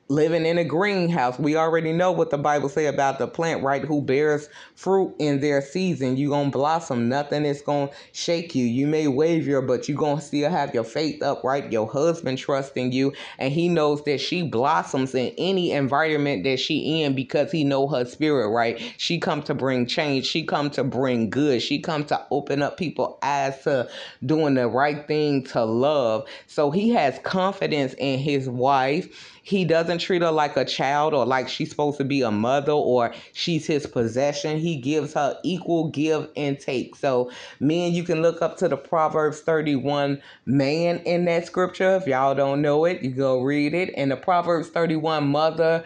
living 0.08 0.46
in 0.46 0.58
a 0.58 0.64
greenhouse. 0.64 1.40
We 1.40 1.56
already 1.56 1.92
know 1.92 2.12
what 2.12 2.30
the 2.30 2.38
Bible 2.38 2.70
say 2.70 2.86
about 2.86 3.18
the 3.18 3.28
plant, 3.28 3.64
right? 3.64 3.84
Who 3.84 4.02
bears 4.02 4.50
fruit 4.76 5.16
in 5.20 5.40
their 5.40 5.62
season. 5.62 6.18
You 6.18 6.30
gonna 6.30 6.52
blossom. 6.52 7.10
Nothing 7.10 7.46
is 7.46 7.62
gonna 7.62 7.90
shake 8.12 8.54
you. 8.54 8.66
You 8.66 8.86
may 8.88 9.08
waver, 9.08 9.62
but 9.62 9.90
you 9.90 9.96
gonna 9.96 10.22
still 10.22 10.50
have 10.50 10.74
your 10.74 10.84
faith 10.84 11.24
up, 11.24 11.44
right? 11.44 11.72
Your 11.72 11.92
husband 11.92 12.38
trusting 12.38 12.92
you, 12.92 13.14
and 13.40 13.52
he 13.52 13.68
knows 13.68 14.04
that 14.04 14.22
she 14.22 14.44
blossoms 14.44 15.16
in 15.16 15.34
any 15.38 15.72
environment 15.72 16.44
that 16.44 16.60
she 16.60 17.02
in 17.02 17.16
because 17.16 17.52
he 17.52 17.64
know 17.64 17.88
her 17.88 18.06
spirit, 18.06 18.50
right? 18.50 18.82
She 18.98 19.20
come 19.20 19.42
to 19.44 19.56
bring 19.56 19.88
change. 19.88 20.26
She 20.26 20.44
come 20.46 20.70
to 20.72 20.84
bring 20.84 21.30
good. 21.32 21.62
She 21.62 21.80
come 21.80 22.06
to 22.06 22.26
open 22.30 22.62
up 22.62 22.78
people 22.78 23.18
eyes 23.24 23.62
to 23.64 23.90
doing 24.26 24.54
the 24.54 24.68
right 24.68 25.08
thing 25.08 25.44
to 25.46 25.66
love. 25.66 26.28
So 26.48 26.70
he 26.70 26.90
has 26.92 27.18
confidence 27.24 27.96
in 27.98 28.20
his 28.20 28.48
wife 28.48 29.34
he 29.46 29.64
doesn't 29.64 30.00
treat 30.00 30.24
her 30.24 30.32
like 30.32 30.58
a 30.58 30.66
child 30.66 31.14
or 31.14 31.24
like 31.24 31.48
she's 31.48 31.70
supposed 31.70 32.00
to 32.00 32.04
be 32.04 32.24
a 32.24 32.32
mother 32.32 32.72
or 32.72 33.14
she's 33.34 33.68
his 33.68 33.86
possession. 33.86 34.58
He 34.58 34.76
gives 34.76 35.14
her 35.14 35.38
equal 35.44 35.90
give 35.90 36.28
and 36.36 36.60
take. 36.60 36.96
So, 36.96 37.30
men, 37.60 37.94
you 37.94 38.04
can 38.04 38.24
look 38.24 38.42
up 38.42 38.58
to 38.58 38.68
the 38.68 38.76
Proverbs 38.76 39.42
31 39.42 40.20
man 40.48 40.98
in 41.06 41.26
that 41.26 41.46
scripture. 41.46 41.96
If 41.96 42.08
y'all 42.08 42.34
don't 42.34 42.64
know 42.64 42.86
it, 42.86 43.04
you 43.04 43.12
go 43.12 43.40
read 43.44 43.76
it. 43.76 43.94
And 43.96 44.10
the 44.10 44.18
Proverbs 44.18 44.70
31 44.70 45.28
mother 45.28 45.86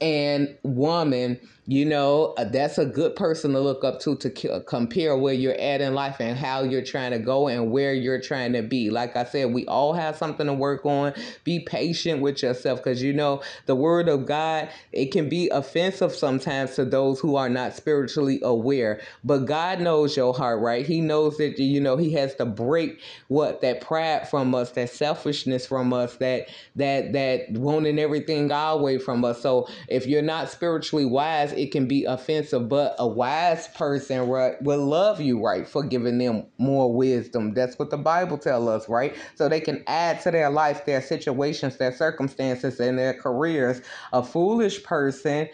and 0.00 0.56
woman 0.62 1.40
you 1.70 1.84
know 1.84 2.34
uh, 2.36 2.42
that's 2.42 2.78
a 2.78 2.84
good 2.84 3.14
person 3.14 3.52
to 3.52 3.60
look 3.60 3.84
up 3.84 4.00
to 4.00 4.16
to 4.16 4.52
uh, 4.52 4.58
compare 4.58 5.16
where 5.16 5.32
you're 5.32 5.54
at 5.54 5.80
in 5.80 5.94
life 5.94 6.16
and 6.18 6.36
how 6.36 6.64
you're 6.64 6.82
trying 6.82 7.12
to 7.12 7.18
go 7.20 7.46
and 7.46 7.70
where 7.70 7.94
you're 7.94 8.20
trying 8.20 8.52
to 8.52 8.60
be. 8.60 8.90
Like 8.90 9.14
i 9.16 9.24
said 9.24 9.52
we 9.52 9.64
all 9.66 9.92
have 9.92 10.16
something 10.16 10.48
to 10.48 10.52
work 10.52 10.84
on. 10.84 11.14
Be 11.44 11.60
patient 11.60 12.22
with 12.22 12.42
yourself 12.42 12.80
because 12.82 13.00
you 13.00 13.12
know 13.12 13.40
the 13.66 13.76
word 13.76 14.08
of 14.08 14.26
god 14.26 14.68
it 14.90 15.12
can 15.12 15.28
be 15.28 15.48
offensive 15.50 16.12
sometimes 16.12 16.74
to 16.74 16.84
those 16.84 17.20
who 17.20 17.36
are 17.36 17.48
not 17.48 17.76
spiritually 17.76 18.40
aware. 18.42 19.00
But 19.22 19.46
god 19.46 19.80
knows 19.80 20.16
your 20.16 20.34
heart 20.34 20.60
right? 20.60 20.84
He 20.84 21.00
knows 21.00 21.36
that 21.36 21.60
you 21.60 21.80
know 21.80 21.96
he 21.96 22.12
has 22.14 22.34
to 22.36 22.46
break 22.46 23.00
what 23.28 23.60
that 23.60 23.80
pride 23.80 24.28
from 24.28 24.56
us 24.56 24.72
that 24.72 24.90
selfishness 24.90 25.68
from 25.68 25.92
us 25.92 26.16
that 26.16 26.48
that 26.74 27.12
that 27.12 27.52
wanting 27.52 28.00
everything 28.00 28.50
our 28.50 28.76
way 28.76 28.98
from 28.98 29.24
us. 29.24 29.40
So 29.40 29.68
if 29.86 30.08
you're 30.08 30.20
not 30.20 30.50
spiritually 30.50 31.04
wise 31.04 31.52
it 31.60 31.72
can 31.72 31.86
be 31.86 32.04
offensive, 32.04 32.68
but 32.68 32.94
a 32.98 33.06
wise 33.06 33.68
person 33.68 34.28
right, 34.28 34.60
will 34.62 34.84
love 34.84 35.20
you, 35.20 35.44
right, 35.44 35.68
for 35.68 35.82
giving 35.82 36.18
them 36.18 36.46
more 36.58 36.92
wisdom. 36.92 37.52
That's 37.52 37.78
what 37.78 37.90
the 37.90 37.98
Bible 37.98 38.38
tells 38.38 38.66
us, 38.68 38.88
right? 38.88 39.14
So 39.34 39.48
they 39.48 39.60
can 39.60 39.84
add 39.86 40.20
to 40.22 40.30
their 40.30 40.50
life, 40.50 40.86
their 40.86 41.02
situations, 41.02 41.76
their 41.76 41.92
circumstances, 41.92 42.80
and 42.80 42.98
their 42.98 43.14
careers. 43.14 43.82
A 44.12 44.22
foolish 44.22 44.82
person 44.82 45.48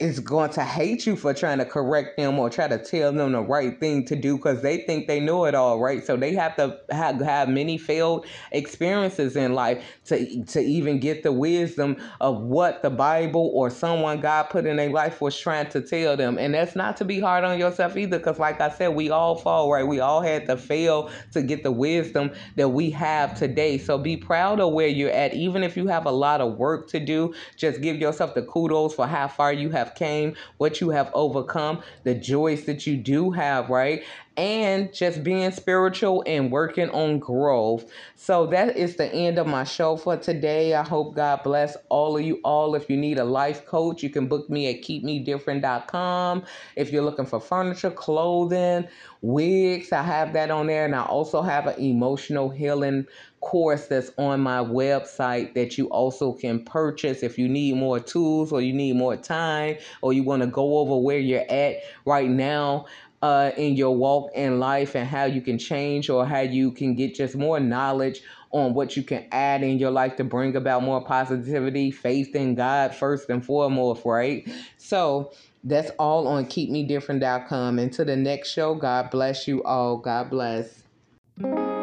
is 0.00 0.20
going 0.20 0.48
to 0.48 0.62
hate 0.62 1.06
you 1.06 1.16
for 1.16 1.34
trying 1.34 1.58
to 1.58 1.64
correct 1.64 2.16
them 2.16 2.38
or 2.38 2.48
try 2.48 2.68
to 2.68 2.78
tell 2.78 3.12
them 3.12 3.32
the 3.32 3.40
right 3.40 3.80
thing 3.80 4.04
to 4.04 4.14
do 4.14 4.36
because 4.36 4.62
they 4.62 4.78
think 4.82 5.08
they 5.08 5.18
know 5.18 5.44
it 5.44 5.56
all, 5.56 5.80
right? 5.80 6.06
So 6.06 6.16
they 6.16 6.34
have 6.34 6.54
to 6.56 6.78
have, 6.90 7.20
have 7.20 7.48
many 7.48 7.78
failed 7.78 8.24
experiences 8.52 9.34
in 9.34 9.54
life 9.54 9.84
to, 10.04 10.44
to 10.44 10.60
even 10.60 11.00
get 11.00 11.24
the 11.24 11.32
wisdom 11.32 11.96
of 12.20 12.40
what 12.42 12.80
the 12.82 12.90
Bible 12.90 13.50
or 13.52 13.70
someone 13.70 14.20
God 14.20 14.44
put 14.44 14.66
in 14.66 14.76
their 14.76 14.90
life 14.90 15.20
was 15.20 15.36
trying 15.36 15.68
to 15.70 15.80
tell 15.80 16.16
them. 16.16 16.38
And 16.38 16.54
that's 16.54 16.76
not 16.76 16.96
to 16.98 17.04
be 17.04 17.18
hard 17.18 17.42
on 17.42 17.58
yourself 17.58 17.96
either 17.96 18.18
because, 18.18 18.38
like 18.38 18.60
I 18.60 18.70
said, 18.70 18.94
we 18.94 19.10
all 19.10 19.34
fall, 19.34 19.70
right? 19.72 19.86
We 19.86 19.98
all 19.98 20.20
had 20.20 20.46
to 20.46 20.56
fail 20.56 21.10
to 21.32 21.42
get 21.42 21.64
the 21.64 21.72
wisdom 21.72 22.30
that 22.54 22.68
we 22.68 22.90
have 22.90 23.36
today. 23.36 23.78
So 23.78 23.98
be 23.98 24.16
proud 24.16 24.60
of 24.60 24.72
where 24.72 24.86
you're 24.86 25.10
at, 25.10 25.34
even 25.34 25.64
if 25.64 25.76
you 25.76 25.88
have 25.88 26.06
a 26.06 26.12
lot 26.12 26.40
of 26.40 26.56
work 26.56 26.88
to 26.90 27.00
do. 27.00 27.34
Just 27.56 27.80
give 27.80 27.96
yourself 27.96 28.34
the 28.34 28.42
kudos 28.42 28.94
for 28.94 29.08
how 29.08 29.26
far 29.26 29.52
you 29.52 29.70
have 29.70 29.87
have 29.88 29.96
came, 29.96 30.34
what 30.58 30.80
you 30.80 30.90
have 30.90 31.10
overcome, 31.14 31.82
the 32.04 32.14
joys 32.14 32.64
that 32.64 32.86
you 32.86 32.96
do 32.96 33.30
have, 33.30 33.70
right? 33.70 34.02
and 34.38 34.94
just 34.94 35.24
being 35.24 35.50
spiritual 35.50 36.22
and 36.24 36.52
working 36.52 36.88
on 36.90 37.18
growth. 37.18 37.90
So 38.14 38.46
that 38.46 38.76
is 38.76 38.94
the 38.94 39.12
end 39.12 39.36
of 39.36 39.48
my 39.48 39.64
show 39.64 39.96
for 39.96 40.16
today. 40.16 40.74
I 40.76 40.84
hope 40.84 41.16
God 41.16 41.42
bless 41.42 41.76
all 41.88 42.16
of 42.16 42.22
you 42.22 42.38
all. 42.44 42.76
If 42.76 42.88
you 42.88 42.96
need 42.96 43.18
a 43.18 43.24
life 43.24 43.66
coach, 43.66 44.00
you 44.00 44.10
can 44.10 44.28
book 44.28 44.48
me 44.48 44.68
at 44.68 44.82
keepmedifferent.com. 44.82 46.44
If 46.76 46.92
you're 46.92 47.02
looking 47.02 47.26
for 47.26 47.40
furniture, 47.40 47.90
clothing, 47.90 48.86
wigs, 49.22 49.90
I 49.90 50.04
have 50.04 50.32
that 50.34 50.52
on 50.52 50.68
there. 50.68 50.84
And 50.84 50.94
I 50.94 51.02
also 51.02 51.42
have 51.42 51.66
an 51.66 51.80
emotional 51.80 52.48
healing 52.48 53.08
course 53.40 53.86
that's 53.86 54.10
on 54.18 54.40
my 54.40 54.58
website 54.58 55.54
that 55.54 55.78
you 55.78 55.86
also 55.88 56.32
can 56.32 56.64
purchase 56.64 57.22
if 57.22 57.38
you 57.38 57.48
need 57.48 57.76
more 57.76 58.00
tools 58.00 58.52
or 58.52 58.60
you 58.60 58.72
need 58.72 58.96
more 58.96 59.16
time 59.16 59.76
or 60.02 60.12
you 60.12 60.22
want 60.22 60.42
to 60.42 60.48
go 60.48 60.78
over 60.78 60.96
where 60.96 61.18
you're 61.18 61.50
at 61.50 61.76
right 62.04 62.28
now 62.28 62.86
uh, 63.22 63.50
in 63.56 63.74
your 63.74 63.96
walk 63.96 64.30
in 64.34 64.60
life 64.60 64.94
and 64.94 65.08
how 65.08 65.24
you 65.24 65.40
can 65.40 65.58
change 65.58 66.08
or 66.08 66.24
how 66.24 66.40
you 66.40 66.70
can 66.70 66.94
get 66.94 67.14
just 67.14 67.34
more 67.34 67.58
knowledge 67.58 68.22
on 68.50 68.74
what 68.74 68.96
you 68.96 69.02
can 69.02 69.26
add 69.32 69.62
in 69.62 69.78
your 69.78 69.90
life 69.90 70.16
to 70.16 70.24
bring 70.24 70.56
about 70.56 70.82
more 70.82 71.04
positivity, 71.04 71.90
faith 71.90 72.34
in 72.34 72.54
God 72.54 72.94
first 72.94 73.28
and 73.28 73.44
foremost, 73.44 74.04
right? 74.04 74.48
So 74.78 75.32
that's 75.64 75.90
all 75.98 76.26
on 76.26 76.46
keepmedifferent.com. 76.46 77.78
Until 77.78 78.04
the 78.06 78.16
next 78.16 78.50
show, 78.50 78.74
God 78.74 79.10
bless 79.10 79.46
you 79.46 79.62
all. 79.64 79.98
God 79.98 80.30
bless. 80.30 80.87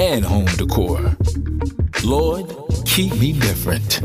and 0.00 0.24
home 0.24 0.46
decor? 0.56 1.14
Lord, 2.04 2.46
keep 2.86 3.14
me 3.16 3.32
different. 3.34 4.00